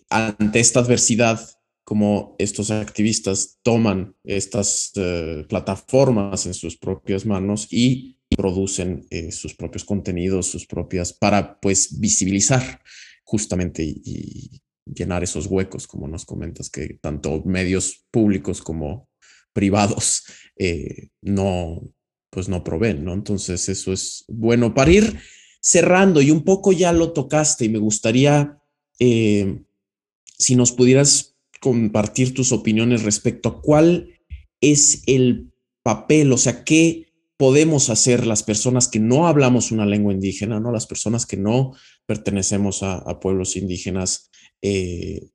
ante 0.08 0.60
esta 0.60 0.78
adversidad, 0.78 1.40
como 1.82 2.36
estos 2.38 2.70
activistas 2.70 3.58
toman 3.64 4.14
estas 4.22 4.92
eh, 4.94 5.44
plataformas 5.48 6.46
en 6.46 6.54
sus 6.54 6.76
propias 6.76 7.26
manos 7.26 7.66
y 7.72 8.18
producen 8.28 9.04
eh, 9.10 9.32
sus 9.32 9.54
propios 9.54 9.84
contenidos, 9.84 10.46
sus 10.46 10.64
propias, 10.64 11.12
para 11.12 11.58
pues 11.58 11.98
visibilizar 11.98 12.80
justamente 13.24 13.82
y, 13.82 14.62
llenar 14.94 15.22
esos 15.22 15.46
huecos, 15.46 15.86
como 15.86 16.08
nos 16.08 16.24
comentas, 16.24 16.70
que 16.70 16.98
tanto 17.00 17.42
medios 17.44 18.06
públicos 18.10 18.62
como 18.62 19.08
privados 19.52 20.24
eh, 20.56 21.08
no, 21.22 21.82
pues 22.30 22.48
no 22.48 22.62
proveen, 22.62 23.04
¿no? 23.04 23.14
Entonces 23.14 23.68
eso 23.68 23.92
es 23.92 24.24
bueno. 24.28 24.74
Para 24.74 24.92
ir 24.92 25.18
cerrando, 25.60 26.22
y 26.22 26.30
un 26.30 26.44
poco 26.44 26.72
ya 26.72 26.92
lo 26.92 27.12
tocaste, 27.12 27.64
y 27.64 27.68
me 27.68 27.78
gustaría, 27.78 28.58
si 28.98 30.56
nos 30.56 30.72
pudieras 30.72 31.36
compartir 31.60 32.34
tus 32.34 32.52
opiniones 32.52 33.02
respecto 33.02 33.48
a 33.48 33.60
cuál 33.60 34.20
es 34.60 35.02
el 35.06 35.52
papel, 35.82 36.32
o 36.32 36.38
sea, 36.38 36.64
qué 36.64 37.06
podemos 37.36 37.88
hacer 37.88 38.26
las 38.26 38.42
personas 38.42 38.88
que 38.88 39.00
no 39.00 39.26
hablamos 39.26 39.72
una 39.72 39.86
lengua 39.86 40.12
indígena, 40.12 40.60
¿no? 40.60 40.72
Las 40.72 40.86
personas 40.86 41.24
que 41.24 41.36
no 41.38 41.72
pertenecemos 42.06 42.82
a, 42.82 43.18
pueblos 43.20 43.56
indígenas 43.56 44.29
eh, 44.62 45.30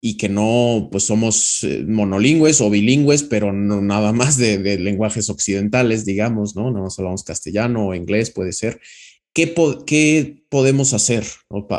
y 0.00 0.16
que 0.16 0.28
no, 0.28 0.88
pues 0.90 1.04
somos 1.04 1.64
eh, 1.64 1.84
monolingües 1.86 2.60
o 2.60 2.70
bilingües, 2.70 3.24
pero 3.24 3.52
no 3.52 3.80
nada 3.80 4.12
más 4.12 4.36
de, 4.36 4.78
lenguajes 4.78 5.28
occidentales, 5.28 6.04
digamos, 6.04 6.54
¿no? 6.54 6.70
No 6.70 6.80
nos 6.80 6.98
hablamos 6.98 7.24
castellano 7.24 7.88
o 7.88 7.94
inglés, 7.94 8.30
puede 8.30 8.52
ser. 8.52 8.80
¿Qué, 9.34 9.54
qué 9.86 10.44
podemos 10.48 10.94
hacer 10.94 11.24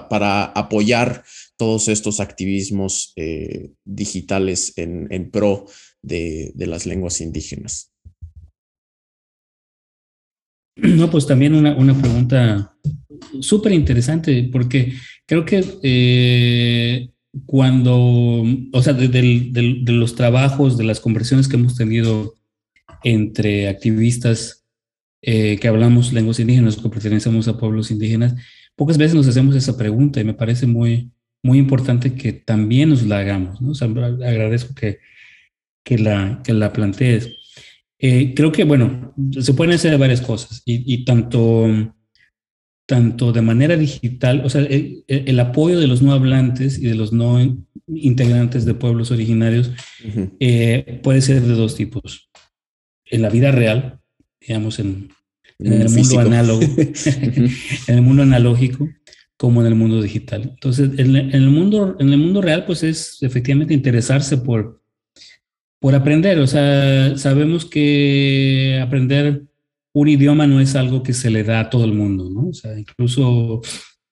para 0.09 0.45
apoyar 0.45 1.23
todos 1.57 1.89
estos 1.89 2.19
activismos 2.19 3.11
eh, 3.17 3.71
digitales 3.84 4.73
en, 4.77 5.30
pro 5.32 5.65
de, 6.01 6.53
las 6.55 6.86
lenguas 6.86 7.19
indígenas? 7.19 7.91
No, 10.77 11.09
pues 11.09 11.27
también 11.27 11.53
una, 11.53 11.75
pregunta 11.99 12.77
súper 13.41 13.73
interesante, 13.73 14.49
porque 14.49 14.93
creo 15.30 15.45
que 15.45 15.63
eh, 15.84 17.09
cuando, 17.45 18.43
o 18.73 18.82
sea, 18.82 18.93
de, 18.93 19.84
los 19.86 20.15
trabajos, 20.15 20.75
de 20.75 20.84
las 20.84 20.99
conversaciones 20.99 21.47
que 21.47 21.55
hemos 21.55 21.75
tenido 21.75 22.34
entre 23.03 23.69
activistas 23.69 24.65
eh, 25.21 25.59
que 25.59 25.67
hablamos 25.67 26.13
lenguas 26.13 26.39
indígenas 26.39 26.77
o 26.77 26.82
que 26.82 26.89
pertenecemos 26.89 27.47
a 27.47 27.59
pueblos 27.59 27.91
indígenas, 27.91 28.34
pocas 28.75 28.97
veces 28.97 29.13
nos 29.13 29.27
hacemos 29.27 29.55
esa 29.55 29.77
pregunta 29.77 30.19
y 30.19 30.23
me 30.23 30.34
parece 30.34 30.65
muy, 30.65 31.11
muy 31.43 31.59
importante 31.59 32.15
que 32.15 32.34
también 32.34 32.89
nos 32.89 33.03
la 33.03 33.19
hagamos. 33.19 33.61
¿no? 33.61 33.73
agradezco 34.25 34.73
que, 34.73 34.97
que, 35.84 35.99
la, 35.99 36.41
que 36.43 36.53
la 36.53 36.73
plantees. 36.73 37.30
Eh, 37.99 38.34
creo 38.36 38.51
que, 38.51 38.63
bueno, 38.63 39.13
se 39.39 39.53
pueden 39.53 39.75
hacer 39.75 39.95
varias 39.99 40.21
cosas 40.21 40.63
y, 40.65 41.05
tanto, 41.05 41.93
tanto 42.89 43.31
de 43.31 43.43
manera 43.43 43.77
digital, 43.77 44.41
o 44.43 44.49
sea, 44.49 44.63
el, 44.63 45.39
apoyo 45.39 45.79
de 45.79 45.85
los 45.85 46.01
no 46.01 46.11
hablantes 46.11 46.79
y 46.79 46.87
de 46.87 46.95
los 46.95 47.13
no 47.13 47.37
integrantes 47.85 48.65
de 48.65 48.73
pueblos 48.73 49.11
originarios 49.11 49.69
eh, 50.39 50.99
puede 51.03 51.21
ser 51.21 51.43
de 51.43 51.53
dos 51.53 51.75
tipos. 51.75 52.31
En 53.05 53.21
la 53.21 53.29
vida 53.29 53.51
real, 53.51 53.99
digamos, 54.41 54.79
en, 54.79 55.09
en 55.59 55.73
el 55.73 55.89
mundo 55.89 56.19
análogo, 56.19 56.61
en 57.87 57.95
el 57.95 58.01
mundo 58.01 58.23
analógico, 58.23 58.89
como 59.37 59.61
en 59.61 59.67
el 59.67 59.75
mundo 59.75 60.01
digital. 60.01 60.49
Entonces, 60.55 60.89
en, 60.97 61.15
el, 61.15 61.47
mundo, 61.47 61.95
en 61.99 62.11
el 62.11 62.17
mundo 62.17 62.41
real, 62.41 62.65
pues 62.65 62.81
es 62.81 63.21
efectivamente 63.21 63.75
interesarse 63.75 64.35
por, 64.35 64.81
por 65.79 65.93
aprender. 65.93 66.39
O 66.39 66.47
sea, 66.47 67.15
sabemos 67.19 67.65
que 67.65 68.79
aprender 68.81 69.43
un 69.93 70.07
idioma 70.07 70.47
no 70.47 70.59
es 70.59 70.75
algo 70.75 71.03
que 71.03 71.13
se 71.13 71.29
le 71.29 71.43
da 71.43 71.61
a 71.61 71.69
todo 71.69 71.85
el 71.85 71.93
mundo, 71.93 72.29
¿no? 72.29 72.49
O 72.49 72.53
sea, 72.53 72.77
incluso 72.77 73.61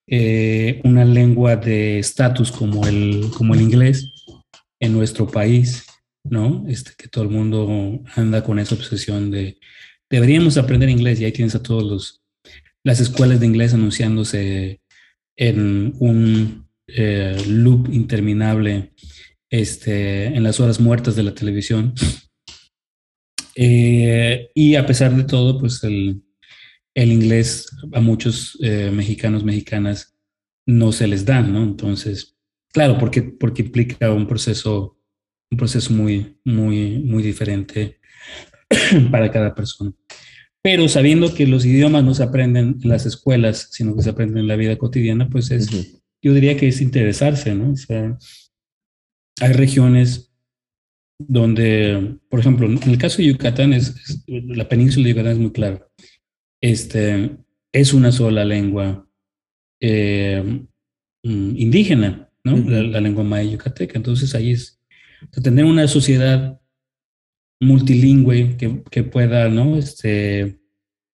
eh, 0.07 0.81
una 0.83 1.05
lengua 1.05 1.55
de 1.55 1.99
estatus 1.99 2.51
como 2.51 2.87
el, 2.87 3.29
como 3.35 3.53
el 3.53 3.61
inglés 3.61 4.13
en 4.79 4.93
nuestro 4.93 5.27
país, 5.27 5.85
¿no? 6.23 6.65
Este, 6.67 6.91
que 6.97 7.07
todo 7.07 7.23
el 7.23 7.29
mundo 7.29 8.01
anda 8.15 8.43
con 8.43 8.59
esa 8.59 8.75
obsesión 8.75 9.31
de 9.31 9.57
deberíamos 10.09 10.57
aprender 10.57 10.89
inglés 10.89 11.19
y 11.19 11.25
ahí 11.25 11.31
tienes 11.31 11.55
a 11.55 11.63
todos 11.63 11.83
los 11.83 12.21
las 12.83 13.01
escuelas 13.01 13.41
de 13.41 13.45
inglés 13.45 13.73
anunciándose 13.73 14.79
en 15.35 15.93
un 15.99 16.69
eh, 16.87 17.35
loop 17.45 17.89
interminable 17.91 18.93
este, 19.49 20.27
en 20.27 20.41
las 20.41 20.61
horas 20.61 20.79
muertas 20.79 21.17
de 21.17 21.23
la 21.23 21.33
televisión. 21.33 21.93
Eh, 23.57 24.51
y 24.53 24.75
a 24.75 24.85
pesar 24.85 25.15
de 25.15 25.23
todo, 25.23 25.59
pues 25.59 25.83
el, 25.83 26.21
el 26.93 27.11
inglés 27.11 27.67
a 27.91 27.99
muchos 27.99 28.57
eh, 28.61 28.91
mexicanos, 28.93 29.43
mexicanas, 29.43 30.15
no 30.65 30.91
se 30.91 31.07
les 31.07 31.25
da, 31.25 31.41
¿no? 31.41 31.63
Entonces, 31.63 32.37
claro, 32.71 32.97
porque, 32.97 33.23
porque 33.23 33.63
implica 33.63 34.11
un 34.11 34.27
proceso, 34.27 34.99
un 35.51 35.57
proceso 35.57 35.91
muy, 35.91 36.39
muy, 36.45 36.99
muy 36.99 37.23
diferente 37.23 37.99
para 39.11 39.31
cada 39.31 39.55
persona 39.55 39.93
pero 40.67 40.89
sabiendo 40.89 41.33
que 41.33 41.47
los 41.47 41.65
idiomas 41.65 42.03
no 42.03 42.13
se 42.13 42.23
aprenden 42.23 42.77
en 42.83 42.89
las 42.89 43.05
escuelas, 43.05 43.69
sino 43.71 43.95
que 43.95 44.01
se 44.01 44.09
aprenden 44.09 44.39
en 44.39 44.47
la 44.49 44.57
vida 44.57 44.77
cotidiana, 44.77 45.29
pues 45.29 45.49
es, 45.49 45.69
yo 46.21 46.33
diría 46.33 46.57
que 46.57 46.67
es 46.67 46.81
interesarse, 46.81 47.55
¿no? 47.55 47.71
O 47.71 47.77
sea, 47.77 48.17
hay 49.39 49.53
regiones 49.53 50.26
donde, 51.19 52.17
por 52.29 52.39
ejemplo, 52.39 52.67
en 52.67 52.89
el 52.89 52.97
caso 52.97 53.17
de 53.17 53.27
Yucatán, 53.27 53.73
es, 53.73 54.23
la 54.27 54.67
península 54.67 55.05
de 55.05 55.11
Yucatán 55.11 55.31
es 55.33 55.39
muy 55.39 55.51
claro. 55.51 55.89
Este, 56.61 57.37
es 57.71 57.93
una 57.93 58.11
sola 58.11 58.45
lengua 58.45 59.07
eh, 59.79 60.43
mm, 61.23 61.57
indígena, 61.57 62.29
¿no? 62.43 62.57
la, 62.57 63.01
lengua 63.01 63.23
maya 63.23 63.51
yucateca. 63.51 63.97
Entonces 63.97 64.35
ahí 64.35 64.51
es, 64.51 64.79
tener 65.43 65.65
una 65.65 65.87
sociedad 65.87 66.59
multilingüe 67.59 68.57
que, 68.57 68.83
que 68.89 69.03
pueda, 69.03 69.49
¿no? 69.49 69.77
Este, 69.77 70.59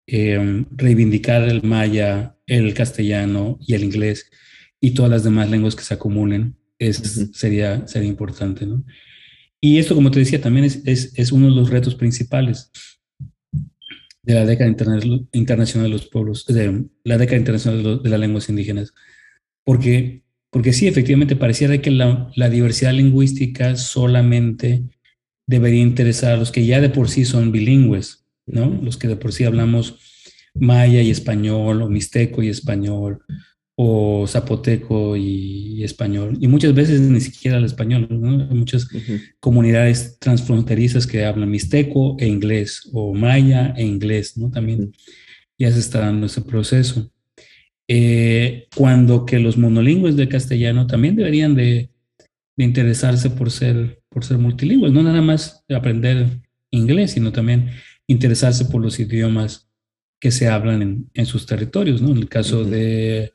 em, 0.07 0.64
reivindicar 0.70 1.42
el 1.48 1.62
maya, 1.62 2.36
el 2.46 2.72
castellano 2.74 3.59
y 3.61 3.74
el 3.74 3.84
inglés 3.84 4.30
y 4.80 4.92
todas 4.92 5.11
las 5.11 5.24
demás 5.24 5.51
lenguas 5.51 5.76
que 5.76 5.84
se 5.84 5.94
acumulen, 5.94 6.57
es, 6.78 7.30
sería, 7.34 7.86
sería 7.86 8.09
importante, 8.09 8.66
¿no? 8.66 8.84
Y 9.61 9.78
esto, 9.78 9.94
como 9.94 10.11
te 10.11 10.18
decía, 10.18 10.40
también 10.40 10.64
es, 10.64 10.82
es, 10.86 11.12
es, 11.16 11.32
uno 11.32 11.46
de 11.46 11.54
los 11.54 11.70
retos 11.70 11.94
principales. 11.94 12.70
de 14.22 14.34
la 14.34 14.46
década 14.46 14.68
internacional 15.32 15.88
de 15.88 15.96
los 15.96 16.06
pueblos, 16.06 16.46
de 16.46 16.84
la 17.04 17.18
década 17.18 17.38
internacional 17.38 18.02
de, 18.02 18.08
las 18.08 18.20
lenguas 18.20 18.48
indígenas. 18.48 18.92
Porque, 19.64 20.22
porque 20.50 20.72
sí, 20.72 20.86
efectivamente, 20.86 21.36
pareciera 21.36 21.78
que 21.78 21.90
la, 21.90 22.30
la, 22.36 22.48
diversidad 22.48 22.92
lingüística 22.92 23.76
solamente 23.76 24.84
debería 25.46 25.82
interesar 25.82 26.32
a 26.32 26.36
los 26.36 26.52
que 26.52 26.64
ya 26.64 26.80
de 26.80 26.90
por 26.90 27.08
sí 27.08 27.24
son 27.24 27.52
bilingües, 27.52 28.24
¿no? 28.46 28.78
Los 28.82 28.96
que 28.96 29.08
de 29.08 29.16
por 29.16 29.32
sí 29.32 29.44
hablamos 29.44 29.98
maya 30.54 31.02
y 31.02 31.11
español, 31.11 31.82
o 31.82 31.88
mixteco 31.88 32.42
y 32.42 32.48
español, 32.48 33.22
o 33.74 34.26
zapoteco 34.26 35.16
y, 35.16 35.82
español. 35.82 36.36
Y 36.40 36.48
muchas 36.48 36.74
veces 36.74 37.00
ni 37.00 37.20
siquiera 37.20 37.56
el 37.56 37.64
español, 37.64 38.06
¿no? 38.10 38.42
Hay 38.50 38.54
muchas 38.54 38.86
comunidades 39.40 40.18
transfronterizas 40.18 41.06
que 41.06 41.24
hablan 41.24 41.50
mixteco 41.50 42.16
e 42.18 42.26
inglés, 42.26 42.90
o 42.92 43.14
maya 43.14 43.72
e 43.76 43.84
inglés, 43.84 44.36
¿no? 44.36 44.50
También 44.50 44.92
ya 45.58 45.72
se 45.72 45.80
está 45.80 46.00
dando 46.00 46.26
ese 46.26 46.42
proceso. 46.42 47.10
Eh, 47.88 48.68
cuando 48.76 49.24
que 49.24 49.38
los 49.40 49.56
monolingües 49.56 50.16
de 50.16 50.28
castellano 50.28 50.86
también 50.86 51.16
deberían 51.16 51.54
de, 51.54 51.90
de, 52.56 52.64
interesarse 52.64 53.30
por 53.30 53.50
ser, 53.50 54.02
por 54.10 54.24
ser 54.24 54.38
multilingües, 54.38 54.92
no 54.92 55.02
nada 55.02 55.22
más 55.22 55.64
aprender 55.74 56.40
inglés, 56.70 57.12
sino 57.12 57.32
también 57.32 57.70
interesarse 58.06 58.66
por 58.66 58.82
los 58.82 59.00
idiomas 59.00 59.68
que 60.20 60.30
se 60.30 60.48
hablan 60.48 60.82
en, 60.82 61.10
en 61.14 61.26
sus 61.26 61.46
territorios, 61.46 62.02
¿no? 62.02 62.10
En 62.10 62.18
el 62.18 62.28
caso 62.28 62.64
de 62.64 63.32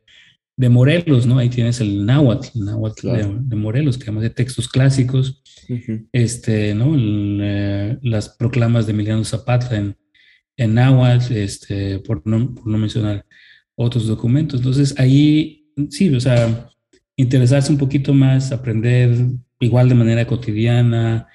de 0.58 0.70
Morelos, 0.70 1.26
¿no? 1.26 1.38
Ahí 1.38 1.50
tienes 1.50 1.82
el 1.82 2.06
náhuatl, 2.06 2.48
el 2.56 2.66
náhuatl 2.66 3.08
de, 3.42 3.56
Morelos, 3.56 3.98
que 3.98 4.06
además 4.06 4.24
de 4.24 4.30
textos 4.30 4.70
clásicos, 4.70 5.42
este, 6.12 6.74
¿no? 6.74 6.96
Eh, 6.98 7.98
las 8.02 8.30
proclamas 8.30 8.86
de 8.86 8.94
Emiliano 8.94 9.24
Zapata 9.24 9.76
en, 9.76 9.98
en 10.58 10.74
náhuatl, 10.74 11.34
este, 11.34 12.00
por 12.00 12.26
no, 12.26 12.56
por 12.56 12.68
no 12.68 12.78
mencionar 12.78 13.26
otros 13.76 14.08
documentos. 14.08 14.60
Entonces, 14.60 14.98
ahí, 14.98 15.68
sí, 15.90 16.14
o 16.14 16.20
sea, 16.20 16.70
interesarse 17.18 17.72
un 17.72 17.78
poquito 17.78 18.14
más, 18.14 18.52
aprender 18.52 19.14
igual 19.60 19.90
de 19.90 19.96
manera 19.96 20.26
cotidiana, 20.26 21.28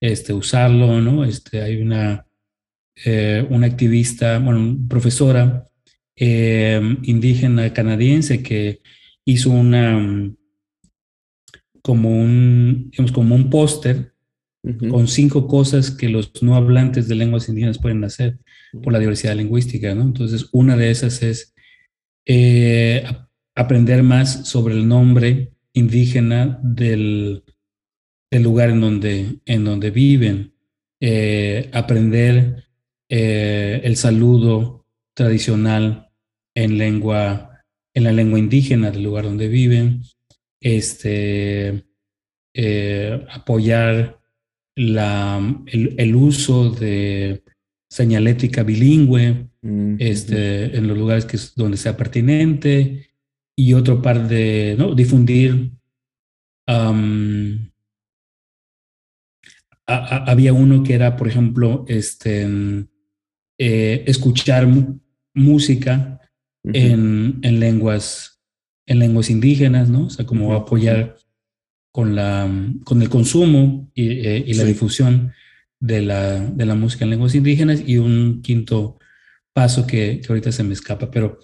este, 0.00 0.32
usarlo, 0.32 1.00
¿no? 1.00 1.24
Este, 1.24 1.62
hay 1.62 1.82
una, 1.82 2.26
eh, 3.04 3.44
una 3.50 3.66
activista, 3.66 4.38
bueno, 4.38 4.76
profesora, 4.88 5.68
Em, 6.14 6.98
indígena 7.04 7.72
canadiense 7.72 8.42
que 8.42 8.82
hizo 9.24 9.50
una 9.50 9.98
como 11.80 12.10
un, 12.10 12.90
como 13.14 13.34
un 13.34 13.48
póster 13.48 14.12
con 14.90 15.08
cinco 15.08 15.48
cosas 15.48 15.90
que 15.90 16.08
los 16.08 16.42
no 16.42 16.54
hablantes 16.54 17.08
de 17.08 17.14
lenguas 17.14 17.48
indígenas 17.48 17.78
pueden 17.78 18.04
hacer 18.04 18.38
por 18.82 18.92
la 18.92 18.98
diversidad 18.98 19.34
lingüística, 19.34 19.94
¿no? 19.94 20.02
Entonces, 20.02 20.48
una 20.52 20.76
de 20.76 20.90
esas 20.90 21.22
es 21.22 21.54
eh, 22.26 23.04
aprender 23.56 24.02
más 24.02 24.46
sobre 24.48 24.74
el 24.74 24.86
nombre 24.86 25.54
indígena 25.72 26.60
del, 26.62 27.42
del 28.30 28.42
lugar 28.42 28.70
en 28.70 28.80
donde, 28.80 29.40
en 29.46 29.64
donde 29.64 29.90
viven, 29.90 30.54
eh, 31.00 31.68
aprender 31.72 32.64
eh, 33.08 33.80
el 33.82 33.96
saludo 33.96 34.81
tradicional 35.14 36.10
en 36.54 36.78
lengua, 36.78 37.64
en 37.94 38.04
la 38.04 38.12
lengua 38.12 38.38
indígena 38.38 38.90
del 38.90 39.04
lugar 39.04 39.24
donde 39.24 39.48
viven, 39.48 40.02
este, 40.60 41.84
eh, 42.54 43.26
apoyar 43.30 44.20
la, 44.74 45.40
el, 45.66 46.16
uso 46.16 46.70
de 46.70 47.42
señalética 47.88 48.62
bilingüe 48.62 49.48
este, 49.98 50.76
en 50.76 50.88
los 50.88 50.96
lugares 50.96 51.26
que 51.26 51.38
donde 51.56 51.76
sea 51.76 51.96
pertinente 51.96 53.10
y 53.56 53.74
otro 53.74 54.00
par 54.00 54.28
de, 54.28 54.76
¿no? 54.78 54.94
Difundir. 54.94 55.72
había 59.86 60.52
uno 60.52 60.82
que 60.82 60.94
era, 60.94 61.16
por 61.16 61.28
ejemplo, 61.28 61.84
este, 61.86 62.46
eh, 63.64 64.02
escuchar 64.08 64.66
música 65.34 66.20
en, 66.64 67.38
en, 67.42 67.60
lenguas, 67.60 68.40
en 68.86 68.98
lenguas 68.98 69.30
indígenas, 69.30 69.88
¿no? 69.88 70.06
O 70.06 70.10
sea, 70.10 70.26
como 70.26 70.52
apoyar 70.52 71.14
con, 71.92 72.16
la, 72.16 72.50
con 72.82 73.02
el 73.02 73.08
consumo 73.08 73.88
y, 73.94 74.26
eh, 74.26 74.42
y 74.44 74.54
la 74.54 74.64
difusión 74.64 75.32
de 75.78 76.02
la, 76.02 76.40
de 76.40 76.66
la 76.66 76.74
música 76.74 77.04
en 77.04 77.10
lenguas 77.10 77.36
indígenas 77.36 77.84
y 77.86 77.98
un 77.98 78.42
quinto 78.42 78.98
paso 79.52 79.86
que, 79.86 80.20
que 80.20 80.26
ahorita 80.28 80.50
se 80.50 80.64
me 80.64 80.72
escapa, 80.72 81.08
pero... 81.08 81.38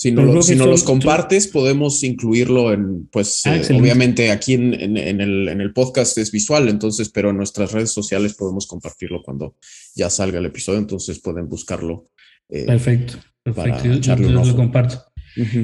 Si 0.00 0.12
no, 0.12 0.22
lo, 0.22 0.42
si 0.42 0.54
no 0.54 0.66
los 0.66 0.84
compartes, 0.84 1.48
podemos 1.48 2.04
incluirlo 2.04 2.72
en, 2.72 3.08
pues, 3.08 3.44
ah, 3.46 3.56
eh, 3.56 3.74
obviamente 3.74 4.30
aquí 4.30 4.54
en, 4.54 4.72
en, 4.72 5.20
el, 5.20 5.48
en 5.48 5.60
el 5.60 5.72
podcast 5.72 6.16
es 6.18 6.30
visual, 6.30 6.68
entonces, 6.68 7.08
pero 7.08 7.30
en 7.30 7.36
nuestras 7.36 7.72
redes 7.72 7.90
sociales 7.90 8.34
podemos 8.34 8.68
compartirlo 8.68 9.24
cuando 9.24 9.56
ya 9.96 10.08
salga 10.08 10.38
el 10.38 10.46
episodio, 10.46 10.78
entonces 10.78 11.18
pueden 11.18 11.48
buscarlo. 11.48 12.10
Eh, 12.48 12.64
Perfecto. 12.64 13.14
Perfecto, 13.42 13.92
yo, 13.94 14.16
lo 14.16 14.54
comparto. 14.54 15.02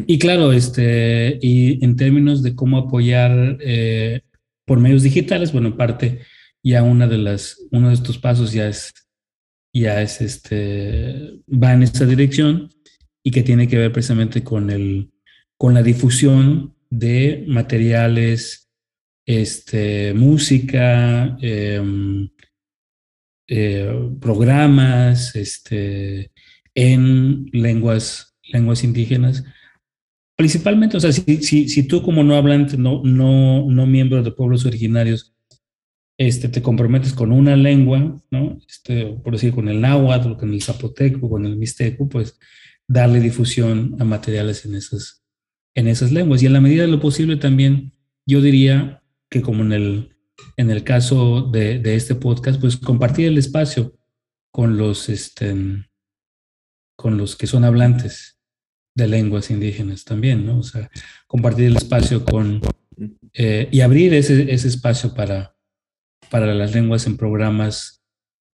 Y 0.09 0.19
claro, 0.19 0.53
este, 0.53 1.39
y 1.41 1.85
en 1.85 1.95
términos 1.95 2.43
de 2.43 2.57
cómo 2.57 2.79
apoyar 2.79 3.59
eh, 3.61 4.23
por 4.67 4.81
medios 4.81 5.05
digitales, 5.05 5.53
bueno, 5.53 5.69
en 5.69 5.77
parte 5.77 6.23
ya 6.61 6.83
una 6.83 7.07
de 7.07 7.19
las, 7.19 7.59
uno 7.71 7.87
de 7.87 7.95
estos 7.95 8.19
pasos 8.19 8.51
ya 8.51 8.67
es, 8.67 8.93
ya 9.73 10.03
es 10.03 10.21
este, 10.21 11.39
va 11.49 11.73
en 11.73 11.85
esa 11.85 12.05
dirección 12.05 12.74
y 13.25 13.31
que 13.31 13.43
tiene 13.43 13.67
que 13.67 13.79
ver 13.79 13.91
precisamente 13.91 14.45
con 14.45 14.71
el, 14.71 15.11
con 15.57 15.75
la 15.75 15.83
difusión 15.83 16.77
de 16.91 17.45
materiales, 17.49 18.71
este, 19.27 20.13
música, 20.13 21.37
em, 21.41 22.29
eh, 23.49 24.11
programas, 24.21 25.35
este, 25.37 26.31
en 26.75 27.47
lenguas, 27.53 28.37
lenguas 28.43 28.85
indígenas. 28.85 29.43
Principalmente, 30.37 30.99
o 30.99 31.01
sea, 31.01 31.13
si, 31.13 31.43
si, 31.43 31.69
si 31.69 31.89
tú 31.89 32.03
como 32.03 32.23
no 32.23 32.37
hablante, 32.37 32.77
no, 32.77 33.03
no, 33.05 33.65
no 33.71 33.87
miembro 33.87 34.23
de 34.23 34.33
pueblos 34.33 34.67
originarios, 34.67 35.35
este, 36.19 36.49
te 36.49 36.63
comprometes 36.63 37.13
con 37.15 37.33
una 37.33 37.57
lengua, 37.57 38.23
¿no? 38.31 38.59
Este, 38.69 39.07
por 39.07 39.33
decir, 39.33 39.53
con 39.53 39.69
el 39.69 39.81
náhuatl, 39.81 40.37
con 40.37 40.53
el 40.53 40.63
zapoteco, 40.63 41.29
con 41.31 41.47
el 41.47 41.57
mixteco, 41.57 42.09
pues 42.09 42.39
darle 42.89 43.21
difusión 43.21 43.97
a 43.99 44.05
materiales 44.05 44.65
en 44.65 44.75
esas, 44.75 45.25
en 45.75 45.89
esas 45.89 46.13
lenguas. 46.13 46.43
Y 46.43 46.47
en 46.47 46.53
la 46.53 46.61
medida 46.61 46.83
de 46.83 46.89
lo 46.89 47.01
posible 47.01 47.37
también, 47.37 47.93
yo 48.27 48.41
diría 48.41 49.03
que 49.31 49.43
como 49.43 49.63
en 49.63 49.73
el, 49.73 50.17
en 50.57 50.71
el 50.71 50.85
caso 50.85 51.43
de, 51.51 51.79
de 51.79 51.95
este 51.95 52.15
podcast, 52.15 52.61
pues 52.61 52.77
compartir 52.77 53.27
el 53.29 53.39
espacio 53.39 53.97
con 54.53 54.77
los, 54.77 55.09
este, 55.09 55.55
con 56.97 57.19
los 57.19 57.37
que 57.37 57.47
son 57.47 57.65
hablantes 57.65 58.39
de 58.95 59.09
lenguas 59.09 59.51
indígenas 59.51 60.05
también, 60.05 60.47
¿no? 60.47 60.59
O 60.59 60.63
sea, 60.63 60.89
compartir 61.27 61.67
el 61.67 61.77
espacio 61.77 62.25
con 62.25 62.61
eh, 63.33 63.69
y 63.73 63.81
abrir 63.81 64.15
ese, 64.15 64.53
ese, 64.53 64.69
espacio 64.69 65.15
para, 65.15 65.57
para 66.31 66.55
las 66.55 66.73
lenguas 66.73 67.07
en 67.07 67.17
programas 67.17 68.05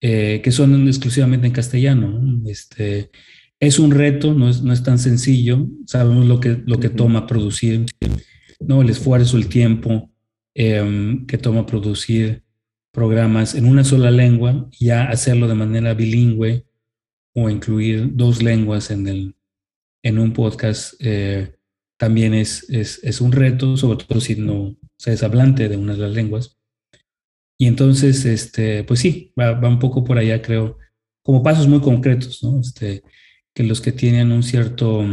eh, 0.01 0.39
que 0.41 0.51
son 0.51 0.87
exclusivamente 0.87 1.47
en 1.47 1.53
castellano. 1.53 2.41
Este, 2.45 3.11
es 3.59 3.79
un 3.79 3.91
reto, 3.91 4.33
no 4.33 4.49
es, 4.49 4.61
no 4.61 4.71
es 4.71 4.83
tan 4.83 4.99
sencillo, 4.99 5.67
sabemos 5.85 6.25
lo 6.25 6.39
que, 6.39 6.61
lo 6.65 6.79
que 6.79 6.89
toma 6.89 7.27
producir, 7.27 7.85
¿no? 8.59 8.81
El 8.81 8.89
esfuerzo, 8.89 9.37
el 9.37 9.49
tiempo 9.49 10.09
em, 10.53 11.25
que 11.25 11.37
toma 11.37 11.65
producir 11.65 12.43
programas 12.91 13.55
en 13.55 13.65
una 13.65 13.83
sola 13.83 14.11
lengua, 14.11 14.69
ya 14.79 15.09
hacerlo 15.09 15.47
de 15.47 15.55
manera 15.55 15.93
bilingüe, 15.93 16.65
o 17.35 17.49
incluir 17.49 18.15
dos 18.15 18.41
lenguas 18.41 18.91
en, 18.91 19.07
el, 19.07 19.35
en 20.03 20.19
un 20.19 20.33
podcast 20.33 20.95
eh, 20.99 21.55
también 21.97 22.33
es, 22.33 22.69
es, 22.69 22.99
es, 23.03 23.21
un 23.21 23.31
reto, 23.31 23.77
sobre 23.77 24.03
todo 24.03 24.19
si 24.19 24.35
no 24.35 24.75
se 24.97 25.13
es 25.13 25.21
hablante 25.21 25.69
de 25.69 25.77
una 25.77 25.93
de 25.93 25.99
las 25.99 26.11
lenguas. 26.11 26.57
Y 27.57 27.67
entonces, 27.67 28.25
este, 28.25 28.83
pues 28.85 29.01
sí, 29.01 29.33
va, 29.39 29.51
va, 29.51 29.67
un 29.67 29.79
poco 29.79 30.03
por 30.03 30.17
allá, 30.17 30.41
creo, 30.41 30.77
como 31.21 31.43
pasos 31.43 31.67
muy 31.67 31.81
concretos, 31.81 32.41
¿no? 32.41 32.59
Este, 32.61 33.03
que 33.53 33.63
los 33.63 33.81
que 33.81 33.91
tienen 33.91 34.31
un 34.31 34.43
cierto, 34.43 35.05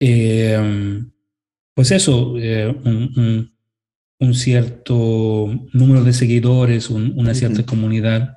eh, 0.00 1.02
pues 1.74 1.90
eso, 1.90 2.36
eh, 2.38 2.68
un, 2.84 3.52
un, 4.20 4.34
cierto 4.34 5.48
número 5.72 6.04
de 6.04 6.12
seguidores, 6.12 6.90
una 6.90 7.34
cierta 7.34 7.64
comunidad, 7.64 8.36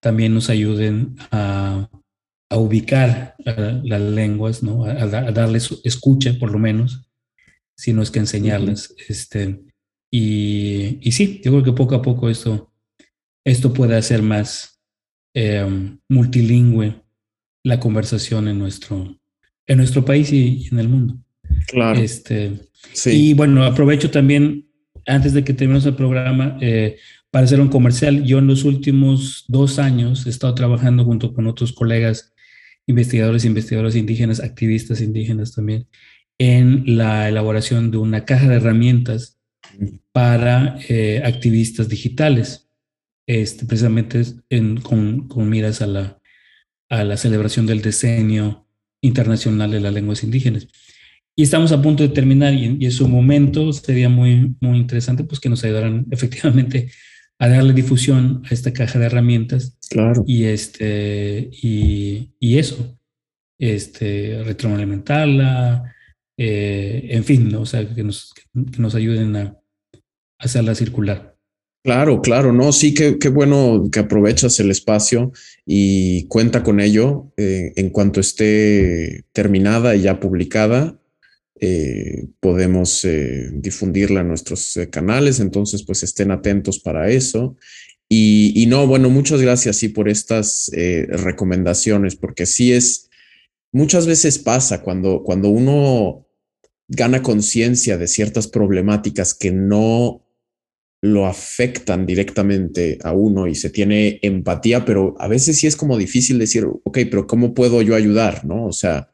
también 0.00 0.34
nos 0.34 0.50
ayuden 0.50 1.16
a, 1.30 1.88
ubicar 2.56 3.34
las 3.38 4.00
lenguas, 4.00 4.62
¿no? 4.62 4.84
A, 4.84 5.06
darles 5.06 5.80
escucha, 5.82 6.34
por 6.38 6.52
lo 6.52 6.58
menos, 6.60 7.10
si 7.76 7.92
no 7.92 8.02
es 8.02 8.12
que 8.12 8.20
enseñarles. 8.20 8.94
este, 9.08 9.60
y, 10.12 10.98
y, 11.00 11.12
sí, 11.12 11.40
yo 11.44 11.50
creo 11.50 11.64
que 11.64 11.72
poco 11.72 11.96
a 11.96 12.02
poco 12.02 12.30
esto, 12.30 12.72
esto 13.44 13.72
puede 13.72 13.96
hacer 13.96 14.22
más, 14.22 14.80
em, 15.34 15.98
multilingüe 16.08 17.03
la 17.64 17.80
conversación 17.80 18.46
en 18.46 18.60
nuestro, 18.60 19.18
en 19.66 19.78
nuestro 19.78 20.04
país 20.04 20.32
y, 20.32 20.68
en 20.70 20.78
el 20.78 20.88
mundo. 20.88 21.18
Claro. 21.66 21.98
Este, 21.98 22.52
sí. 22.92 23.30
Y 23.30 23.34
bueno, 23.34 23.64
aprovecho 23.64 24.10
también, 24.10 24.68
antes 25.06 25.32
de 25.32 25.42
que 25.42 25.52
terminemos 25.52 25.86
el 25.86 25.96
programa, 25.96 26.56
eh, 26.60 26.98
para 27.34 27.46
hacer 27.46 27.60
un 27.60 27.66
comercial. 27.66 28.22
Yo 28.22 28.38
en 28.38 28.46
los 28.46 28.62
últimos 28.62 29.44
dos 29.48 29.80
años 29.80 30.24
he 30.24 30.30
estado 30.30 30.54
trabajando 30.54 31.04
junto 31.04 31.34
con 31.34 31.48
otros 31.48 31.72
colegas 31.72 32.32
investigadores 32.86 33.44
investigadoras 33.44 33.96
indígenas, 33.96 34.38
activistas 34.38 35.00
indígenas 35.00 35.52
también, 35.52 35.88
en 36.38 36.96
la 36.96 37.28
elaboración 37.28 37.90
de 37.90 37.96
una 37.96 38.24
caja 38.24 38.46
de 38.46 38.54
herramientas 38.54 39.40
para 40.12 40.78
eh, 40.88 41.22
activistas 41.24 41.88
digitales, 41.88 42.68
este, 43.26 43.66
precisamente 43.66 44.22
con, 44.84 45.28
miras 45.48 45.82
a 45.82 45.88
la, 45.88 46.20
a 46.88 47.04
la 47.04 47.16
celebración 47.16 47.66
del 47.66 47.82
decenio 47.82 48.66
internacional 49.00 49.70
de 49.70 49.80
las 49.80 49.92
lenguas 49.92 50.22
indígenas. 50.22 50.68
Y 51.36 51.42
estamos 51.42 51.72
a 51.72 51.82
punto 51.82 52.02
de 52.02 52.10
terminar 52.10 52.54
y, 52.54 52.84
en 52.84 52.92
su 52.92 53.08
momento 53.08 53.72
sería 53.72 54.08
muy, 54.08 54.54
muy 54.60 54.78
interesante 54.78 55.24
pues, 55.24 55.40
que 55.40 55.48
nos 55.48 55.64
ayudaran 55.64 56.06
efectivamente 56.10 56.90
a 57.38 57.48
darle 57.48 57.72
difusión 57.72 58.42
a 58.48 58.54
esta 58.54 58.72
caja 58.72 58.98
de 58.98 59.06
herramientas. 59.06 59.76
Claro. 59.90 60.24
Y, 60.26 60.44
este, 60.44 61.50
y, 61.50 62.34
y 62.38 62.58
eso, 62.58 62.96
este, 63.58 64.42
retroalimentarla, 64.44 65.94
eh, 66.36 67.08
en 67.10 67.24
fin, 67.24 67.54
o 67.54 67.66
sea, 67.66 67.88
que 67.88 68.02
nos, 68.02 68.32
que 68.34 68.78
nos 68.78 68.94
ayuden 68.94 69.36
a, 69.36 69.58
hacerla 70.38 70.74
circular. 70.74 71.33
Claro, 71.84 72.22
claro, 72.22 72.50
no, 72.54 72.72
sí, 72.72 72.94
qué, 72.94 73.18
qué 73.18 73.28
bueno 73.28 73.90
que 73.92 73.98
aprovechas 73.98 74.58
el 74.58 74.70
espacio 74.70 75.32
y 75.66 76.26
cuenta 76.28 76.62
con 76.62 76.80
ello 76.80 77.30
eh, 77.36 77.74
en 77.76 77.90
cuanto 77.90 78.20
esté 78.20 79.26
terminada 79.32 79.94
y 79.94 80.00
ya 80.00 80.18
publicada. 80.18 80.98
Eh, 81.60 82.26
podemos 82.40 83.06
difundirla 83.52 84.22
en 84.22 84.28
nuestros 84.28 84.78
canales, 84.90 85.40
entonces 85.40 85.82
pues 85.84 86.02
estén 86.02 86.30
atentos 86.30 86.78
para 86.78 87.10
eso. 87.10 87.54
Y, 88.08 88.54
y 88.56 88.64
no, 88.64 88.86
bueno, 88.86 89.10
muchas 89.10 89.42
gracias 89.42 89.76
sí 89.76 89.90
por 89.90 90.08
estas 90.08 90.70
recomendaciones, 90.72 92.16
porque 92.16 92.46
sí 92.46 92.72
es, 92.72 93.10
muchas 93.72 94.06
veces 94.06 94.38
pasa 94.38 94.80
cuando, 94.82 95.22
cuando 95.22 95.50
uno 95.50 96.26
gana 96.88 97.22
conciencia 97.22 97.98
de 97.98 98.08
ciertas 98.08 98.48
problemáticas 98.48 99.34
que 99.34 99.52
no 99.52 100.23
lo 101.04 101.26
afectan 101.26 102.06
directamente 102.06 102.98
a 103.04 103.12
uno 103.12 103.46
y 103.46 103.54
se 103.54 103.68
tiene 103.68 104.18
empatía, 104.22 104.86
pero 104.86 105.14
a 105.18 105.28
veces 105.28 105.58
sí 105.58 105.66
es 105.66 105.76
como 105.76 105.98
difícil 105.98 106.38
decir, 106.38 106.64
ok, 106.64 106.98
pero 107.10 107.26
¿cómo 107.26 107.52
puedo 107.52 107.82
yo 107.82 107.94
ayudar? 107.94 108.46
¿No? 108.46 108.64
O 108.64 108.72
sea, 108.72 109.10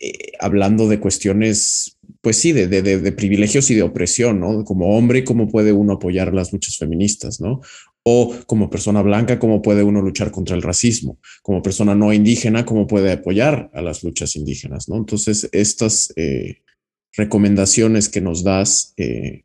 eh, 0.00 0.32
hablando 0.40 0.88
de 0.88 0.98
cuestiones, 0.98 2.00
pues 2.20 2.38
sí, 2.38 2.50
de, 2.50 3.12
privilegios 3.12 3.70
y 3.70 3.76
de 3.76 3.84
opresión, 3.84 4.40
¿no? 4.40 4.64
Como 4.64 4.98
hombre, 4.98 5.22
¿cómo 5.22 5.46
puede 5.46 5.72
uno 5.72 5.92
apoyar 5.92 6.34
las 6.34 6.52
luchas 6.52 6.78
feministas, 6.78 7.40
¿no? 7.40 7.60
O 8.02 8.34
como 8.48 8.68
persona 8.68 9.00
blanca, 9.00 9.38
¿cómo 9.38 9.62
puede 9.62 9.84
uno 9.84 10.02
luchar 10.02 10.32
contra 10.32 10.56
el 10.56 10.62
racismo? 10.62 11.20
Como 11.42 11.62
persona 11.62 11.94
no 11.94 12.12
indígena, 12.12 12.66
¿cómo 12.66 12.88
puede 12.88 13.12
apoyar 13.12 13.70
a 13.72 13.82
las 13.82 14.02
luchas 14.02 14.34
indígenas? 14.34 14.88
¿no? 14.88 14.96
Entonces, 14.96 15.48
estas 15.52 16.12
eh, 16.16 16.56
recomendaciones 17.12 18.08
que 18.08 18.20
nos 18.20 18.42
das 18.42 18.94
eh, 18.96 19.44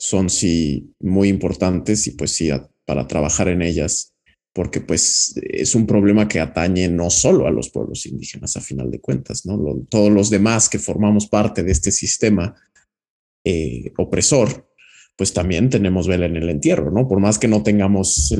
son 0.00 0.30
sí 0.30 0.94
muy 0.98 1.28
importantes 1.28 2.06
y 2.06 2.12
pues 2.12 2.32
sí 2.32 2.48
para 2.86 3.06
trabajar 3.06 3.48
en 3.48 3.60
ellas, 3.60 4.14
porque 4.54 4.80
pues 4.80 5.34
es 5.42 5.74
un 5.74 5.86
problema 5.86 6.26
que 6.26 6.40
atañe 6.40 6.88
no 6.88 7.10
solo 7.10 7.46
a 7.46 7.50
los 7.50 7.68
pueblos 7.68 8.06
indígenas 8.06 8.56
a 8.56 8.62
final 8.62 8.90
de 8.90 9.00
cuentas, 9.00 9.44
¿no? 9.44 9.58
todos 9.90 10.10
los 10.10 10.30
demás 10.30 10.70
que 10.70 10.78
formamos 10.78 11.28
parte 11.28 11.62
de 11.62 11.72
este 11.72 11.92
sistema 11.92 12.56
eh, 13.44 13.92
opresor, 13.98 14.70
pues 15.16 15.34
también 15.34 15.68
tenemos 15.68 16.08
vela 16.08 16.24
en 16.24 16.36
el 16.36 16.48
entierro, 16.48 16.90
¿no? 16.90 17.06
Por 17.06 17.20
más 17.20 17.38
que 17.38 17.46
no 17.46 17.62
tengamos 17.62 18.34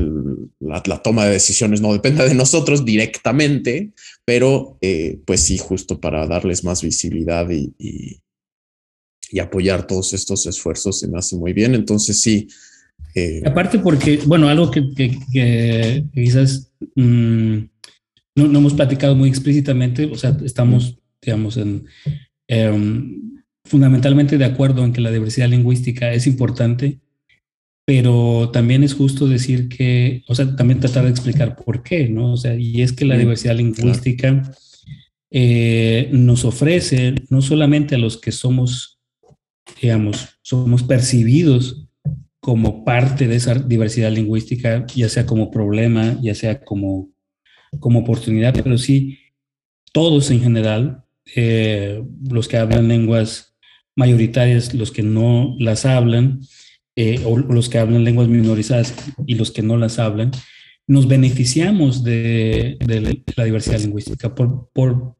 la, 0.61 0.83
toma 1.03 1.27
de 1.27 1.33
decisiones, 1.33 1.83
no 1.83 1.93
dependa 1.93 2.25
de 2.25 2.35
nosotros 2.35 2.87
directamente, 2.87 3.93
pero 4.25 4.79
eh, 4.81 5.21
pues 5.27 5.41
sí, 5.41 5.59
justo 5.59 6.01
para 6.01 6.27
darles 6.27 6.65
más 6.65 6.83
visibilidad 6.83 7.51
y, 7.51 7.75
y, 7.79 8.23
apoyar 9.39 9.87
todos 9.87 10.13
estos 10.13 10.47
esfuerzos 10.47 10.99
se 10.99 11.09
me 11.09 11.19
hace 11.19 11.37
muy 11.37 11.53
bien. 11.53 11.75
Entonces 11.75 12.21
sí. 12.21 12.49
Eh, 13.15 13.43
Aparte 13.45 13.79
porque, 13.79 14.21
bueno, 14.27 14.49
algo 14.49 14.71
que, 14.71 14.91
que, 15.33 16.05
quizás 16.13 16.73
mm, 16.97 17.57
no, 18.37 18.49
no, 18.49 18.59
hemos 18.59 18.75
platicado 18.75 19.15
muy 19.15 19.29
explícitamente, 19.29 20.07
o 20.07 20.17
sea, 20.17 20.37
estamos, 20.45 20.99
digamos, 21.23 21.57
en... 21.57 21.87
Em, 22.49 23.31
fundamentalmente 23.65 24.37
de 24.37 24.45
acuerdo 24.45 24.85
en 24.85 24.93
que 24.93 25.01
la 25.01 25.13
diversidad 25.13 25.49
lingüística 25.49 26.13
es 26.13 26.27
importante, 26.27 26.99
pero 27.87 28.51
también 28.53 28.83
es 28.85 28.95
justo 28.95 29.27
decir 29.27 29.69
que, 29.69 30.23
o 30.29 30.35
sea, 30.35 30.55
también 30.57 30.81
tratar 30.81 31.05
de 31.05 31.11
explicar 31.11 31.57
por 31.57 31.83
qué, 31.83 32.09
¿no? 32.09 32.33
O 32.33 32.37
sea, 32.37 32.55
y 32.55 32.83
es 32.83 32.93
que 32.93 33.05
la 33.05 33.17
diversidad 33.17 33.57
lingüística 33.57 34.43
eh, 35.31 36.09
nos 36.13 36.45
ofrece 36.45 37.15
no 37.31 37.43
solamente 37.43 37.97
a 37.97 37.99
los 37.99 38.17
que 38.17 38.33
somos, 38.33 39.00
digamos, 39.81 40.39
somos 40.43 40.83
percibidos 40.83 41.89
como 42.41 42.85
parte 42.85 43.29
de 43.29 43.37
esa 43.37 43.55
diversidad 43.55 44.11
lingüística, 44.11 44.87
ya 44.95 45.09
sea 45.09 45.27
como 45.27 45.51
problema, 45.51 46.19
ya 46.23 46.35
sea 46.35 46.61
como, 46.61 47.11
como 47.79 48.01
oportunidad, 48.01 48.55
pero 48.55 48.79
sí 48.79 49.19
todos 49.93 50.31
en 50.31 50.41
general, 50.41 51.05
eh, 51.37 52.03
los 52.29 52.49
que 52.49 52.57
hablan 52.57 52.89
lenguas 52.89 53.55
mayoritarias, 53.97 54.75
los 54.75 54.91
que 54.91 55.03
no 55.03 55.57
las 55.59 55.85
hablan, 55.85 56.41
eh, 56.97 57.21
o 57.25 57.39
los 57.39 57.69
que 57.69 57.79
hablan 57.79 58.05
lenguas 58.05 58.29
minorizadas 58.29 58.95
y 59.27 59.35
los 59.35 59.51
que 59.51 59.63
no 59.63 59.77
las 59.77 59.99
hablan, 59.99 60.31
nos 60.87 61.07
beneficiamos 61.07 62.03
de, 62.03 62.79
la 63.37 63.45
diversidad 63.45 63.81
lingüística 63.81 64.35
por, 64.35 64.71
por 64.73 65.15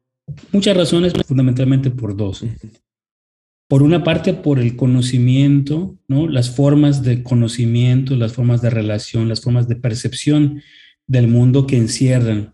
muchas 0.51 0.75
razones, 0.75 1.13
fundamentalmente 1.25 1.91
por 1.91 2.15
dos. 2.15 2.43
Por 3.71 3.83
una 3.83 4.03
parte, 4.03 4.33
por 4.33 4.59
el 4.59 4.75
conocimiento, 4.75 5.97
¿no? 6.09 6.27
las 6.27 6.53
formas 6.53 7.03
de 7.03 7.23
conocimiento, 7.23 8.17
las 8.17 8.33
formas 8.33 8.61
de 8.61 8.69
relación, 8.69 9.29
las 9.29 9.39
formas 9.39 9.69
de 9.69 9.77
percepción 9.77 10.61
del 11.07 11.29
mundo 11.29 11.67
que 11.67 11.77
encierran 11.77 12.53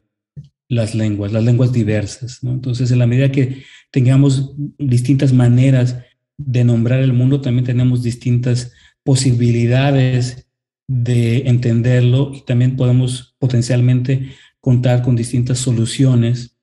las 0.70 0.94
lenguas, 0.94 1.32
las 1.32 1.44
lenguas 1.44 1.74
diversas. 1.74 2.44
Entonces, 2.44 2.92
en 2.92 3.00
la 3.00 3.08
medida 3.08 3.32
que 3.32 3.64
tengamos 3.90 4.54
distintas 4.78 5.34
maneras 5.34 5.98
de 6.38 6.64
nombrar 6.64 7.00
el 7.00 7.14
mundo, 7.14 7.42
también 7.42 7.66
tenemos 7.66 8.04
distintas 8.04 8.74
posibilidades 9.04 10.48
de 10.88 11.48
entenderlo 11.48 12.32
y 12.32 12.42
también 12.46 12.76
podemos 12.76 13.36
potencialmente 13.40 14.34
contar 14.62 15.02
con 15.02 15.16
distintas 15.16 15.58
soluciones 15.58 16.60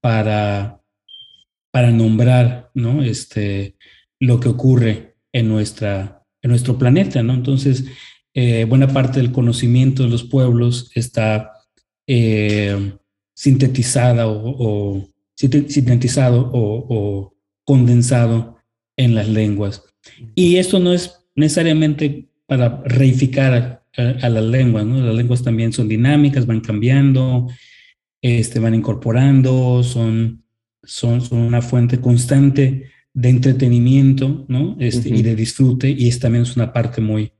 para, 0.00 0.80
para 1.72 1.90
nombrar 1.90 2.70
¿no? 2.72 3.02
este, 3.02 3.74
lo 4.20 4.40
que 4.40 4.48
ocurre 4.48 5.16
en, 5.32 5.48
nuestra, 5.48 6.24
en 6.42 6.50
nuestro 6.50 6.78
planeta. 6.78 7.22
¿no? 7.22 7.34
Entonces, 7.34 7.84
eh, 8.34 8.64
buena 8.64 8.88
parte 8.88 9.20
del 9.20 9.32
conocimiento 9.32 10.02
de 10.02 10.08
los 10.10 10.24
pueblos 10.24 10.90
está 10.94 11.52
eh, 12.06 12.94
sintetizada 13.34 14.26
o, 14.28 15.08
sintetizado 15.34 16.50
o 16.52 17.34
condensado 17.64 18.56
en 18.96 19.14
las 19.14 19.28
lenguas. 19.28 19.82
Y 20.34 20.56
esto 20.56 20.78
no 20.78 20.92
es 20.92 21.26
necesariamente 21.34 22.28
para 22.46 22.82
reificar 22.84 23.82
a, 23.96 24.28
las 24.28 24.44
lenguas, 24.44 24.84
¿no? 24.84 25.00
Las 25.00 25.14
lenguas 25.14 25.42
también 25.42 25.72
son 25.72 25.88
dinámicas, 25.88 26.46
van 26.46 26.60
cambiando, 26.60 27.48
este, 28.22 28.60
van 28.60 28.74
incorporando, 28.74 29.82
son, 29.82 30.44
son, 30.82 31.20
son 31.20 31.38
una 31.38 31.62
fuente 31.62 32.00
constante 32.00 32.90
de 33.16 33.30
entretenimiento, 33.30 34.44
¿no? 34.46 34.76
Este, 34.78 35.08
Y 35.08 35.22
de 35.22 35.34
disfrute, 35.34 35.88
y 35.88 36.06
es 36.06 36.20
también 36.20 36.42
es 36.42 36.54
una 36.54 36.74
parte 36.74 37.00
muy, 37.00 37.32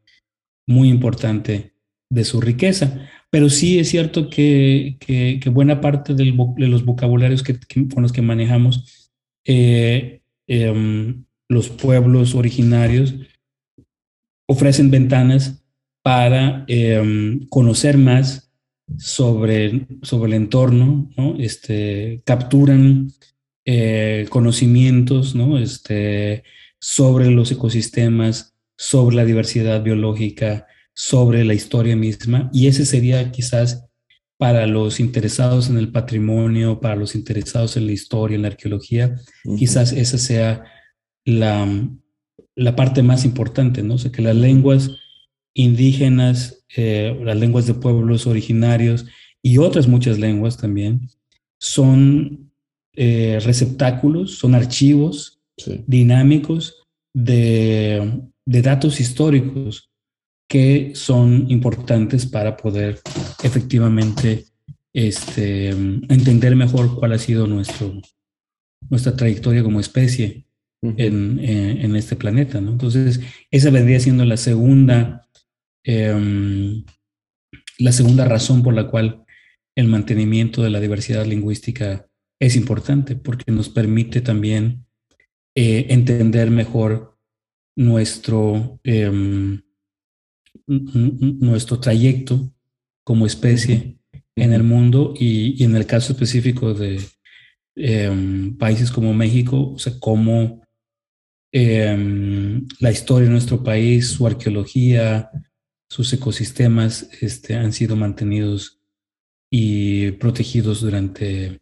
muy 0.66 0.88
importante 0.88 1.74
de 2.10 2.24
su 2.24 2.40
riqueza. 2.40 3.06
Pero 3.30 3.50
sí 3.50 3.78
es 3.78 3.90
cierto 3.90 4.30
que, 4.30 4.96
que, 4.98 5.50
buena 5.50 5.82
parte 5.82 6.14
del, 6.14 6.34
de 6.56 6.68
los 6.68 6.82
vocabularios 6.82 7.42
que, 7.42 7.58
con 7.92 8.02
los 8.02 8.12
que 8.12 8.22
manejamos 8.22 9.10
eh, 9.44 10.22
em, 10.46 11.24
los 11.46 11.68
pueblos 11.68 12.34
originarios 12.34 13.14
ofrecen 14.48 14.90
ventanas 14.90 15.62
para 16.02 16.64
em, 16.68 17.46
conocer 17.48 17.98
más 17.98 18.50
sobre, 18.96 19.86
sobre 20.00 20.28
el 20.28 20.42
entorno, 20.42 21.10
¿no? 21.18 21.36
este, 21.38 22.22
capturan 22.24 23.10
eh, 23.68 24.26
conocimientos 24.30 25.34
¿no? 25.34 25.58
este, 25.58 26.44
sobre 26.78 27.32
los 27.32 27.50
ecosistemas, 27.50 28.54
sobre 28.76 29.16
la 29.16 29.24
diversidad 29.24 29.82
biológica, 29.82 30.66
sobre 30.94 31.44
la 31.44 31.52
historia 31.52 31.96
misma, 31.96 32.48
y 32.52 32.68
ese 32.68 32.86
sería 32.86 33.32
quizás 33.32 33.84
para 34.38 34.66
los 34.66 35.00
interesados 35.00 35.68
en 35.68 35.78
el 35.78 35.90
patrimonio, 35.90 36.80
para 36.80 36.94
los 36.94 37.16
interesados 37.16 37.76
en 37.76 37.86
la 37.86 37.92
historia, 37.92 38.36
en 38.36 38.42
la 38.42 38.48
arqueología, 38.48 39.16
quizás 39.58 39.92
esa 39.92 40.18
sea 40.18 40.64
la, 41.24 41.66
la, 42.54 42.76
parte 42.76 43.02
más 43.02 43.24
importante, 43.24 43.82
¿no? 43.82 43.94
O 43.94 43.98
sea, 43.98 44.12
que 44.12 44.22
las 44.22 44.36
lenguas 44.36 44.92
indígenas, 45.54 46.64
eh, 46.76 47.18
las 47.24 47.36
lenguas 47.36 47.66
de 47.66 47.74
pueblos 47.74 48.28
originarios 48.28 49.06
y 49.42 49.58
otras 49.58 49.88
muchas 49.88 50.18
lenguas 50.18 50.56
también, 50.56 51.08
son 51.58 52.45
eh, 52.96 53.38
receptáculos, 53.42 54.38
son 54.38 54.54
archivos 54.54 55.40
dinámicos 55.86 56.82
de, 57.14 58.22
de 58.46 58.62
datos 58.62 59.00
históricos 59.00 59.90
que 60.48 60.92
son 60.94 61.50
importantes 61.50 62.26
para 62.26 62.56
poder 62.56 63.00
efectivamente 63.42 64.46
este, 64.94 65.68
entender 65.68 66.56
mejor 66.56 66.98
cuál 66.98 67.12
ha 67.12 67.18
sido 67.18 67.46
nuestro, 67.46 68.00
nuestra 68.88 69.16
trayectoria 69.16 69.62
como 69.62 69.80
especie 69.80 70.46
en, 70.82 71.38
en, 71.40 71.96
este 71.96 72.16
planeta. 72.16 72.60
¿no? 72.60 72.72
Entonces, 72.72 73.20
esa 73.50 73.70
vendría 73.70 74.00
siendo 74.00 74.24
la 74.24 74.36
segunda, 74.36 75.28
em, 75.84 76.84
la 77.78 77.92
segunda 77.92 78.24
razón 78.24 78.62
por 78.62 78.74
la 78.74 78.88
cual 78.88 79.24
el 79.76 79.88
mantenimiento 79.88 80.62
de 80.62 80.70
la 80.70 80.80
diversidad 80.80 81.26
lingüística 81.26 82.05
es 82.40 82.56
importante, 82.56 83.16
porque 83.16 83.50
nos 83.50 83.68
permite 83.68 84.20
también 84.20 84.86
eh, 85.54 85.86
entender 85.90 86.50
mejor 86.50 87.18
nuestro... 87.76 88.80
Em, 88.84 89.60
nuestro 90.66 91.78
trayecto 91.78 92.52
como 93.04 93.26
especie 93.26 93.98
en 94.34 94.52
el 94.52 94.62
mundo 94.62 95.14
y, 95.18 95.62
en 95.62 95.76
el 95.76 95.86
caso 95.86 96.12
específico 96.12 96.74
de 96.74 97.00
em, 97.76 98.56
países 98.56 98.90
como 98.90 99.14
México, 99.14 99.72
o 99.72 99.78
sea, 99.78 99.94
cómo 100.00 100.62
em, 101.52 102.66
la 102.80 102.90
historia 102.90 103.26
de 103.28 103.32
nuestro 103.32 103.62
país, 103.62 104.08
su 104.08 104.26
arqueología, 104.26 105.30
sus 105.88 106.12
ecosistemas 106.12 107.08
este, 107.20 107.54
han 107.54 107.72
sido 107.72 107.96
mantenidos 107.96 108.80
y 109.50 110.10
protegidos 110.12 110.80
durante, 110.80 111.60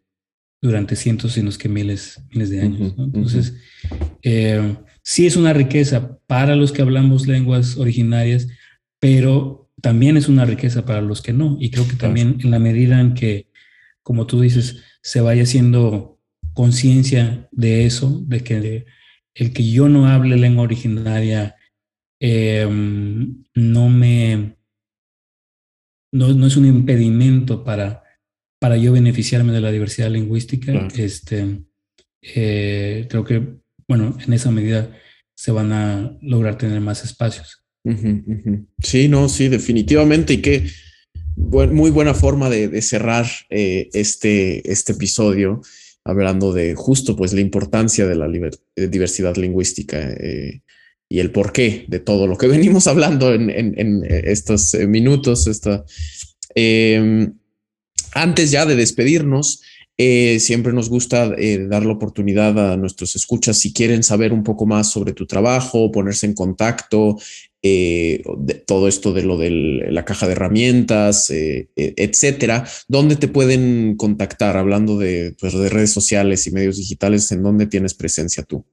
durante 0.67 0.97
cientos, 0.97 1.33
sino 1.33 1.51
que 1.53 1.69
miles, 1.69 2.23
miles 2.31 2.49
de 2.49 2.63
años. 2.63 2.95
Entonces, 2.97 3.55
em, 4.23 4.77
sí 5.03 5.27
es 5.27 5.37
una 5.37 5.53
riqueza 5.53 6.19
para 6.27 6.57
los 6.57 6.73
que 6.73 6.81
hablamos 6.81 7.27
lenguas 7.27 7.77
originarias, 7.77 8.49
pero 8.99 9.71
también 9.83 10.17
es 10.17 10.27
una 10.27 10.47
riqueza 10.47 10.87
para 10.87 11.03
los 11.03 11.21
que 11.21 11.35
no. 11.35 11.59
Y 11.61 11.71
creo 11.71 11.87
que 11.87 11.97
también 11.97 12.39
en 12.43 12.51
la 12.51 12.59
medida 12.59 12.99
en 12.99 13.13
que, 13.13 13.49
como 14.03 14.27
tú 14.27 14.41
dices, 14.41 14.83
se 15.03 15.21
vaya 15.21 15.43
haciendo 15.43 16.19
conciencia 16.55 17.47
de 17.53 17.85
eso, 17.85 18.23
de 18.27 18.41
que 18.43 18.87
el 19.35 19.53
que 19.53 19.71
yo 19.71 19.91
no 19.91 20.07
hable 20.07 20.39
lengua 20.39 20.65
originaria 20.65 21.57
em, 22.21 23.45
no 23.55 23.91
me 23.91 24.57
no, 26.11 26.47
es 26.47 26.57
un 26.57 26.65
impedimento 26.65 27.65
para, 27.65 28.04
para 28.65 28.79
yo 28.79 28.93
beneficiarme 28.93 29.53
de 29.53 29.61
la 29.61 29.71
diversidad 29.71 30.11
lingüística. 30.11 30.89
Este, 30.97 31.67
eh, 32.23 33.07
creo 33.11 33.23
que, 33.23 33.43
bueno, 33.87 34.17
en 34.27 34.33
esa 34.33 34.51
medida 34.51 34.91
se 35.37 35.53
van 35.53 35.71
a 35.71 36.17
lograr 36.23 36.57
tener 36.57 36.81
más 36.81 37.05
espacios. 37.05 37.63
Sí, 38.83 39.07
no, 39.09 39.29
sí, 39.29 39.49
definitivamente. 39.49 40.33
Y 40.33 40.39
qué 40.39 40.67
muy 41.37 41.91
buena 41.91 42.15
forma 42.15 42.49
de, 42.49 42.81
cerrar 42.81 43.27
eh, 43.51 43.91
este, 43.93 44.73
este 44.73 44.93
episodio, 44.93 45.61
hablando 46.03 46.55
de 46.55 46.75
justo 46.75 47.17
pues 47.17 47.35
la 47.35 47.43
importancia 47.43 48.07
de 48.07 48.17
la 48.17 48.31
diversidad 48.77 49.37
lingüística 49.37 50.11
eh, 50.11 50.63
y 51.11 51.19
el 51.19 51.33
porqué 51.33 51.85
de 51.89 52.01
todo 52.01 52.27
lo 52.27 52.39
que 52.39 52.47
venimos 52.57 52.87
hablando 52.87 53.35
en, 53.35 54.07
estos 54.09 54.73
eh, 54.73 54.87
minutos. 54.87 55.49
Esta, 55.49 55.85
em, 56.55 57.35
antes 58.15 58.51
ya 58.51 58.67
de 58.67 58.77
despedirnos, 58.77 59.63
siempre 59.97 60.73
nos 60.73 60.89
gusta 60.89 61.29
dar 61.69 61.87
la 61.87 61.93
oportunidad 61.93 62.73
a 62.73 62.77
nuestros 62.77 63.15
escuchas 63.15 63.59
si 63.59 63.73
quieren 63.73 64.03
saber 64.03 64.33
un 64.33 64.43
poco 64.43 64.67
más 64.67 64.91
sobre 64.91 65.13
tu 65.13 65.25
trabajo, 65.27 65.93
ponerse 65.93 66.27
en 66.27 66.35
contacto, 66.35 67.17
eh, 67.67 68.23
todo 68.67 68.89
esto 68.89 69.15
de 69.15 69.23
lo 69.23 69.39
de 69.39 69.49
la 69.89 70.05
caja 70.05 70.27
de 70.27 70.33
herramientas, 70.33 71.31
eh, 71.31 71.71
eh, 71.77 71.95
etcétera, 71.97 72.69
¿dónde 72.89 73.17
te 73.17 73.27
pueden 73.27 73.97
contactar? 73.97 74.59
Hablando 74.59 74.99
de, 74.99 75.35
pues, 75.41 75.55
de 75.55 75.71
redes 75.71 75.91
sociales 75.91 76.47
y 76.47 76.51
medios 76.51 76.77
digitales, 76.77 77.33
¿en 77.33 77.43
dónde 77.43 77.65
tienes 77.65 77.95
presencia 77.95 78.43
tú? 78.43 78.67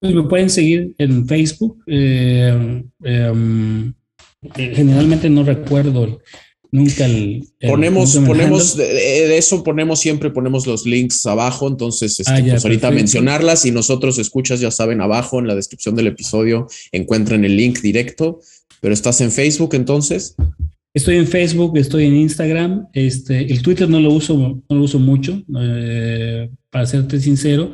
Pues 0.00 0.12
me 0.12 0.24
pueden 0.24 0.50
seguir 0.50 0.96
en 0.98 1.28
Facebook. 1.28 1.78
Em, 1.86 2.90
generalmente 4.56 5.30
no 5.30 5.44
recuerdo 5.44 6.20
nunca 6.72 7.04
el, 7.04 7.44
ponemos 7.60 8.16
ponemos 8.16 8.76
de, 8.78 9.36
eso 9.36 9.62
ponemos 9.62 10.00
siempre 10.00 10.30
ponemos 10.30 10.66
los 10.66 10.86
links 10.86 11.24
abajo 11.26 11.68
entonces 11.68 12.18
este, 12.18 12.32
ah, 12.32 12.40
pues 12.42 12.64
ahorita 12.64 12.90
mencionarlas 12.90 13.66
y 13.66 13.70
nosotros 13.70 14.18
escuchas 14.18 14.58
ya 14.58 14.70
saben 14.70 15.02
abajo 15.02 15.38
en 15.38 15.46
la 15.46 15.54
descripción 15.54 15.94
del 15.94 16.06
episodio 16.06 16.66
encuentran 16.90 17.44
el 17.44 17.58
link 17.58 17.80
directo 17.80 18.40
pero 18.80 18.94
estás 18.94 19.20
en 19.20 19.30
Facebook 19.30 19.74
entonces. 19.74 20.34
Estoy 20.92 21.16
en 21.16 21.28
Facebook 21.28 21.76
estoy 21.76 22.06
en 22.06 22.16
Instagram 22.16 22.88
este 22.94 23.52
el 23.52 23.60
Twitter 23.60 23.88
no 23.88 24.00
lo 24.00 24.10
uso 24.10 24.62
no 24.68 24.76
lo 24.76 24.82
uso 24.82 24.98
mucho 24.98 25.42
eh, 25.60 26.50
para 26.70 26.86
serte 26.86 27.20
sincero 27.20 27.72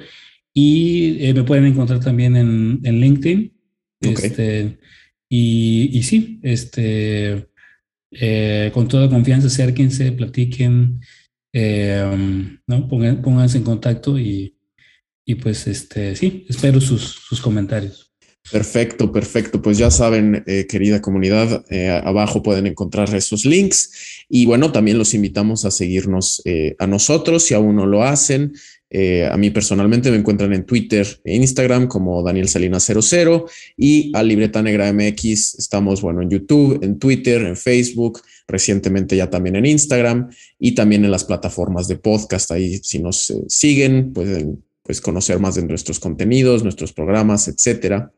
y 0.53 1.25
eh, 1.25 1.35
me 1.35 1.45
pueden 1.45 1.67
encontrar 1.67 2.01
también 2.01 2.37
en, 2.37 2.81
en 2.83 3.01
LinkedIn 3.01 3.53
este 4.01 4.79
y, 5.29 5.91
y 5.93 6.03
sí 6.03 6.41
este 6.43 7.49
eh, 8.11 8.71
con 8.73 8.89
toda 8.89 9.09
confianza, 9.09 9.49
acérquense, 9.49 10.13
platiquen, 10.13 11.01
eh, 11.53 12.57
¿no? 12.67 12.89
pónganse 12.89 13.59
en 13.59 13.65
contacto 13.65 14.19
y, 14.19 14.57
y, 15.25 15.35
pues 15.37 15.67
este, 15.67 16.17
sí, 16.17 16.47
espero 16.49 16.81
sus, 16.81 17.03
sus 17.03 17.41
comentarios. 17.41 18.13
Perfecto, 18.51 19.13
perfecto. 19.13 19.61
Pues 19.61 19.77
ya 19.77 19.91
saben, 19.91 20.43
eh, 20.47 20.67
querida 20.67 21.03
comunidad, 21.03 21.67
abajo 22.03 22.43
pueden 22.43 22.67
encontrar 22.67 23.15
esos 23.15 23.45
links 23.45 24.25
y 24.29 24.47
bueno, 24.47 24.73
también 24.73 24.97
los 24.97 25.13
invitamos 25.13 25.67
a 25.67 25.71
seguirnos 25.71 26.43
a 26.79 26.87
nosotros 26.87 27.43
si 27.43 27.53
aún 27.53 27.77
no 27.77 27.85
lo 27.85 28.05
hacen. 28.05 28.55
Eh, 28.91 29.27
a 29.31 29.37
mí 29.37 29.51
personalmente 29.51 30.11
me 30.11 30.17
encuentran 30.17 30.53
en 30.55 30.65
Twitter 30.65 31.07
e 31.23 31.37
Instagram 31.37 31.89
como 31.89 32.23
Daniel 32.23 32.49
Salinas 32.49 32.85
00 32.87 33.47
y 33.77 34.11
a 34.17 34.23
Libreta 34.23 34.63
Negra 34.63 34.91
MX 34.93 35.57
estamos, 35.59 36.01
bueno, 36.01 36.23
en 36.23 36.31
YouTube, 36.31 36.83
en 36.83 36.99
Twitter, 36.99 37.43
en 37.43 37.57
Facebook, 37.57 38.23
recientemente 38.47 39.15
ya 39.15 39.29
también 39.29 39.57
en 39.57 39.67
Instagram 39.67 40.31
y 40.59 40.73
también 40.75 41.05
en 41.05 41.11
las 41.11 41.25
plataformas 41.25 41.87
de 41.87 41.97
podcast. 41.97 42.51
Ahí 42.51 42.79
si 42.83 42.99
nos 42.99 43.31
eh, 43.31 43.43
siguen 43.49 44.13
pueden 44.15 44.65
pues, 44.83 45.03
conocer 45.03 45.39
más 45.39 45.57
de 45.57 45.65
nuestros 45.65 46.01
contenidos, 46.01 46.63
nuestros 46.63 46.95
programas, 46.95 47.47
etcétera. 47.49 48.11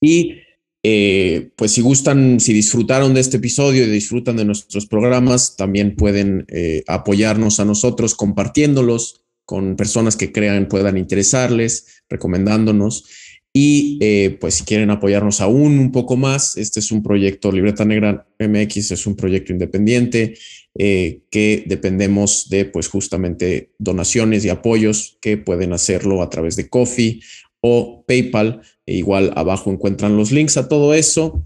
Y 0.00 0.38
eh, 0.82 1.50
pues 1.54 1.72
si 1.72 1.80
gustan, 1.80 2.40
si 2.40 2.52
disfrutaron 2.52 3.14
de 3.14 3.20
este 3.20 3.36
episodio 3.36 3.84
y 3.84 3.90
disfrutan 3.90 4.36
de 4.36 4.46
nuestros 4.46 4.86
programas, 4.86 5.54
también 5.56 5.94
pueden 5.94 6.46
apoyarnos 6.88 7.60
a 7.60 7.66
nosotros 7.66 8.16
compartiéndolos, 8.16 9.19
con 9.50 9.74
personas 9.74 10.14
que 10.14 10.30
crean 10.30 10.68
puedan 10.68 10.96
interesarles, 10.96 12.04
recomendándonos. 12.08 13.04
Y 13.52 13.98
eh, 14.00 14.38
pues 14.40 14.54
si 14.54 14.64
quieren 14.64 14.90
apoyarnos 14.90 15.40
aún 15.40 15.80
un 15.80 15.90
poco 15.90 16.16
más, 16.16 16.56
este 16.56 16.78
es 16.78 16.92
un 16.92 17.02
proyecto, 17.02 17.50
Libreta 17.50 17.84
Negra 17.84 18.28
MX 18.38 18.92
es 18.92 19.08
un 19.08 19.16
proyecto 19.16 19.52
independiente 19.52 20.34
eh, 20.78 21.22
que 21.32 21.64
dependemos 21.66 22.48
de 22.48 22.66
pues 22.66 22.86
justamente 22.86 23.72
donaciones 23.76 24.44
y 24.44 24.50
apoyos 24.50 25.18
que 25.20 25.36
pueden 25.36 25.72
hacerlo 25.72 26.22
a 26.22 26.30
través 26.30 26.54
de 26.54 26.68
Coffee 26.68 27.20
o 27.60 28.04
PayPal. 28.06 28.60
E 28.86 28.98
igual 28.98 29.32
abajo 29.34 29.72
encuentran 29.72 30.16
los 30.16 30.30
links 30.30 30.58
a 30.58 30.68
todo 30.68 30.94
eso. 30.94 31.42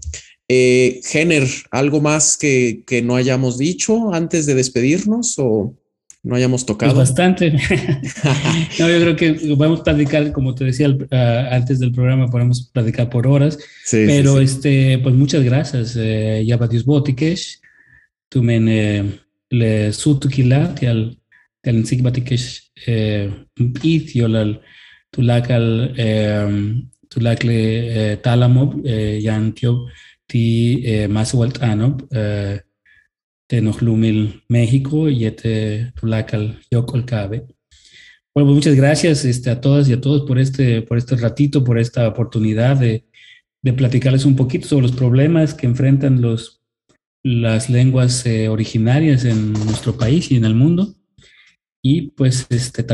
Eh, 0.47 1.01
Jenner, 1.03 1.47
¿algo 1.71 2.01
más 2.01 2.37
que, 2.37 2.83
que 2.85 3.01
no 3.01 3.15
hayamos 3.15 3.57
dicho 3.57 4.13
antes 4.13 4.45
de 4.45 4.53
despedirnos 4.53 5.39
o? 5.39 5.75
No 6.25 6.35
hayamos 6.35 6.65
pues 6.65 6.77
tocado? 6.77 6.95
bastante. 6.95 7.51
no, 8.79 8.89
yo 8.89 8.99
creo 8.99 9.15
que 9.15 9.33
podemos 9.55 9.81
platicar, 9.81 10.31
como 10.31 10.55
te 10.55 10.65
decía 10.65 10.95
ah, 11.11 11.49
antes 11.51 11.79
del 11.79 11.91
programa, 11.91 12.27
podemos 12.27 12.69
platicar 12.73 13.09
por 13.09 13.27
horas. 13.27 13.59
pero 13.91 14.41
este, 14.41 14.97
pues 14.97 15.13
muchas 15.13 15.43
gracias. 15.43 15.95
Eh, 15.95 16.43
ya 16.45 16.57
Batius 16.57 16.83
Botikesh, 16.83 17.59
tú 18.27 18.41
me 18.41 18.57
eh, 18.57 19.03
le 19.51 19.93
sutukila, 19.93 20.73
al 20.81 21.17
el 21.61 21.85
sig 21.85 22.01
Batikesh 22.01 22.71
eh, 22.87 23.29
it 23.83 24.13
yolal 24.13 24.61
tulakal 25.11 25.93
tulakle 27.09 28.17
talamob 28.21 28.83
yan 28.85 29.53
tiob 29.53 29.87
ti 30.27 30.83
más 31.07 31.33
Tenochtitlan, 33.47 34.43
México, 34.49 35.09
y 35.09 35.25
este 35.25 35.91
Tulacal, 35.99 36.59
Yocolcabe. 36.71 37.45
Bueno, 38.33 38.47
pues 38.49 38.55
muchas 38.55 38.75
gracias 38.75 39.23
este, 39.25 39.49
a 39.49 39.61
todas 39.61 39.87
y 39.87 39.93
a 39.93 40.01
todos 40.01 40.27
por 40.27 40.39
este, 40.39 40.81
por 40.81 40.97
este 40.97 41.15
ratito, 41.15 41.63
por 41.63 41.79
esta 41.79 42.07
oportunidad 42.07 42.75
de, 42.75 43.05
de 43.61 43.73
platicarles 43.73 44.25
un 44.25 44.35
poquito 44.35 44.67
sobre 44.67 44.87
los 44.87 44.95
problemas 44.95 45.53
que 45.53 45.65
enfrentan 45.65 46.21
los, 46.21 46.61
las 47.23 47.71
lenguas 47.71 48.23
eh, 48.27 48.49
originarias 48.49 49.25
en 49.25 49.53
nuestro 49.53 49.97
país 49.97 50.29
y 50.31 50.35
en 50.35 50.45
el 50.45 50.53
mundo. 50.53 50.93
Y 51.81 52.11
pues, 52.11 52.45
este, 52.51 52.85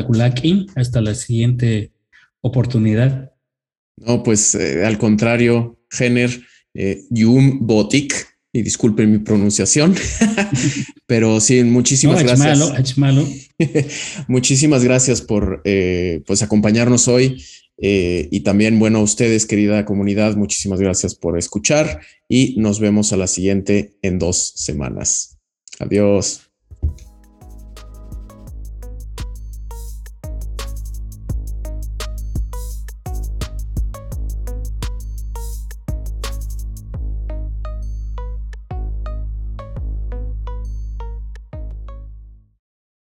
hasta 0.75 1.01
la 1.01 1.15
siguiente 1.15 1.91
oportunidad. 2.39 3.33
No, 3.97 4.23
pues 4.23 4.55
eh, 4.55 4.85
al 4.85 4.97
contrario, 4.97 5.77
Jenner, 5.89 6.29
eh, 6.73 7.01
Yum 7.09 7.65
Botik, 7.67 8.13
y 8.53 8.61
disculpen 8.61 9.11
mi 9.11 9.19
pronunciación, 9.19 9.95
pero 11.05 11.39
sí, 11.39 11.63
muchísimas 11.63 12.21
gracias. 12.21 12.59
Malo, 12.59 12.73
muchísimas 14.27 14.83
gracias 14.83 15.21
por 15.21 15.61
eh, 15.63 16.21
pues 16.25 16.41
acompañarnos 16.43 17.07
hoy 17.07 17.41
eh, 17.77 18.27
y 18.31 18.41
también, 18.41 18.77
bueno, 18.77 18.99
a 18.99 19.03
ustedes, 19.03 19.45
querida 19.45 19.85
comunidad, 19.85 20.35
muchísimas 20.35 20.79
gracias 20.79 21.15
por 21.15 21.37
escuchar 21.37 22.01
y 22.29 22.55
nos 22.57 22.79
vemos 22.79 23.13
a 23.13 23.17
la 23.17 23.27
siguiente 23.27 23.95
en 24.01 24.19
dos 24.19 24.53
semanas. 24.55 25.39
Adiós. 25.79 26.50